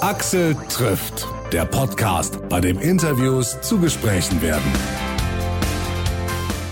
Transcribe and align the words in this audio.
Axel 0.00 0.56
trifft, 0.70 1.28
der 1.52 1.66
Podcast, 1.66 2.48
bei 2.48 2.58
dem 2.62 2.78
Interviews 2.78 3.60
zu 3.60 3.78
Gesprächen 3.78 4.40
werden. 4.40 4.72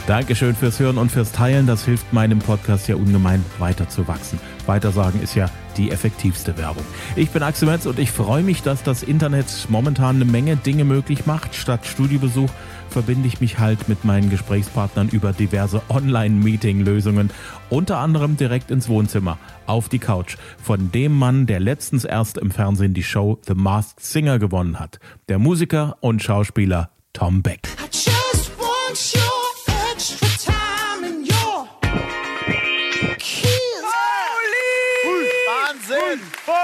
Dankeschön 0.06 0.54
fürs 0.54 0.80
Hören 0.80 0.96
und 0.96 1.12
fürs 1.12 1.32
Teilen. 1.32 1.66
Das 1.66 1.84
hilft 1.84 2.10
meinem 2.14 2.38
Podcast 2.38 2.88
ja 2.88 2.96
ungemein 2.96 3.44
weiter 3.58 3.86
zu 3.86 4.08
wachsen. 4.08 4.40
Weitersagen 4.64 5.20
ist 5.20 5.34
ja 5.34 5.50
die 5.76 5.90
effektivste 5.90 6.56
Werbung. 6.56 6.84
Ich 7.16 7.28
bin 7.28 7.42
Axel 7.42 7.68
Metz 7.68 7.84
und 7.84 7.98
ich 7.98 8.10
freue 8.10 8.42
mich, 8.42 8.62
dass 8.62 8.82
das 8.82 9.02
Internet 9.02 9.66
momentan 9.68 10.16
eine 10.16 10.24
Menge 10.24 10.56
Dinge 10.56 10.84
möglich 10.84 11.26
macht. 11.26 11.54
Statt 11.54 11.84
Studiobesuch 11.84 12.48
verbinde 12.88 13.28
ich 13.28 13.40
mich 13.40 13.58
halt 13.58 13.88
mit 13.88 14.04
meinen 14.04 14.30
Gesprächspartnern 14.30 15.08
über 15.08 15.32
diverse 15.32 15.82
Online-Meeting-Lösungen, 15.88 17.30
unter 17.70 17.98
anderem 17.98 18.36
direkt 18.36 18.70
ins 18.70 18.88
Wohnzimmer, 18.88 19.38
auf 19.66 19.88
die 19.88 19.98
Couch, 19.98 20.36
von 20.62 20.90
dem 20.92 21.16
Mann, 21.16 21.46
der 21.46 21.60
letztens 21.60 22.04
erst 22.04 22.38
im 22.38 22.50
Fernsehen 22.50 22.94
die 22.94 23.02
Show 23.02 23.38
The 23.46 23.54
Masked 23.54 24.04
Singer 24.04 24.38
gewonnen 24.38 24.80
hat, 24.80 24.98
der 25.28 25.38
Musiker 25.38 25.96
und 26.00 26.22
Schauspieler 26.22 26.90
Tom 27.12 27.42
Beck. 27.42 27.68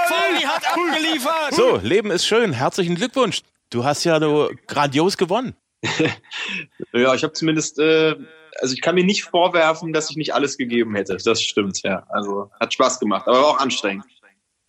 Foley 0.07 0.43
hat 0.43 0.63
abgeliefert. 0.67 1.53
So, 1.53 1.77
Leben 1.81 2.11
ist 2.11 2.25
schön. 2.25 2.53
Herzlichen 2.53 2.95
Glückwunsch. 2.95 3.41
Du 3.69 3.83
hast 3.83 4.03
ja 4.03 4.19
so 4.19 4.49
grandios 4.67 5.17
gewonnen. 5.17 5.55
ja, 6.93 7.13
ich 7.13 7.23
habe 7.23 7.33
zumindest, 7.33 7.79
äh, 7.79 8.15
also 8.59 8.73
ich 8.73 8.81
kann 8.81 8.95
mir 8.95 9.03
nicht 9.03 9.23
vorwerfen, 9.23 9.93
dass 9.93 10.09
ich 10.09 10.17
nicht 10.17 10.33
alles 10.33 10.57
gegeben 10.57 10.95
hätte. 10.95 11.17
Das 11.17 11.41
stimmt, 11.41 11.81
ja. 11.83 12.05
Also 12.09 12.51
hat 12.59 12.73
Spaß 12.73 12.99
gemacht, 12.99 13.27
aber 13.27 13.45
auch 13.45 13.59
anstrengend. 13.59 14.05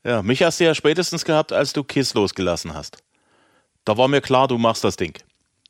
Ja, 0.05 0.23
mich 0.23 0.43
hast 0.43 0.61
du 0.61 0.65
ja 0.65 0.75
spätestens 0.75 1.25
gehabt, 1.25 1.53
als 1.53 1.73
du 1.73 1.83
Kiss 1.83 2.15
losgelassen 2.15 2.75
hast. 2.75 2.99
Da 3.85 3.97
war 3.97 4.09
mir 4.09 4.21
klar, 4.21 4.47
du 4.47 4.57
machst 4.57 4.85
das 4.85 4.97
Ding. 4.97 5.19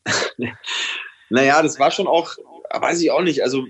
naja, 1.31 1.63
das 1.63 1.79
war 1.79 1.91
schon 1.91 2.07
auch 2.07 2.37
weiß 2.81 3.01
ich 3.01 3.11
auch 3.11 3.23
nicht. 3.23 3.43
Also 3.43 3.65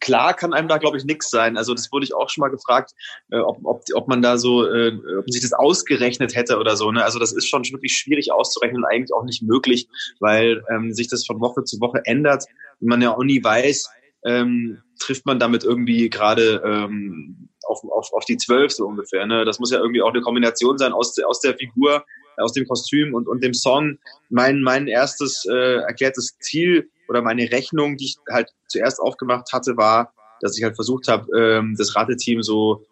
klar 0.00 0.34
kann 0.34 0.52
einem 0.52 0.68
da, 0.68 0.78
glaube 0.78 0.96
ich, 0.96 1.04
nichts 1.04 1.30
sein. 1.30 1.56
Also 1.56 1.74
das 1.74 1.90
wurde 1.92 2.04
ich 2.04 2.14
auch 2.14 2.30
schon 2.30 2.42
mal 2.42 2.48
gefragt, 2.48 2.92
äh, 3.30 3.38
ob, 3.38 3.58
ob, 3.64 3.82
ob 3.94 4.08
man 4.08 4.22
da 4.22 4.38
so, 4.38 4.66
äh, 4.66 4.94
ob 4.94 5.24
man 5.26 5.32
sich 5.32 5.42
das 5.42 5.52
ausgerechnet 5.52 6.34
hätte 6.34 6.58
oder 6.58 6.76
so. 6.76 6.90
Ne? 6.90 7.04
Also 7.04 7.18
das 7.18 7.32
ist 7.32 7.48
schon 7.48 7.64
wirklich 7.64 7.96
schwierig 7.96 8.32
auszurechnen 8.32 8.82
und 8.82 8.90
eigentlich 8.90 9.12
auch 9.12 9.24
nicht 9.24 9.42
möglich, 9.42 9.88
weil 10.20 10.62
ähm, 10.70 10.92
sich 10.92 11.08
das 11.08 11.26
von 11.26 11.40
Woche 11.40 11.64
zu 11.64 11.80
Woche 11.80 12.00
ändert 12.04 12.44
und 12.80 12.88
man 12.88 13.02
ja 13.02 13.14
auch 13.14 13.24
nie 13.24 13.42
weiß, 13.42 13.90
ähm, 14.24 14.82
trifft 15.00 15.26
man 15.26 15.38
damit 15.38 15.64
irgendwie 15.64 16.08
gerade 16.10 16.62
ähm, 16.64 17.48
auf, 17.64 17.82
auf, 17.84 18.12
auf 18.12 18.24
die 18.24 18.36
zwölf 18.36 18.72
so 18.72 18.86
ungefähr. 18.86 19.26
Ne? 19.26 19.44
Das 19.44 19.58
muss 19.58 19.70
ja 19.70 19.78
irgendwie 19.78 20.02
auch 20.02 20.12
eine 20.12 20.20
Kombination 20.20 20.78
sein 20.78 20.92
aus, 20.92 21.18
aus 21.18 21.40
der 21.40 21.56
Figur, 21.56 22.04
aus 22.36 22.52
dem 22.52 22.66
Kostüm 22.66 23.14
und, 23.14 23.28
und 23.28 23.42
dem 23.42 23.54
Song. 23.54 23.98
Mein, 24.30 24.62
mein 24.62 24.88
erstes 24.88 25.44
äh, 25.46 25.76
erklärtes 25.76 26.38
Ziel 26.38 26.88
oder 27.08 27.22
meine 27.22 27.50
Rechnung, 27.50 27.96
die 27.96 28.06
ich 28.06 28.16
halt 28.30 28.48
zuerst 28.68 29.00
aufgemacht 29.00 29.52
hatte, 29.52 29.76
war, 29.76 30.12
dass 30.40 30.56
ich 30.56 30.64
halt 30.64 30.76
versucht 30.76 31.08
habe, 31.08 31.26
ähm, 31.38 31.74
das 31.78 31.94
Rateteam 31.94 32.42
so 32.42 32.84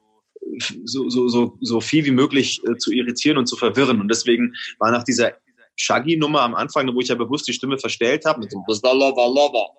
so, 0.85 1.09
so, 1.09 1.29
so, 1.29 1.57
so 1.61 1.81
viel 1.81 2.05
wie 2.05 2.11
möglich 2.11 2.61
äh, 2.67 2.77
zu 2.77 2.93
irritieren 2.93 3.39
und 3.39 3.47
zu 3.47 3.57
verwirren. 3.57 4.01
Und 4.01 4.09
deswegen 4.09 4.55
war 4.79 4.91
nach 4.91 5.05
dieser 5.05 5.33
Shaggy-Nummer 5.77 6.43
am 6.43 6.55
Anfang, 6.55 6.93
wo 6.95 7.01
ich 7.01 7.09
ja 7.09 7.15
bewusst 7.15 7.49
die 7.49 7.53
Stimme 7.53 7.79
verstellt 7.79 8.25
habe, 8.25 8.41
mit 8.41 8.51
so 8.51 8.59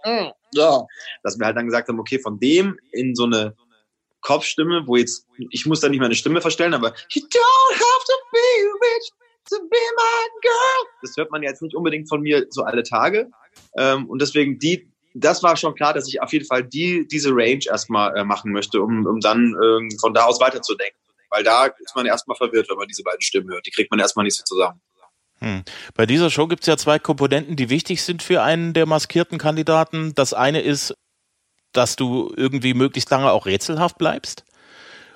mm, 0.05 0.31
ja, 0.53 0.85
dass 1.23 1.37
wir 1.37 1.45
halt 1.45 1.57
dann 1.57 1.65
gesagt 1.65 1.89
haben, 1.89 1.99
okay, 1.99 2.19
von 2.19 2.39
dem 2.39 2.79
in 2.91 3.15
so 3.15 3.25
eine 3.25 3.55
Kopfstimme, 4.21 4.83
wo 4.85 4.95
jetzt, 4.95 5.27
ich 5.49 5.65
muss 5.65 5.79
da 5.79 5.89
nicht 5.89 5.99
meine 5.99 6.15
Stimme 6.15 6.41
verstellen, 6.41 6.73
aber 6.73 6.93
you 7.09 7.21
don't 7.21 7.73
have 7.73 8.05
to 8.05 8.13
be 8.31 8.39
rich 8.81 9.20
to 9.49 9.57
be 9.69 9.77
my 9.97 10.27
girl. 10.41 10.91
Das 11.01 11.17
hört 11.17 11.31
man 11.31 11.43
jetzt 11.43 11.61
nicht 11.61 11.75
unbedingt 11.75 12.09
von 12.09 12.21
mir 12.21 12.45
so 12.49 12.63
alle 12.63 12.83
Tage. 12.83 13.29
Ähm, 13.77 14.09
und 14.09 14.21
deswegen 14.21 14.59
die, 14.59 14.91
das 15.13 15.43
war 15.43 15.57
schon 15.57 15.75
klar, 15.75 15.93
dass 15.93 16.07
ich 16.07 16.21
auf 16.21 16.31
jeden 16.33 16.45
Fall 16.45 16.63
die, 16.63 17.07
diese 17.07 17.29
Range 17.31 17.63
erstmal 17.67 18.15
äh, 18.17 18.23
machen 18.23 18.51
möchte, 18.51 18.81
um, 18.81 19.05
um 19.05 19.19
dann 19.19 19.55
ähm, 19.63 19.89
von 19.99 20.13
da 20.13 20.25
aus 20.25 20.39
weiterzudenken. 20.39 20.99
Weil 21.29 21.43
da 21.43 21.65
ist 21.65 21.95
man 21.95 22.05
erstmal 22.05 22.35
verwirrt, 22.35 22.69
wenn 22.69 22.77
man 22.77 22.87
diese 22.87 23.03
beiden 23.03 23.21
Stimmen 23.21 23.49
hört. 23.49 23.65
Die 23.65 23.71
kriegt 23.71 23.89
man 23.91 23.99
erstmal 23.99 24.25
nicht 24.25 24.35
so 24.35 24.43
zusammen. 24.43 24.81
Hm. 25.39 25.63
Bei 25.95 26.05
dieser 26.05 26.29
Show 26.29 26.47
gibt 26.47 26.63
es 26.63 26.67
ja 26.67 26.77
zwei 26.77 26.99
Komponenten, 26.99 27.55
die 27.55 27.69
wichtig 27.69 28.03
sind 28.03 28.21
für 28.21 28.43
einen 28.43 28.73
der 28.73 28.85
maskierten 28.85 29.37
Kandidaten. 29.37 30.13
Das 30.13 30.33
eine 30.33 30.61
ist, 30.61 30.93
dass 31.71 31.95
du 31.95 32.33
irgendwie 32.35 32.73
möglichst 32.73 33.09
lange 33.09 33.31
auch 33.31 33.45
rätselhaft 33.45 33.97
bleibst. 33.97 34.43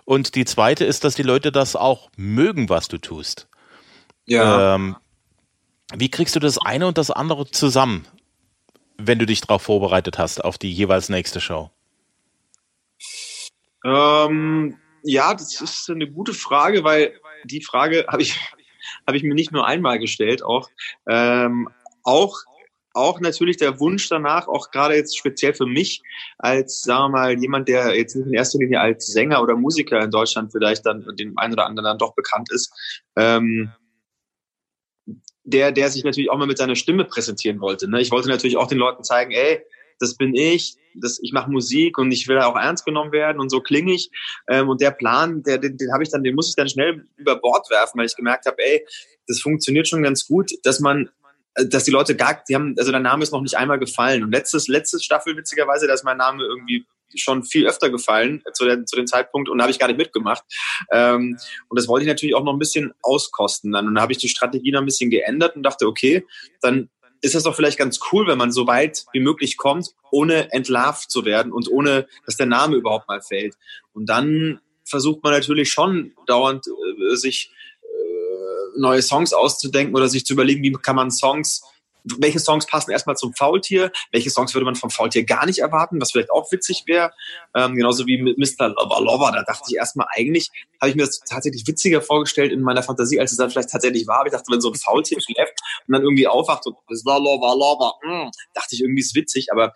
Und 0.06 0.36
die 0.36 0.46
zweite 0.46 0.86
ist, 0.86 1.04
dass 1.04 1.16
die 1.16 1.24
Leute 1.24 1.52
das 1.52 1.76
auch 1.76 2.10
mögen, 2.16 2.70
was 2.70 2.88
du 2.88 2.98
tust. 2.98 3.48
Ja. 4.26 4.76
Ähm, 4.76 4.96
wie 5.94 6.10
kriegst 6.10 6.36
du 6.36 6.40
das 6.40 6.58
eine 6.58 6.88
und 6.88 6.98
das 6.98 7.12
andere 7.12 7.50
zusammen, 7.50 8.08
wenn 8.98 9.20
du 9.20 9.26
dich 9.26 9.42
darauf 9.42 9.62
vorbereitet 9.62 10.18
hast, 10.18 10.44
auf 10.44 10.58
die 10.58 10.72
jeweils 10.72 11.10
nächste 11.10 11.40
Show? 11.40 11.70
Ähm, 13.84 14.78
ja, 15.04 15.34
das 15.34 15.62
ist 15.62 15.90
eine 15.90 16.10
gute 16.10 16.34
Frage, 16.34 16.84
weil 16.84 17.14
die 17.44 17.62
Frage 17.62 18.06
habe 18.08 18.24
ich, 18.24 18.40
hab 19.06 19.14
ich 19.14 19.24
mir 19.24 19.36
nicht 19.36 19.52
nur 19.52 19.68
einmal 19.68 20.00
gestellt, 20.00 20.44
auch, 20.44 20.70
ähm, 21.08 21.70
auch 22.04 22.36
auch 22.96 23.20
natürlich 23.20 23.58
der 23.58 23.80
Wunsch 23.80 24.08
danach, 24.08 24.48
auch 24.48 24.72
gerade 24.72 24.96
jetzt 24.96 25.18
speziell 25.18 25.54
für 25.54 25.66
mich, 25.66 26.02
als, 26.38 26.82
sagen 26.82 27.12
wir 27.12 27.20
mal, 27.20 27.40
jemand, 27.40 27.68
der 27.68 27.94
jetzt 27.96 28.16
nicht 28.16 28.26
in 28.26 28.34
erster 28.34 28.58
Linie 28.58 28.80
als 28.80 29.08
Sänger 29.08 29.42
oder 29.42 29.56
Musiker 29.56 30.02
in 30.02 30.12
Deutschland 30.12 30.54
vielleicht 30.54 30.86
dann 30.86 31.06
dem 31.20 31.38
einen 31.38 31.54
oder 31.54 31.66
anderen 31.66 31.84
dann 31.84 31.98
doch 31.98 32.16
bekannt 32.16 32.50
ist, 32.52 32.74
ähm, 33.18 33.70
der, 35.46 35.72
der 35.72 35.90
sich 35.90 36.04
natürlich 36.04 36.30
auch 36.30 36.38
mal 36.38 36.48
mit 36.48 36.58
seiner 36.58 36.76
Stimme 36.76 37.06
präsentieren 37.06 37.62
wollte. 37.62 37.90
Ne? 37.90 38.02
Ich 38.02 38.12
wollte 38.12 38.28
natürlich 38.28 38.58
auch 38.58 38.68
den 38.68 38.80
Leuten 38.80 39.04
zeigen, 39.04 39.32
ey, 39.32 39.62
das 40.00 40.16
bin 40.16 40.36
ich, 40.36 40.76
das, 40.96 41.20
ich 41.22 41.32
mache 41.32 41.50
Musik 41.50 41.98
und 41.98 42.12
ich 42.12 42.28
will 42.28 42.40
auch 42.40 42.56
ernst 42.56 42.86
genommen 42.86 43.12
werden 43.12 43.40
und 43.40 43.50
so 43.50 43.62
klinge 43.62 43.94
ich. 43.94 44.10
Ähm, 44.50 44.68
und 44.68 44.82
der 44.82 44.92
Plan, 44.92 45.44
der, 45.44 45.58
den, 45.58 45.78
den 45.78 45.94
habe 45.94 46.04
ich 46.04 46.10
dann, 46.10 46.24
den 46.24 46.36
muss 46.36 46.50
ich 46.50 46.56
dann 46.56 46.68
schnell 46.68 47.06
über 47.16 47.38
Bord 47.38 47.70
werfen, 47.70 48.00
weil 48.00 48.08
ich 48.08 48.16
gemerkt 48.16 48.46
habe, 48.46 48.58
ey, 48.60 48.86
das 49.28 49.40
funktioniert 49.40 49.88
schon 49.88 50.04
ganz 50.04 50.28
gut, 50.28 50.52
dass 50.64 50.80
man 50.80 51.10
äh, 51.56 51.66
dass 51.68 51.86
die 51.86 51.92
Leute 51.92 52.16
gar, 52.16 52.44
die 52.48 52.56
haben, 52.56 52.76
also 52.78 52.92
der 52.92 53.00
Name 53.00 53.24
ist 53.24 53.32
noch 53.32 53.42
nicht 53.42 53.58
einmal 53.58 53.80
gefallen. 53.80 54.24
Und 54.24 54.32
letztes, 54.32 54.68
letztes 54.68 55.04
Staffel, 55.04 55.38
witzigerweise, 55.38 55.88
da 55.88 55.94
ist 55.94 56.04
mein 56.04 56.18
Name 56.18 56.44
irgendwie 56.44 56.86
schon 57.16 57.44
viel 57.44 57.68
öfter 57.68 57.90
gefallen 57.90 58.44
zu, 58.54 58.66
der, 58.66 58.86
zu 58.86 58.96
dem 58.96 59.08
Zeitpunkt 59.08 59.50
und 59.50 59.62
habe 59.62 59.72
ich 59.72 59.80
gar 59.80 59.88
nicht 59.88 59.98
mitgemacht. 59.98 60.44
Ähm, 60.92 61.38
und 61.70 61.80
das 61.80 61.88
wollte 61.88 62.04
ich 62.04 62.10
natürlich 62.10 62.36
auch 62.36 62.44
noch 62.44 62.54
ein 62.54 62.60
bisschen 62.60 62.94
auskosten. 63.02 63.72
Dann, 63.72 63.88
und 63.88 63.96
dann 63.96 64.02
habe 64.02 64.12
ich 64.12 64.18
die 64.18 64.30
Strategie 64.30 64.72
noch 64.72 64.82
ein 64.82 64.86
bisschen 64.86 65.10
geändert 65.10 65.56
und 65.56 65.64
dachte, 65.64 65.88
okay, 65.88 66.26
dann 66.62 66.90
ist 67.22 67.36
das 67.36 67.44
doch 67.44 67.56
vielleicht 67.56 67.78
ganz 67.78 68.00
cool, 68.12 68.28
wenn 68.28 68.38
man 68.38 68.52
so 68.52 68.68
weit 68.68 69.06
wie 69.14 69.20
möglich 69.20 69.58
kommt, 69.58 69.90
ohne 70.12 70.52
entlarvt 70.52 71.10
zu 71.10 71.26
werden 71.26 71.52
und 71.52 71.70
ohne, 71.70 72.08
dass 72.26 72.38
der 72.38 72.46
Name 72.46 72.76
überhaupt 72.76 73.08
mal 73.08 73.22
fällt. 73.22 73.56
Und 73.94 74.08
dann 74.08 74.60
versucht 74.84 75.24
man 75.24 75.34
natürlich 75.34 75.72
schon 75.72 76.14
dauernd 76.28 76.68
äh, 76.68 77.16
sich 77.16 77.52
äh, 77.82 78.80
neue 78.80 79.02
Songs 79.02 79.34
auszudenken 79.34 79.96
oder 79.96 80.08
sich 80.08 80.26
zu 80.26 80.34
überlegen, 80.34 80.64
wie 80.64 80.72
kann 80.74 80.96
man 80.96 81.10
Songs 81.10 81.64
welche 82.20 82.40
Songs 82.40 82.66
passen 82.68 82.92
erstmal 82.92 83.16
zum 83.16 83.34
Faultier, 83.34 83.92
welche 84.12 84.30
Songs 84.30 84.54
würde 84.54 84.66
man 84.66 84.76
vom 84.76 84.90
Faultier 84.90 85.24
gar 85.24 85.46
nicht 85.46 85.60
erwarten, 85.60 86.00
was 86.00 86.12
vielleicht 86.12 86.32
auch 86.32 86.52
witzig 86.52 86.84
wäre. 86.86 87.12
Ähm, 87.56 87.76
genauso 87.76 88.06
wie 88.06 88.22
mit 88.22 88.38
Mr. 88.38 88.70
Lover 88.70 89.02
Lover, 89.02 89.32
da 89.32 89.44
dachte 89.44 89.64
ich 89.70 89.76
erstmal 89.76 90.08
eigentlich, 90.16 90.52
habe 90.82 90.90
ich 90.90 90.96
mir 90.96 91.06
das 91.06 91.20
tatsächlich 91.20 91.68
witziger 91.68 92.02
vorgestellt 92.02 92.52
in 92.52 92.62
meiner 92.62 92.84
Fantasie, 92.84 93.20
als 93.20 93.32
es 93.32 93.38
dann 93.38 93.50
vielleicht 93.50 93.70
tatsächlich 93.70 94.08
war. 94.08 94.20
Aber 94.20 94.28
ich 94.28 94.34
dachte, 94.34 94.52
wenn 94.52 94.62
so 94.62 94.72
ein 94.72 94.76
Faultier 94.76 95.20
schläft 95.22 95.60
und 95.88 95.94
dann 95.94 96.04
irgendwie 96.04 96.28
aufwacht 96.28 96.66
und 96.68 96.76
Mr. 96.90 97.20
Lover 97.20 97.56
Lover, 97.56 97.94
mh, 98.04 98.32
dachte 98.54 98.76
ich 98.76 98.82
irgendwie 98.82 99.02
ist 99.02 99.16
witzig, 99.16 99.52
aber 99.52 99.74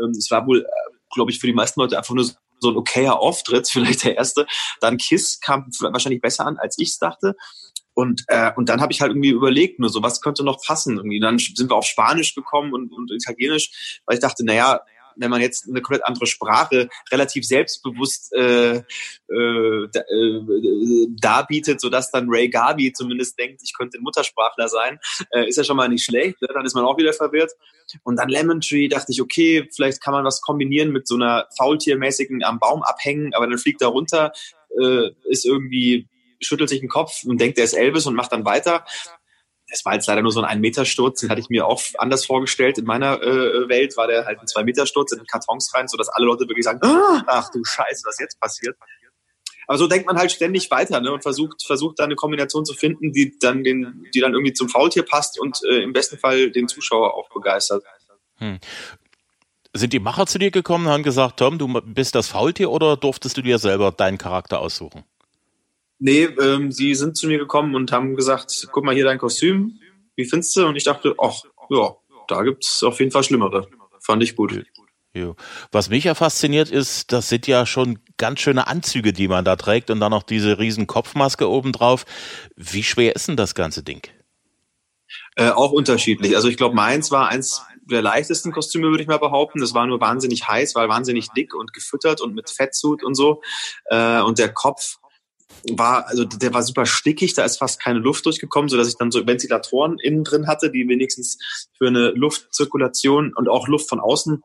ähm, 0.00 0.10
es 0.10 0.30
war 0.30 0.46
wohl, 0.46 0.60
äh, 0.60 0.96
glaube 1.14 1.30
ich, 1.30 1.38
für 1.38 1.46
die 1.46 1.52
meisten 1.52 1.80
Leute 1.80 1.98
einfach 1.98 2.14
nur 2.14 2.24
so 2.24 2.70
ein 2.70 2.76
okayer 2.76 3.18
Auftritt, 3.18 3.68
vielleicht 3.70 4.04
der 4.04 4.16
erste. 4.16 4.46
Dann 4.80 4.96
Kiss 4.96 5.40
kam 5.40 5.70
wahrscheinlich 5.80 6.22
besser 6.22 6.46
an, 6.46 6.58
als 6.58 6.78
ich 6.78 6.90
es 6.90 6.98
dachte. 6.98 7.34
Und, 7.94 8.24
äh, 8.28 8.52
und 8.56 8.68
dann 8.68 8.80
habe 8.80 8.92
ich 8.92 9.00
halt 9.00 9.10
irgendwie 9.10 9.30
überlegt, 9.30 9.78
nur 9.78 9.90
so, 9.90 10.02
was 10.02 10.20
könnte 10.20 10.44
noch 10.44 10.62
passen? 10.64 10.96
Irgendwie. 10.96 11.20
Dann 11.20 11.38
sind 11.38 11.70
wir 11.70 11.76
auf 11.76 11.84
Spanisch 11.84 12.34
gekommen 12.34 12.72
und, 12.72 12.92
und 12.92 13.10
Italienisch, 13.10 14.00
weil 14.06 14.16
ich 14.16 14.22
dachte, 14.22 14.44
naja, 14.44 14.80
wenn 15.16 15.30
man 15.30 15.40
jetzt 15.40 15.68
eine 15.68 15.80
komplett 15.80 16.06
andere 16.06 16.26
Sprache 16.26 16.88
relativ 17.10 17.44
selbstbewusst 17.46 18.32
äh, 18.34 18.76
äh, 18.76 19.84
äh, 19.84 21.06
darbietet, 21.20 21.80
sodass 21.80 22.10
dann 22.10 22.28
Ray 22.28 22.48
Gabi 22.48 22.92
zumindest 22.92 23.38
denkt, 23.38 23.60
ich 23.62 23.74
könnte 23.76 23.98
ein 23.98 24.02
Muttersprachler 24.02 24.68
sein, 24.68 24.98
äh, 25.30 25.48
ist 25.48 25.56
ja 25.56 25.64
schon 25.64 25.76
mal 25.76 25.88
nicht 25.88 26.04
schlecht. 26.04 26.40
Ne? 26.40 26.48
Dann 26.52 26.64
ist 26.64 26.74
man 26.74 26.84
auch 26.84 26.98
wieder 26.98 27.12
verwirrt. 27.12 27.52
Und 28.04 28.16
dann 28.16 28.28
Lemon 28.28 28.60
Tree 28.60 28.88
dachte 28.88 29.12
ich, 29.12 29.20
okay, 29.20 29.68
vielleicht 29.74 30.02
kann 30.02 30.14
man 30.14 30.24
was 30.24 30.40
kombinieren 30.40 30.92
mit 30.92 31.06
so 31.06 31.16
einer 31.16 31.46
Faultiermäßigen 31.56 32.44
am 32.44 32.58
Baum 32.58 32.82
abhängen, 32.82 33.34
aber 33.34 33.46
dann 33.46 33.58
fliegt 33.58 33.82
er 33.82 33.88
runter, 33.88 34.32
äh, 34.80 35.10
ist 35.24 35.44
irgendwie 35.44 36.08
schüttelt 36.42 36.68
sich 36.68 36.80
den 36.80 36.88
Kopf 36.88 37.24
und 37.24 37.40
denkt, 37.40 37.58
er 37.58 37.64
ist 37.64 37.74
Elvis 37.74 38.06
und 38.06 38.14
macht 38.14 38.32
dann 38.32 38.44
weiter. 38.44 38.84
Es 39.66 39.84
war 39.86 39.94
jetzt 39.94 40.06
leider 40.06 40.20
nur 40.20 40.32
so 40.32 40.40
ein 40.40 40.44
Ein-Meter-Sturz, 40.44 41.20
den 41.20 41.30
hatte 41.30 41.40
ich 41.40 41.48
mir 41.48 41.66
auch 41.66 41.80
anders 41.96 42.26
vorgestellt. 42.26 42.76
In 42.76 42.84
meiner 42.84 43.22
äh, 43.22 43.68
Welt 43.68 43.96
war 43.96 44.06
der 44.06 44.26
halt 44.26 44.38
ein 44.38 44.46
Zwei-Meter-Sturz 44.46 45.12
in 45.12 45.18
den 45.18 45.26
Kartons 45.26 45.72
rein, 45.74 45.88
sodass 45.88 46.10
alle 46.10 46.26
Leute 46.26 46.46
wirklich 46.46 46.64
sagen, 46.64 46.80
ah, 46.82 47.22
ach 47.26 47.50
du 47.50 47.64
Scheiße, 47.64 48.02
was 48.06 48.18
jetzt 48.18 48.38
passiert. 48.38 48.76
aber 49.66 49.78
so 49.78 49.86
denkt 49.86 50.06
man 50.06 50.18
halt 50.18 50.30
ständig 50.30 50.70
weiter 50.70 51.00
ne, 51.00 51.10
und 51.10 51.22
versucht, 51.22 51.64
versucht 51.64 51.98
da 51.98 52.04
eine 52.04 52.16
Kombination 52.16 52.66
zu 52.66 52.74
finden, 52.74 53.12
die 53.12 53.38
dann, 53.38 53.64
den, 53.64 54.06
die 54.14 54.20
dann 54.20 54.34
irgendwie 54.34 54.52
zum 54.52 54.68
Faultier 54.68 55.04
passt 55.04 55.40
und 55.40 55.60
äh, 55.64 55.82
im 55.82 55.94
besten 55.94 56.18
Fall 56.18 56.50
den 56.50 56.68
Zuschauer 56.68 57.14
auch 57.14 57.30
begeistert. 57.30 57.82
Hm. 58.36 58.58
Sind 59.74 59.94
die 59.94 60.00
Macher 60.00 60.26
zu 60.26 60.38
dir 60.38 60.50
gekommen 60.50 60.86
und 60.86 60.92
haben 60.92 61.02
gesagt, 61.02 61.38
Tom, 61.38 61.56
du 61.56 61.80
bist 61.80 62.14
das 62.14 62.28
Faultier 62.28 62.70
oder 62.70 62.98
durftest 62.98 63.38
du 63.38 63.42
dir 63.42 63.58
selber 63.58 63.90
deinen 63.90 64.18
Charakter 64.18 64.60
aussuchen? 64.60 65.04
Nee, 66.04 66.24
ähm, 66.24 66.72
sie 66.72 66.96
sind 66.96 67.16
zu 67.16 67.28
mir 67.28 67.38
gekommen 67.38 67.76
und 67.76 67.92
haben 67.92 68.16
gesagt, 68.16 68.66
guck 68.72 68.82
mal 68.82 68.92
hier 68.92 69.04
dein 69.04 69.18
Kostüm, 69.18 69.78
wie 70.16 70.24
findest 70.24 70.56
du? 70.56 70.66
Und 70.66 70.74
ich 70.74 70.82
dachte, 70.82 71.14
ach, 71.22 71.42
ja, 71.70 71.94
da 72.26 72.42
gibt 72.42 72.64
es 72.64 72.82
auf 72.82 72.98
jeden 72.98 73.12
Fall 73.12 73.22
Schlimmere. 73.22 73.68
Fand 74.00 74.20
ich 74.20 74.34
gut. 74.34 74.64
Jo. 75.14 75.36
Was 75.70 75.90
mich 75.90 76.02
ja 76.02 76.16
fasziniert 76.16 76.72
ist, 76.72 77.12
das 77.12 77.28
sind 77.28 77.46
ja 77.46 77.66
schon 77.66 78.00
ganz 78.16 78.40
schöne 78.40 78.66
Anzüge, 78.66 79.12
die 79.12 79.28
man 79.28 79.44
da 79.44 79.54
trägt 79.54 79.90
und 79.90 80.00
dann 80.00 80.10
noch 80.10 80.24
diese 80.24 80.58
riesen 80.58 80.88
Kopfmaske 80.88 81.48
obendrauf. 81.48 82.04
Wie 82.56 82.82
schwer 82.82 83.14
ist 83.14 83.28
denn 83.28 83.36
das 83.36 83.54
ganze 83.54 83.84
Ding? 83.84 84.02
Äh, 85.36 85.50
auch 85.50 85.70
unterschiedlich. 85.70 86.34
Also 86.34 86.48
ich 86.48 86.56
glaube, 86.56 86.74
meins 86.74 87.12
war 87.12 87.28
eins 87.28 87.62
der 87.88 88.02
leichtesten 88.02 88.50
Kostüme, 88.50 88.88
würde 88.88 89.04
ich 89.04 89.08
mal 89.08 89.18
behaupten. 89.18 89.60
Das 89.60 89.72
war 89.72 89.86
nur 89.86 90.00
wahnsinnig 90.00 90.48
heiß, 90.48 90.74
weil 90.74 90.88
wahnsinnig 90.88 91.28
dick 91.28 91.54
und 91.54 91.72
gefüttert 91.72 92.20
und 92.20 92.34
mit 92.34 92.50
Fettsuit 92.50 93.04
und 93.04 93.14
so. 93.14 93.40
Äh, 93.84 94.20
und 94.22 94.40
der 94.40 94.52
Kopf 94.52 94.98
war, 95.70 96.06
also 96.08 96.24
der 96.24 96.52
war 96.52 96.62
super 96.62 96.86
stickig, 96.86 97.34
da 97.34 97.44
ist 97.44 97.58
fast 97.58 97.80
keine 97.80 97.98
Luft 97.98 98.26
durchgekommen, 98.26 98.68
so 98.68 98.76
dass 98.76 98.88
ich 98.88 98.96
dann 98.96 99.10
so 99.10 99.26
Ventilatoren 99.26 99.98
innen 99.98 100.24
drin 100.24 100.46
hatte, 100.46 100.70
die 100.70 100.88
wenigstens 100.88 101.38
für 101.76 101.86
eine 101.86 102.10
Luftzirkulation 102.10 103.32
und 103.34 103.48
auch 103.48 103.68
Luft 103.68 103.88
von 103.88 104.00
außen 104.00 104.42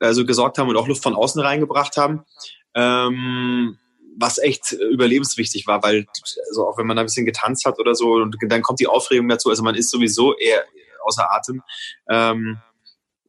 also 0.00 0.24
gesorgt 0.26 0.58
haben 0.58 0.68
und 0.68 0.76
auch 0.76 0.88
Luft 0.88 1.02
von 1.02 1.14
außen 1.14 1.40
reingebracht 1.40 1.96
haben. 1.96 2.24
Ähm, 2.74 3.78
was 4.18 4.38
echt 4.38 4.72
überlebenswichtig 4.72 5.66
war, 5.66 5.82
weil 5.82 6.06
also 6.48 6.66
auch 6.66 6.78
wenn 6.78 6.86
man 6.86 6.98
ein 6.98 7.04
bisschen 7.04 7.26
getanzt 7.26 7.66
hat 7.66 7.78
oder 7.78 7.94
so, 7.94 8.12
und 8.12 8.36
dann 8.48 8.62
kommt 8.62 8.80
die 8.80 8.86
Aufregung 8.86 9.28
dazu. 9.28 9.50
Also 9.50 9.62
man 9.62 9.74
ist 9.74 9.90
sowieso 9.90 10.34
eher 10.36 10.64
außer 11.04 11.30
Atem. 11.32 11.62
Ähm, 12.08 12.58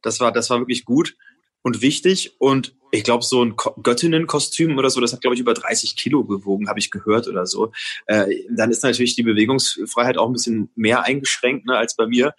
das 0.02 0.20
war 0.20 0.32
das 0.32 0.48
war 0.48 0.60
wirklich 0.60 0.84
gut 0.84 1.14
und 1.62 1.82
wichtig. 1.82 2.34
Und 2.38 2.74
ich 2.90 3.04
glaube, 3.04 3.24
so 3.24 3.44
ein 3.44 3.54
Göttinnenkostüm 3.82 4.78
oder 4.78 4.90
so, 4.90 5.00
das 5.00 5.12
hat, 5.12 5.20
glaube 5.20 5.34
ich, 5.34 5.40
über 5.40 5.54
30 5.54 5.96
Kilo 5.96 6.24
gewogen, 6.24 6.68
habe 6.68 6.78
ich 6.78 6.90
gehört 6.90 7.28
oder 7.28 7.46
so. 7.46 7.72
Äh, 8.06 8.26
dann 8.50 8.70
ist 8.70 8.82
natürlich 8.82 9.14
die 9.14 9.22
Bewegungsfreiheit 9.22 10.16
auch 10.16 10.26
ein 10.26 10.32
bisschen 10.32 10.70
mehr 10.74 11.04
eingeschränkt 11.04 11.66
ne, 11.66 11.76
als 11.76 11.96
bei 11.96 12.06
mir. 12.06 12.34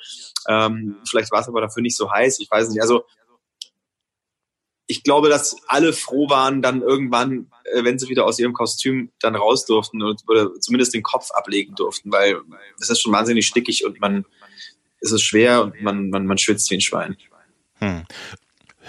Ähm, 0.48 0.98
vielleicht 1.07 1.31
war 1.31 1.42
es 1.42 1.48
aber 1.48 1.62
dafür 1.62 1.83
nicht 1.83 1.95
so 1.95 2.12
heiß, 2.12 2.39
ich 2.39 2.50
weiß 2.50 2.69
nicht. 2.69 2.81
Also 2.81 3.06
ich 4.88 5.04
glaube, 5.04 5.30
dass 5.30 5.56
alle 5.68 5.94
froh 5.94 6.30
waren 6.30 6.63
dann 6.63 6.81
irgendwann, 6.81 7.51
äh, 7.66 7.83
wenn 7.83 8.00
sie 8.00 8.10
wieder 8.10 8.25
aus 8.25 8.39
ihrem 8.39 8.54
Kostüm 8.54 9.12
dann 9.19 9.36
raus 9.36 9.66
durften 9.66 10.01
oder 10.01 10.60
zumindest 10.60 10.95
den 10.95 11.04
Kopf 11.04 11.30
ablegen 11.31 11.75
durften, 11.75 12.12
weil 12.12 12.42
es 12.80 12.89
ist 12.89 13.01
schon 13.01 13.13
wahnsinnig 13.13 13.45
stickig 13.45 13.86
und 13.86 14.00
man 14.01 14.25
es 15.01 15.12
ist 15.12 15.21
schwer 15.21 15.63
und 15.63 15.81
man, 15.81 16.10
man, 16.10 16.25
man 16.25 16.38
schwitzt 16.38 16.69
wie 16.71 16.75
ein 16.75 16.81
Schwein. 16.81 17.16
Hm. 17.75 18.04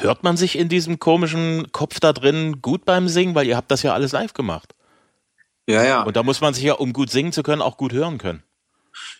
Hört 0.00 0.22
man 0.22 0.38
sich 0.38 0.56
in 0.56 0.70
diesem 0.70 0.98
komischen 0.98 1.72
Kopf 1.72 2.00
da 2.00 2.14
drin 2.14 2.62
gut 2.62 2.86
beim 2.86 3.06
Singen, 3.08 3.34
weil 3.34 3.46
ihr 3.46 3.56
habt 3.56 3.70
das 3.70 3.82
ja 3.82 3.92
alles 3.92 4.12
live 4.12 4.32
gemacht. 4.32 4.74
Ja, 5.68 5.84
ja. 5.84 6.02
Und 6.02 6.16
da 6.16 6.22
muss 6.22 6.40
man 6.40 6.54
sich 6.54 6.64
ja, 6.64 6.74
um 6.74 6.94
gut 6.94 7.10
singen 7.10 7.32
zu 7.32 7.42
können, 7.42 7.60
auch 7.60 7.76
gut 7.76 7.92
hören 7.92 8.16
können. 8.16 8.42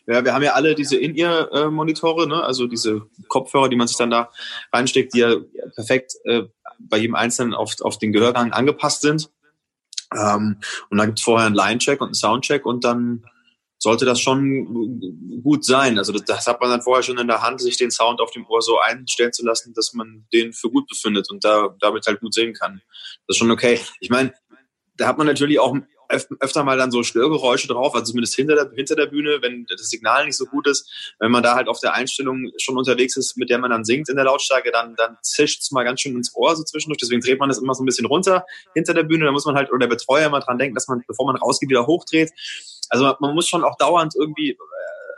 Ja, 0.07 0.25
wir 0.25 0.33
haben 0.33 0.43
ja 0.43 0.55
alle 0.55 0.75
diese 0.75 0.97
In-Ear-Monitore, 0.97 2.27
ne? 2.27 2.43
also 2.43 2.67
diese 2.67 3.03
Kopfhörer, 3.29 3.69
die 3.69 3.77
man 3.77 3.87
sich 3.89 3.99
dann 3.99 4.11
da 4.11 4.31
reinsteckt, 4.73 5.15
die 5.15 5.19
ja 5.19 5.37
perfekt 5.75 6.15
äh, 6.25 6.45
bei 6.79 6.97
jedem 6.97 7.15
Einzelnen 7.15 7.55
auf, 7.55 7.75
auf 7.83 7.99
den 7.99 8.13
Gehörgang 8.13 8.53
angepasst 8.53 9.03
sind. 9.03 9.31
Ähm, 10.13 10.57
und 10.89 10.99
dann 10.99 11.09
gibt 11.09 11.19
es 11.19 11.25
vorher 11.25 11.47
einen 11.47 11.55
Line-Check 11.55 12.01
und 12.01 12.09
einen 12.09 12.15
Sound-Check 12.15 12.65
und 12.65 12.85
dann 12.85 13.25
sollte 13.83 14.05
das 14.05 14.21
schon 14.21 15.41
gut 15.43 15.65
sein. 15.65 15.99
Also 15.99 16.13
das, 16.13 16.25
das, 16.25 16.47
hat 16.47 16.61
man 16.61 16.71
dann 16.71 16.83
vorher 16.83 17.03
schon 17.03 17.19
in 17.19 17.27
der 17.27 17.43
Hand, 17.43 17.61
sich 17.61 17.79
den 17.79 17.91
Sound 17.91 18.21
auf 18.21 18.31
dem 18.31 18.47
Ohr 18.47 18.61
so 18.61 18.79
einstellen 18.79 19.33
zu 19.33 19.45
lassen, 19.45 19.73
dass 19.75 19.95
man 19.95 20.27
den 20.33 20.53
für 20.53 20.71
gut 20.71 20.87
befindet 20.87 21.31
und 21.31 21.43
da 21.45 21.75
damit 21.81 22.07
halt 22.07 22.21
gut 22.21 22.35
singen 22.35 22.53
kann. 22.53 22.83
Das 23.27 23.35
ist 23.35 23.39
schon 23.39 23.51
okay. 23.51 23.81
Ich 24.01 24.11
meine, 24.11 24.35
da 24.97 25.07
hat 25.07 25.17
man 25.17 25.27
natürlich 25.27 25.59
auch 25.59 25.75
öfter 26.11 26.65
mal 26.65 26.77
dann 26.77 26.91
so 26.91 27.03
Störgeräusche 27.03 27.69
drauf, 27.69 27.95
also 27.95 28.11
zumindest 28.11 28.35
hinter 28.35 28.57
der, 28.57 28.71
hinter 28.75 28.97
der 28.97 29.07
Bühne, 29.07 29.39
wenn 29.43 29.65
das 29.69 29.89
Signal 29.89 30.27
nicht 30.27 30.37
so 30.37 30.45
gut 30.45 30.67
ist. 30.67 31.15
Wenn 31.19 31.31
man 31.31 31.43
da 31.43 31.55
halt 31.55 31.69
auf 31.69 31.81
der 31.81 31.95
Einstellung 31.95 32.51
schon 32.59 32.77
unterwegs 32.77 33.17
ist, 33.17 33.37
mit 33.37 33.49
der 33.49 33.59
man 33.59 33.71
dann 33.71 33.85
singt 33.85 34.09
in 34.09 34.17
der 34.17 34.25
Lautstärke, 34.25 34.73
dann, 34.73 34.97
dann 34.97 35.17
zischt 35.23 35.63
es 35.63 35.71
mal 35.71 35.85
ganz 35.85 36.01
schön 36.01 36.17
ins 36.17 36.35
Ohr 36.35 36.57
so 36.57 36.65
zwischendurch. 36.65 36.99
Deswegen 36.99 37.21
dreht 37.21 37.39
man 37.39 37.49
das 37.49 37.59
immer 37.59 37.75
so 37.75 37.83
ein 37.83 37.87
bisschen 37.87 38.07
runter 38.07 38.45
hinter 38.75 38.93
der 38.93 39.05
Bühne. 39.05 39.25
Da 39.25 39.33
muss 39.33 39.47
man 39.47 39.55
halt, 39.55 39.71
oder 39.71 39.87
der 39.87 39.95
Betreuer 39.95 40.29
mal 40.29 40.41
dran 40.41 40.59
denken, 40.59 40.75
dass 40.75 40.89
man, 40.89 41.03
bevor 41.07 41.27
man 41.27 41.37
rausgeht, 41.37 41.71
wieder 41.71 41.87
hochdreht. 41.87 42.31
Also 42.91 43.15
man 43.21 43.35
muss 43.35 43.49
schon 43.49 43.65
auch 43.65 43.77
dauernd 43.77 44.15
irgendwie 44.19 44.57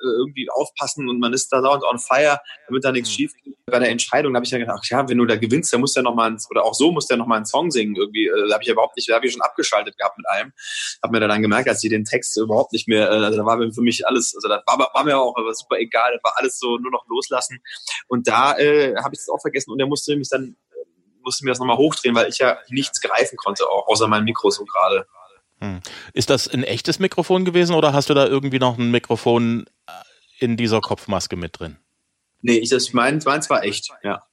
irgendwie 0.02 0.50
aufpassen 0.50 1.08
und 1.08 1.19
man 1.19 1.32
ist 1.32 1.52
da 1.52 1.60
dauernd 1.60 1.84
on 1.84 1.98
fire, 1.98 2.40
damit 2.66 2.84
da 2.84 2.92
nichts 2.92 3.10
mhm. 3.10 3.14
schief 3.14 3.32
geht. 3.42 3.56
Bei 3.66 3.78
der 3.78 3.88
Entscheidung 3.88 4.34
habe 4.34 4.44
ich 4.44 4.50
ja 4.50 4.58
gedacht, 4.58 4.80
ach 4.80 4.90
ja, 4.90 5.08
wenn 5.08 5.19
du 5.19 5.26
da 5.26 5.36
gewinnst, 5.36 5.72
dann 5.72 5.80
musst 5.80 5.96
du 5.96 6.00
ja 6.00 6.04
noch 6.04 6.14
mal, 6.14 6.36
oder 6.50 6.64
auch 6.64 6.74
so 6.74 6.90
musst 6.92 7.10
du 7.10 7.14
ja 7.14 7.19
noch 7.19 7.26
mal 7.26 7.36
einen 7.36 7.46
Song 7.46 7.70
singen 7.70 7.96
irgendwie. 7.96 8.26
Äh, 8.26 8.48
da 8.48 8.54
habe 8.54 8.62
ich 8.62 8.69
ja 8.69 8.72
überhaupt 8.72 8.96
nicht, 8.96 9.08
da 9.08 9.14
habe 9.14 9.26
ich 9.26 9.32
schon 9.32 9.42
abgeschaltet 9.42 9.96
gehabt 9.96 10.19
mit 10.19 10.28
allem. 10.28 10.52
Habe 11.02 11.12
mir 11.12 11.20
da 11.20 11.28
dann 11.28 11.42
gemerkt, 11.42 11.69
als 11.69 11.82
ich 11.82 11.90
den 11.90 12.04
Text 12.04 12.36
überhaupt 12.36 12.72
nicht 12.72 12.88
mehr, 12.88 13.10
äh, 13.10 13.24
also 13.24 13.38
da 13.38 13.44
war 13.44 13.56
mir 13.56 13.72
für 13.72 13.82
mich 13.82 14.06
alles, 14.06 14.34
also 14.34 14.48
da 14.48 14.62
war, 14.66 14.90
war 14.92 15.04
mir 15.04 15.19
auch 15.19 15.34
super 15.52 15.78
egal, 15.78 16.12
das 16.14 16.24
war 16.24 16.34
alles 16.36 16.58
so 16.58 16.78
nur 16.78 16.90
noch 16.90 17.06
loslassen. 17.08 17.62
Und 18.08 18.28
da 18.28 18.56
äh, 18.58 18.94
habe 18.96 19.14
ich 19.14 19.20
das 19.20 19.28
auch 19.28 19.40
vergessen 19.40 19.70
und 19.70 19.78
der 19.78 19.86
musste 19.86 20.16
mich 20.16 20.28
dann 20.28 20.56
äh, 20.70 20.84
musste 21.22 21.44
mir 21.44 21.52
das 21.52 21.60
nochmal 21.60 21.76
hochdrehen, 21.76 22.14
weil 22.14 22.28
ich 22.28 22.38
ja 22.38 22.58
nichts 22.69 23.00
greifen 23.00 23.36
konnte, 23.36 23.69
auch 23.69 23.86
außer 23.86 24.08
mein 24.08 24.24
Mikro 24.24 24.50
so 24.50 24.64
gerade. 24.64 25.06
Hm. 25.62 25.81
Ist 26.12 26.29
das 26.29 26.49
ein 26.49 26.64
echtes 26.64 26.99
Mikrofon 26.99 27.44
gewesen 27.44 27.76
oder 27.76 27.93
hast 27.93 28.11
du 28.11 28.14
da 28.14 28.26
irgendwie 28.26 28.59
noch 28.59 28.79
ein 28.79 28.91
Mikrofon 28.91 29.67
äh, 29.87 30.44
in 30.44 30.56
dieser 30.56 30.81
Kopfmaske 30.81 31.37
mit 31.37 31.61
drin? 31.61 31.76
Nee, 32.41 32.59
ich 32.59 32.70
das 32.70 32.93
meins, 32.93 33.25
meins 33.25 33.49
war 33.49 33.62
echt, 33.62 33.91
ja. 34.03 34.25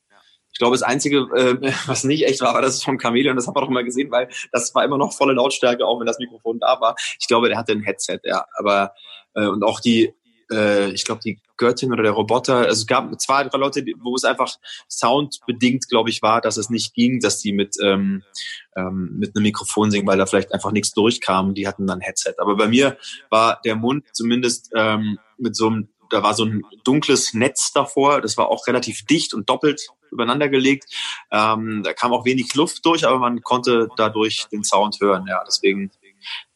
Ich 0.52 0.58
glaube, 0.58 0.76
das 0.76 0.82
Einzige, 0.82 1.20
äh, 1.36 1.72
was 1.86 2.04
nicht 2.04 2.26
echt 2.26 2.42
war, 2.42 2.56
war 2.56 2.64
das 2.64 2.84
vom 2.84 2.98
Chameleon. 2.98 3.36
Das 3.36 3.46
haben 3.46 3.56
wir 3.56 3.62
doch 3.62 3.70
immer 3.70 3.84
gesehen, 3.84 4.10
weil 4.10 4.28
das 4.52 4.74
war 4.74 4.84
immer 4.84 4.98
noch 4.98 5.14
volle 5.14 5.34
Lautstärke, 5.34 5.86
auch 5.86 6.00
wenn 6.00 6.08
das 6.08 6.18
Mikrofon 6.18 6.60
da 6.60 6.82
war. 6.82 6.96
Ich 7.20 7.28
glaube, 7.28 7.48
der 7.48 7.60
hatte 7.60 7.74
ein 7.74 7.84
Headset, 7.84 8.22
ja. 8.24 8.46
Aber 8.58 8.96
äh, 9.36 9.46
und 9.46 9.64
auch 9.64 9.80
die, 9.80 10.12
äh, 10.52 10.92
ich 10.92 11.06
glaube, 11.06 11.22
die 11.24 11.40
Göttin 11.58 11.92
oder 11.92 12.04
der 12.04 12.14
Roboter. 12.14 12.58
Also 12.58 12.82
es 12.82 12.88
gab 12.88 13.20
zwei, 13.20 13.44
drei 13.44 13.58
Leute, 13.58 13.86
wo 14.02 14.16
es 14.16 14.24
einfach 14.24 14.56
soundbedingt, 14.88 15.90
glaube 15.90 16.10
ich, 16.10 16.22
war, 16.22 16.42
dass 16.42 16.58
es 16.58 16.70
nicht 16.70 16.94
ging, 16.94 17.20
dass 17.20 17.40
die 17.40 17.52
mit, 17.52 17.76
ähm, 17.84 18.24
ähm, 18.76 19.16
mit 19.18 19.36
einem 19.36 19.44
Mikrofon 19.44 19.92
singen, 19.92 20.08
weil 20.08 20.18
da 20.18 20.26
vielleicht 20.26 20.54
einfach 20.54 20.72
nichts 20.72 20.92
durchkam. 20.92 21.54
Die 21.54 21.68
hatten 21.68 21.88
dann 21.88 22.02
Headset. 22.02 22.36
Aber 22.38 22.56
bei 22.56 22.68
mir 22.68 22.98
war 23.30 23.60
der 23.64 23.76
Mund 23.76 24.06
zumindest 24.14 24.72
ähm, 24.76 25.20
mit 25.38 25.56
so 25.56 25.68
einem 25.68 25.90
da 26.10 26.24
war 26.24 26.34
so 26.34 26.44
ein 26.44 26.64
dunkles 26.84 27.34
Netz 27.34 27.72
davor, 27.72 28.22
das 28.22 28.36
war 28.36 28.50
auch 28.50 28.66
relativ 28.68 29.06
dicht 29.06 29.34
und 29.34 29.50
doppelt 29.50 29.90
übereinander 30.12 30.50
gelegt. 30.50 30.86
Ähm, 31.32 31.84
da 31.84 31.94
kam 31.94 32.14
auch 32.14 32.26
wenig 32.26 32.54
Luft 32.56 32.84
durch, 32.86 33.06
aber 33.06 33.20
man 33.20 33.42
konnte 33.42 33.90
dadurch 33.96 34.48
den 34.52 34.64
Sound 34.64 34.98
hören. 35.00 35.26
Ja, 35.28 35.44
deswegen 35.46 35.92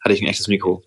hatte 0.02 0.16
ich 0.16 0.22
ein 0.22 0.28
echtes 0.28 0.48
Mikro. 0.48 0.84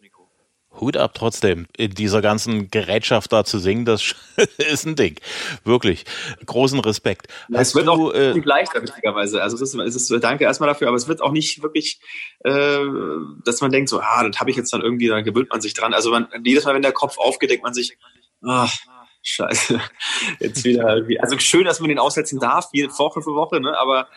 Hut 0.81 0.97
ab 0.97 1.13
trotzdem, 1.15 1.67
in 1.77 1.93
dieser 1.93 2.23
ganzen 2.23 2.71
Gerätschaft 2.71 3.33
da 3.33 3.45
zu 3.45 3.59
singen, 3.59 3.85
das 3.85 4.15
ist 4.59 4.87
ein 4.87 4.97
Ding. 4.97 5.19
Wirklich. 5.65 6.05
Großen 6.45 6.79
Respekt. 6.81 7.29
Ja, 7.49 7.61
es 7.61 7.75
wird 7.75 7.87
du, 7.87 7.91
auch 7.91 8.15
äh, 8.15 8.33
leichter, 8.39 8.83
witzigerweise. 8.83 9.43
Also 9.43 9.57
es 9.57 9.63
ist, 9.63 9.75
es 9.75 10.11
ist, 10.11 10.23
danke 10.23 10.45
erstmal 10.45 10.69
dafür, 10.69 10.89
aber 10.89 10.97
es 10.97 11.09
wird 11.09 11.23
auch 11.23 11.33
nicht 11.33 11.63
wirklich, 11.63 12.01
äh, 12.45 12.79
dass 13.45 13.61
man 13.61 13.71
denkt, 13.71 13.89
so, 13.89 14.01
ah, 14.01 14.27
das 14.29 14.41
habe 14.41 14.51
ich 14.51 14.57
jetzt 14.57 14.73
dann 14.73 14.83
irgendwie, 14.83 15.09
dann 15.09 15.25
gewöhnt 15.25 15.51
man 15.51 15.61
sich 15.61 15.75
dran. 15.75 15.95
Also 15.95 16.11
man, 16.11 16.29
jedes 16.45 16.65
Mal, 16.65 16.75
wenn 16.75 16.83
der 16.83 16.93
Kopf 16.93 17.19
aufgeht, 17.19 17.51
denkt 17.51 17.65
man 17.65 17.75
sich, 17.75 17.97
ah, 18.43 18.69
scheiße, 19.23 19.81
jetzt 20.41 20.65
wieder 20.65 20.97
irgendwie. 20.97 21.21
Also 21.21 21.39
schön, 21.39 21.65
dass 21.65 21.81
man 21.81 21.89
den 21.89 21.99
aussetzen 21.99 22.39
darf, 22.39 22.69
jede 22.73 22.91
Woche 22.99 23.23
für 23.23 23.35
Woche, 23.35 23.61
ne? 23.61 23.77
aber 23.79 24.09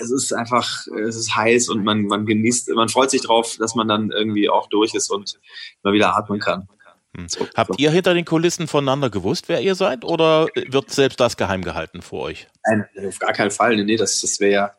es 0.00 0.10
ist 0.10 0.32
einfach, 0.32 0.86
es 1.06 1.16
ist 1.16 1.34
heiß 1.34 1.68
und 1.68 1.84
man, 1.84 2.02
man 2.02 2.26
genießt, 2.26 2.70
man 2.70 2.88
freut 2.88 3.10
sich 3.10 3.22
drauf, 3.22 3.56
dass 3.58 3.74
man 3.74 3.88
dann 3.88 4.10
irgendwie 4.10 4.48
auch 4.48 4.68
durch 4.68 4.94
ist 4.94 5.10
und 5.10 5.38
mal 5.82 5.92
wieder 5.92 6.16
atmen 6.16 6.40
kann. 6.40 6.68
Hm. 7.16 7.28
So, 7.28 7.46
Habt 7.54 7.74
so. 7.74 7.78
ihr 7.78 7.90
hinter 7.90 8.14
den 8.14 8.24
Kulissen 8.24 8.66
voneinander 8.66 9.10
gewusst, 9.10 9.48
wer 9.48 9.60
ihr 9.60 9.74
seid, 9.74 10.04
oder 10.04 10.48
wird 10.54 10.90
selbst 10.90 11.20
das 11.20 11.36
geheim 11.36 11.62
gehalten 11.62 12.02
vor 12.02 12.22
euch? 12.22 12.48
Nein, 12.66 12.86
auf 13.06 13.18
gar 13.18 13.32
keinen 13.32 13.50
Fall. 13.50 13.76
Nee, 13.84 13.96
das, 13.96 14.20
das 14.20 14.40
wäre 14.40 14.52
ja 14.52 14.74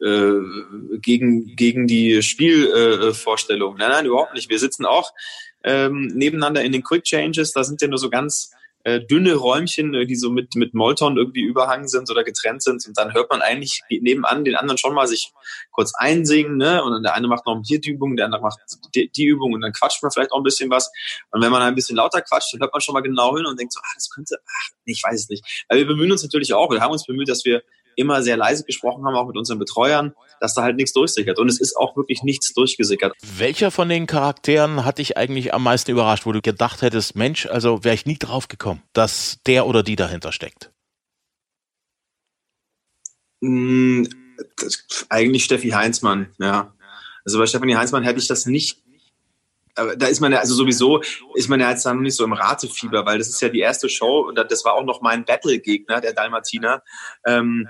äh, 0.00 0.98
gegen, 1.00 1.56
gegen 1.56 1.86
die 1.86 2.22
Spielvorstellung. 2.22 3.76
Äh, 3.76 3.78
nein, 3.80 3.90
nein, 3.90 4.06
überhaupt 4.06 4.34
nicht. 4.34 4.48
Wir 4.48 4.58
sitzen 4.58 4.84
auch 4.84 5.12
ähm, 5.64 6.06
nebeneinander 6.14 6.62
in 6.62 6.72
den 6.72 6.84
Quick 6.84 7.04
Changes. 7.04 7.52
Da 7.52 7.64
sind 7.64 7.82
ja 7.82 7.88
nur 7.88 7.98
so 7.98 8.10
ganz 8.10 8.52
äh, 8.86 9.04
dünne 9.04 9.34
Räumchen, 9.34 9.94
äh, 9.94 10.06
die 10.06 10.14
so 10.14 10.30
mit, 10.30 10.54
mit 10.54 10.72
Molton 10.72 11.16
irgendwie 11.16 11.40
überhangen 11.40 11.88
sind 11.88 12.08
oder 12.08 12.22
getrennt 12.22 12.62
sind. 12.62 12.86
Und 12.86 12.96
dann 12.96 13.14
hört 13.14 13.28
man 13.28 13.42
eigentlich 13.42 13.82
nebenan 13.90 14.44
den 14.44 14.54
anderen 14.54 14.78
schon 14.78 14.94
mal 14.94 15.08
sich 15.08 15.32
kurz 15.72 15.92
einsingen. 15.96 16.56
Ne? 16.56 16.84
Und 16.84 16.92
dann 16.92 17.02
der 17.02 17.14
eine 17.14 17.26
macht 17.26 17.46
noch 17.46 17.60
hier 17.66 17.80
die 17.80 17.90
Übung, 17.90 18.14
der 18.14 18.26
andere 18.26 18.42
macht 18.42 18.60
die, 18.94 19.10
die 19.10 19.24
Übung 19.24 19.54
und 19.54 19.60
dann 19.62 19.72
quatscht 19.72 20.04
man 20.04 20.12
vielleicht 20.12 20.30
auch 20.30 20.36
ein 20.38 20.44
bisschen 20.44 20.70
was. 20.70 20.92
Und 21.32 21.42
wenn 21.42 21.50
man 21.50 21.62
ein 21.62 21.74
bisschen 21.74 21.96
lauter 21.96 22.22
quatscht, 22.22 22.54
dann 22.54 22.60
hört 22.60 22.72
man 22.72 22.80
schon 22.80 22.92
mal 22.92 23.00
genau 23.00 23.36
hin 23.36 23.44
und 23.44 23.58
denkt 23.58 23.72
so, 23.72 23.80
ah, 23.80 23.92
das 23.96 24.08
könnte, 24.08 24.36
ach, 24.46 24.70
ich 24.84 25.02
weiß 25.02 25.22
es 25.22 25.28
nicht. 25.30 25.66
Aber 25.66 25.80
wir 25.80 25.86
bemühen 25.88 26.12
uns 26.12 26.22
natürlich 26.22 26.54
auch, 26.54 26.70
wir 26.70 26.80
haben 26.80 26.92
uns 26.92 27.06
bemüht, 27.06 27.28
dass 27.28 27.44
wir 27.44 27.64
immer 27.96 28.22
sehr 28.22 28.36
leise 28.36 28.64
gesprochen 28.64 29.04
haben, 29.04 29.14
auch 29.14 29.26
mit 29.26 29.36
unseren 29.36 29.58
Betreuern, 29.58 30.14
dass 30.40 30.54
da 30.54 30.62
halt 30.62 30.76
nichts 30.76 30.92
durchsickert. 30.92 31.38
Und 31.38 31.48
es 31.48 31.60
ist 31.60 31.76
auch 31.76 31.96
wirklich 31.96 32.22
nichts 32.22 32.52
durchgesickert. 32.54 33.14
Welcher 33.36 33.70
von 33.70 33.88
den 33.88 34.06
Charakteren 34.06 34.84
hat 34.84 34.98
dich 34.98 35.16
eigentlich 35.16 35.52
am 35.52 35.62
meisten 35.62 35.90
überrascht, 35.90 36.26
wo 36.26 36.32
du 36.32 36.40
gedacht 36.40 36.82
hättest, 36.82 37.16
Mensch, 37.16 37.46
also 37.46 37.82
wäre 37.84 37.94
ich 37.94 38.06
nie 38.06 38.18
drauf 38.18 38.48
gekommen, 38.48 38.82
dass 38.92 39.38
der 39.46 39.66
oder 39.66 39.82
die 39.82 39.96
dahinter 39.96 40.32
steckt? 40.32 40.70
Mm, 43.40 44.04
eigentlich 45.08 45.44
Steffi 45.44 45.70
Heinzmann, 45.70 46.28
ja. 46.38 46.72
Also 47.24 47.38
bei 47.38 47.46
Stefanie 47.46 47.74
Heinzmann 47.74 48.04
hätte 48.04 48.20
ich 48.20 48.28
das 48.28 48.46
nicht 48.46 48.78
aber 49.76 49.96
da 49.96 50.06
ist 50.06 50.20
man 50.20 50.32
ja, 50.32 50.38
also 50.38 50.54
sowieso 50.54 51.02
ist 51.34 51.48
man 51.48 51.60
ja 51.60 51.70
jetzt 51.70 51.84
dann 51.84 51.96
noch 51.96 52.02
nicht 52.02 52.16
so 52.16 52.24
im 52.24 52.32
Ratefieber, 52.32 53.04
weil 53.06 53.18
das 53.18 53.28
ist 53.28 53.40
ja 53.40 53.48
die 53.48 53.60
erste 53.60 53.88
Show 53.88 54.20
und 54.20 54.36
das 54.36 54.64
war 54.64 54.74
auch 54.74 54.84
noch 54.84 55.02
mein 55.02 55.24
Battle-Gegner, 55.24 56.00
der 56.00 56.14
Dalmatiner. 56.14 56.82
Ähm, 57.26 57.68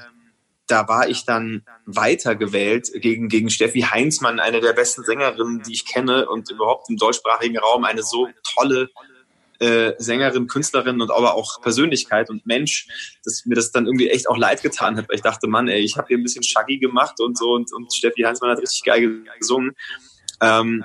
da 0.66 0.88
war 0.88 1.08
ich 1.08 1.24
dann 1.24 1.64
weitergewählt 1.84 2.90
gegen, 2.94 3.28
gegen 3.28 3.50
Steffi 3.50 3.82
Heinzmann, 3.82 4.40
eine 4.40 4.60
der 4.60 4.72
besten 4.72 5.04
Sängerinnen, 5.04 5.62
die 5.62 5.72
ich 5.72 5.86
kenne 5.86 6.28
und 6.28 6.50
überhaupt 6.50 6.90
im 6.90 6.96
deutschsprachigen 6.96 7.58
Raum 7.58 7.84
eine 7.84 8.02
so 8.02 8.28
tolle 8.54 8.90
äh, 9.58 9.92
Sängerin, 9.98 10.48
Künstlerin 10.48 11.00
und 11.00 11.10
aber 11.10 11.34
auch 11.34 11.60
Persönlichkeit 11.62 12.30
und 12.30 12.46
Mensch, 12.46 12.88
dass 13.24 13.46
mir 13.46 13.54
das 13.54 13.70
dann 13.70 13.86
irgendwie 13.86 14.10
echt 14.10 14.28
auch 14.28 14.36
leid 14.36 14.62
getan 14.62 14.96
hat, 14.96 15.08
weil 15.08 15.16
ich 15.16 15.22
dachte, 15.22 15.46
Mann, 15.46 15.68
ey, 15.68 15.80
ich 15.80 15.96
habe 15.96 16.08
hier 16.08 16.18
ein 16.18 16.22
bisschen 16.22 16.42
Shaggy 16.42 16.78
gemacht 16.78 17.20
und 17.20 17.38
so 17.38 17.52
und, 17.52 17.72
und 17.72 17.94
Steffi 17.94 18.22
Heinzmann 18.22 18.50
hat 18.50 18.58
richtig 18.60 18.82
geil 18.84 19.24
gesungen. 19.38 19.72
Ähm, 20.40 20.84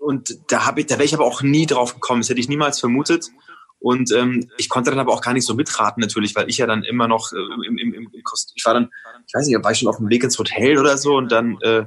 und 0.00 0.38
da 0.48 0.72
da 0.72 0.76
wäre 0.76 1.04
ich 1.04 1.14
aber 1.14 1.24
auch 1.24 1.42
nie 1.42 1.66
drauf 1.66 1.94
gekommen. 1.94 2.20
Das 2.20 2.30
hätte 2.30 2.40
ich 2.40 2.48
niemals 2.48 2.80
vermutet. 2.80 3.30
Und 3.82 4.12
ähm, 4.12 4.48
ich 4.58 4.68
konnte 4.68 4.90
dann 4.90 5.00
aber 5.00 5.12
auch 5.12 5.20
gar 5.20 5.32
nicht 5.32 5.44
so 5.44 5.54
mitraten 5.54 6.00
natürlich, 6.00 6.36
weil 6.36 6.48
ich 6.48 6.58
ja 6.58 6.66
dann 6.66 6.84
immer 6.84 7.08
noch 7.08 7.32
äh, 7.32 7.66
im, 7.66 7.76
im, 7.78 8.10
im, 8.12 8.22
Kost 8.22 8.52
ich 8.54 8.64
war 8.64 8.74
dann, 8.74 8.90
ich 9.26 9.34
weiß 9.34 9.44
nicht, 9.46 9.62
war 9.62 9.72
ich 9.72 9.78
schon 9.78 9.88
auf 9.88 9.96
dem 9.96 10.08
Weg 10.08 10.22
ins 10.22 10.38
Hotel 10.38 10.78
oder 10.78 10.96
so 10.96 11.16
und 11.16 11.32
dann, 11.32 11.58
äh, 11.62 11.84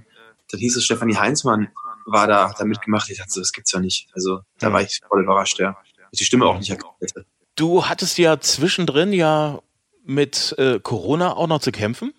dann 0.52 0.60
hieß 0.60 0.76
es 0.76 0.84
Stefanie 0.84 1.16
Heinzmann 1.16 1.70
war 2.06 2.28
da, 2.28 2.50
hat 2.50 2.60
da 2.60 2.66
mitgemacht. 2.66 3.10
Ich 3.10 3.18
dachte, 3.18 3.40
das 3.40 3.54
gibt's 3.54 3.72
ja 3.72 3.80
nicht. 3.80 4.10
Also 4.14 4.42
da 4.60 4.72
war 4.74 4.82
ich 4.82 5.00
voll 5.08 5.24
überrascht, 5.24 5.58
ja. 5.60 5.78
Ich 6.12 6.20
die 6.20 6.26
Stimme 6.26 6.46
auch 6.46 6.58
nicht 6.58 6.70
erkannt 6.70 6.94
hätte. 7.00 7.26
Du 7.56 7.86
hattest 7.86 8.18
ja 8.18 8.40
zwischendrin 8.40 9.14
ja 9.14 9.62
mit 10.04 10.54
äh, 10.58 10.80
Corona 10.80 11.36
auch 11.36 11.48
noch 11.48 11.60
zu 11.60 11.72
kämpfen. 11.72 12.14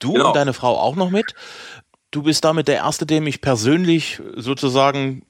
Du 0.00 0.12
genau. 0.12 0.28
und 0.28 0.36
deine 0.36 0.52
Frau 0.52 0.76
auch 0.76 0.96
noch 0.96 1.10
mit. 1.10 1.34
Du 2.10 2.24
bist 2.24 2.44
damit 2.44 2.68
der 2.68 2.76
Erste, 2.76 3.06
dem 3.06 3.26
ich 3.26 3.40
persönlich 3.40 4.20
sozusagen, 4.34 5.24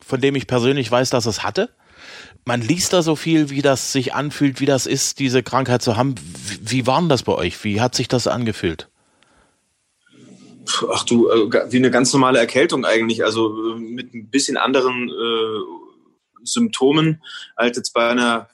von 0.00 0.20
dem 0.20 0.36
ich 0.36 0.46
persönlich 0.46 0.90
weiß, 0.90 1.10
dass 1.10 1.26
es 1.26 1.42
hatte 1.42 1.70
man 2.44 2.60
liest 2.60 2.92
da 2.92 3.02
so 3.02 3.16
viel, 3.16 3.50
wie 3.50 3.62
das 3.62 3.92
sich 3.92 4.14
anfühlt, 4.14 4.60
wie 4.60 4.66
das 4.66 4.86
ist, 4.86 5.18
diese 5.18 5.42
Krankheit 5.42 5.82
zu 5.82 5.96
haben. 5.96 6.14
Wie, 6.60 6.86
war 6.86 7.00
denn 7.00 7.08
das 7.08 7.22
bei 7.22 7.34
euch? 7.34 7.62
Wie 7.64 7.80
hat 7.80 7.94
sich 7.94 8.08
das 8.08 8.26
angefühlt? 8.26 8.88
Ach 10.92 11.04
du, 11.04 11.28
äh, 11.30 11.72
wie 11.72 11.76
eine 11.76 11.90
ganz 11.90 12.12
normale 12.12 12.38
Erkältung 12.38 12.84
eigentlich, 12.84 13.24
also 13.24 13.74
äh, 13.74 13.78
mit 13.78 14.14
ein 14.14 14.28
bisschen 14.30 14.56
anderen 14.56 15.08
äh, 15.08 16.44
Symptomen 16.44 17.22
als 17.56 17.76
jetzt 17.76 17.92
bei 17.92 18.08
einer 18.08 18.48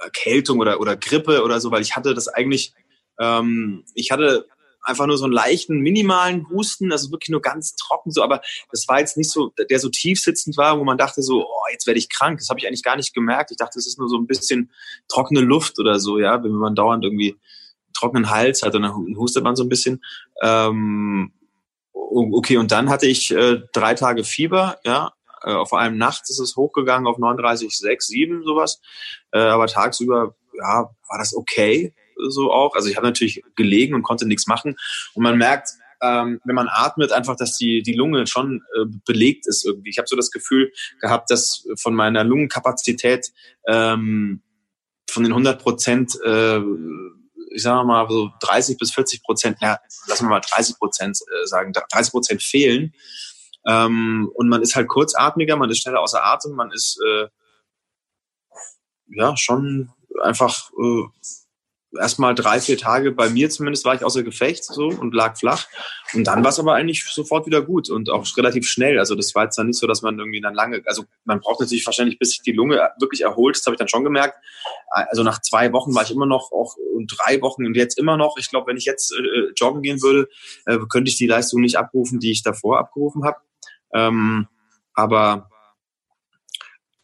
Erkältung 0.00 0.58
oder, 0.60 0.80
oder 0.80 0.96
Grippe 0.96 1.42
oder 1.42 1.60
so, 1.60 1.70
weil 1.70 1.82
ich 1.82 1.96
hatte 1.96 2.14
das 2.14 2.28
eigentlich, 2.28 2.74
ähm, 3.18 3.84
ich 3.94 4.10
hatte 4.10 4.46
einfach 4.84 5.06
nur 5.06 5.18
so 5.18 5.24
einen 5.24 5.32
leichten, 5.32 5.80
minimalen 5.80 6.48
Husten, 6.50 6.92
also 6.92 7.10
wirklich 7.10 7.30
nur 7.30 7.40
ganz 7.40 7.74
trocken 7.76 8.10
so, 8.10 8.22
aber 8.22 8.40
das 8.70 8.86
war 8.88 9.00
jetzt 9.00 9.16
nicht 9.16 9.30
so, 9.30 9.52
der 9.70 9.78
so 9.78 9.88
tief 9.88 10.20
sitzend 10.20 10.56
war, 10.56 10.78
wo 10.78 10.84
man 10.84 10.98
dachte 10.98 11.22
so, 11.22 11.44
oh, 11.44 11.72
jetzt 11.72 11.86
werde 11.86 11.98
ich 11.98 12.08
krank. 12.08 12.38
Das 12.38 12.48
habe 12.48 12.60
ich 12.60 12.66
eigentlich 12.66 12.82
gar 12.82 12.96
nicht 12.96 13.14
gemerkt. 13.14 13.50
Ich 13.50 13.56
dachte, 13.56 13.78
es 13.78 13.86
ist 13.86 13.98
nur 13.98 14.08
so 14.08 14.16
ein 14.16 14.26
bisschen 14.26 14.70
trockene 15.08 15.40
Luft 15.40 15.78
oder 15.78 15.98
so, 15.98 16.18
ja, 16.18 16.42
wenn 16.42 16.52
man 16.52 16.74
dauernd 16.74 17.04
irgendwie 17.04 17.36
trockenen 17.92 18.30
Hals 18.30 18.62
hat 18.62 18.74
und 18.74 18.82
dann 18.82 19.16
hustet 19.16 19.44
man 19.44 19.56
so 19.56 19.64
ein 19.64 19.68
bisschen. 19.68 20.02
Ähm, 20.42 21.32
okay, 21.92 22.56
und 22.56 22.72
dann 22.72 22.90
hatte 22.90 23.06
ich 23.06 23.30
äh, 23.30 23.62
drei 23.72 23.94
Tage 23.94 24.24
Fieber, 24.24 24.78
ja, 24.84 25.12
äh, 25.42 25.64
vor 25.66 25.78
allem 25.80 25.96
nachts 25.96 26.30
ist 26.30 26.40
es 26.40 26.56
hochgegangen 26.56 27.06
auf 27.06 27.18
39, 27.18 27.76
6, 27.76 28.06
7, 28.06 28.44
sowas. 28.44 28.80
Äh, 29.32 29.40
aber 29.40 29.66
tagsüber, 29.66 30.34
ja, 30.58 30.90
war 31.08 31.18
das 31.18 31.34
okay 31.34 31.94
so 32.28 32.52
auch. 32.52 32.74
Also 32.74 32.88
ich 32.88 32.96
habe 32.96 33.06
natürlich 33.06 33.42
gelegen 33.56 33.94
und 33.94 34.02
konnte 34.02 34.26
nichts 34.26 34.46
machen. 34.46 34.76
Und 35.14 35.22
man 35.22 35.38
merkt, 35.38 35.70
ähm, 36.02 36.40
wenn 36.44 36.54
man 36.54 36.68
atmet, 36.68 37.12
einfach, 37.12 37.36
dass 37.36 37.56
die, 37.56 37.82
die 37.82 37.94
Lunge 37.94 38.26
schon 38.26 38.62
äh, 38.76 38.84
belegt 39.06 39.46
ist 39.46 39.64
irgendwie. 39.64 39.90
Ich 39.90 39.98
habe 39.98 40.08
so 40.08 40.16
das 40.16 40.30
Gefühl 40.30 40.72
gehabt, 41.00 41.30
dass 41.30 41.66
von 41.76 41.94
meiner 41.94 42.24
Lungenkapazität 42.24 43.32
ähm, 43.66 44.42
von 45.08 45.22
den 45.22 45.32
100 45.32 45.62
Prozent, 45.62 46.18
äh, 46.24 46.58
ich 47.50 47.62
sage 47.62 47.86
mal 47.86 48.06
so 48.08 48.30
30 48.40 48.78
bis 48.78 48.92
40 48.92 49.22
Prozent, 49.22 49.58
ja, 49.60 49.78
lassen 50.08 50.24
wir 50.26 50.30
mal 50.30 50.40
30 50.40 50.76
Prozent 50.76 51.18
äh, 51.20 51.46
sagen, 51.46 51.72
30 51.72 52.12
Prozent 52.12 52.42
fehlen. 52.42 52.92
Ähm, 53.66 54.30
und 54.34 54.48
man 54.48 54.62
ist 54.62 54.76
halt 54.76 54.88
kurzatmiger, 54.88 55.56
man 55.56 55.70
ist 55.70 55.78
schneller 55.78 56.00
außer 56.00 56.24
Atem, 56.24 56.52
man 56.52 56.70
ist 56.70 56.98
äh, 57.06 57.28
ja 59.08 59.36
schon 59.36 59.90
einfach 60.22 60.70
äh, 60.72 61.04
erstmal 61.98 62.34
drei, 62.34 62.60
vier 62.60 62.78
Tage, 62.78 63.12
bei 63.12 63.28
mir 63.28 63.50
zumindest, 63.50 63.84
war 63.84 63.94
ich 63.94 64.04
außer 64.04 64.22
Gefecht 64.22 64.64
so 64.64 64.88
und 64.88 65.14
lag 65.14 65.36
flach. 65.36 65.66
Und 66.12 66.26
dann 66.26 66.42
war 66.42 66.50
es 66.50 66.58
aber 66.58 66.74
eigentlich 66.74 67.04
sofort 67.04 67.46
wieder 67.46 67.62
gut 67.62 67.90
und 67.90 68.10
auch 68.10 68.26
relativ 68.36 68.66
schnell. 68.66 68.98
Also 68.98 69.14
das 69.14 69.34
war 69.34 69.44
jetzt 69.44 69.56
dann 69.56 69.68
nicht 69.68 69.78
so, 69.78 69.86
dass 69.86 70.02
man 70.02 70.18
irgendwie 70.18 70.40
dann 70.40 70.54
lange, 70.54 70.82
also 70.86 71.04
man 71.24 71.40
braucht 71.40 71.60
natürlich 71.60 71.86
wahrscheinlich, 71.86 72.18
bis 72.18 72.30
sich 72.30 72.42
die 72.42 72.52
Lunge 72.52 72.76
wirklich 72.98 73.22
erholt. 73.22 73.56
Das 73.56 73.66
habe 73.66 73.74
ich 73.74 73.78
dann 73.78 73.88
schon 73.88 74.04
gemerkt. 74.04 74.36
Also 74.88 75.22
nach 75.22 75.40
zwei 75.40 75.72
Wochen 75.72 75.94
war 75.94 76.02
ich 76.02 76.10
immer 76.10 76.26
noch, 76.26 76.52
auch 76.52 76.76
und 76.94 77.06
drei 77.18 77.40
Wochen 77.42 77.66
und 77.66 77.76
jetzt 77.76 77.98
immer 77.98 78.16
noch. 78.16 78.36
Ich 78.38 78.50
glaube, 78.50 78.68
wenn 78.68 78.76
ich 78.76 78.84
jetzt 78.84 79.12
äh, 79.12 79.52
joggen 79.56 79.82
gehen 79.82 80.02
würde, 80.02 80.28
äh, 80.66 80.78
könnte 80.88 81.10
ich 81.10 81.16
die 81.16 81.26
Leistung 81.26 81.60
nicht 81.60 81.76
abrufen, 81.76 82.20
die 82.20 82.30
ich 82.30 82.42
davor 82.42 82.78
abgerufen 82.78 83.24
habe. 83.24 83.38
Ähm, 83.92 84.48
aber 84.94 85.50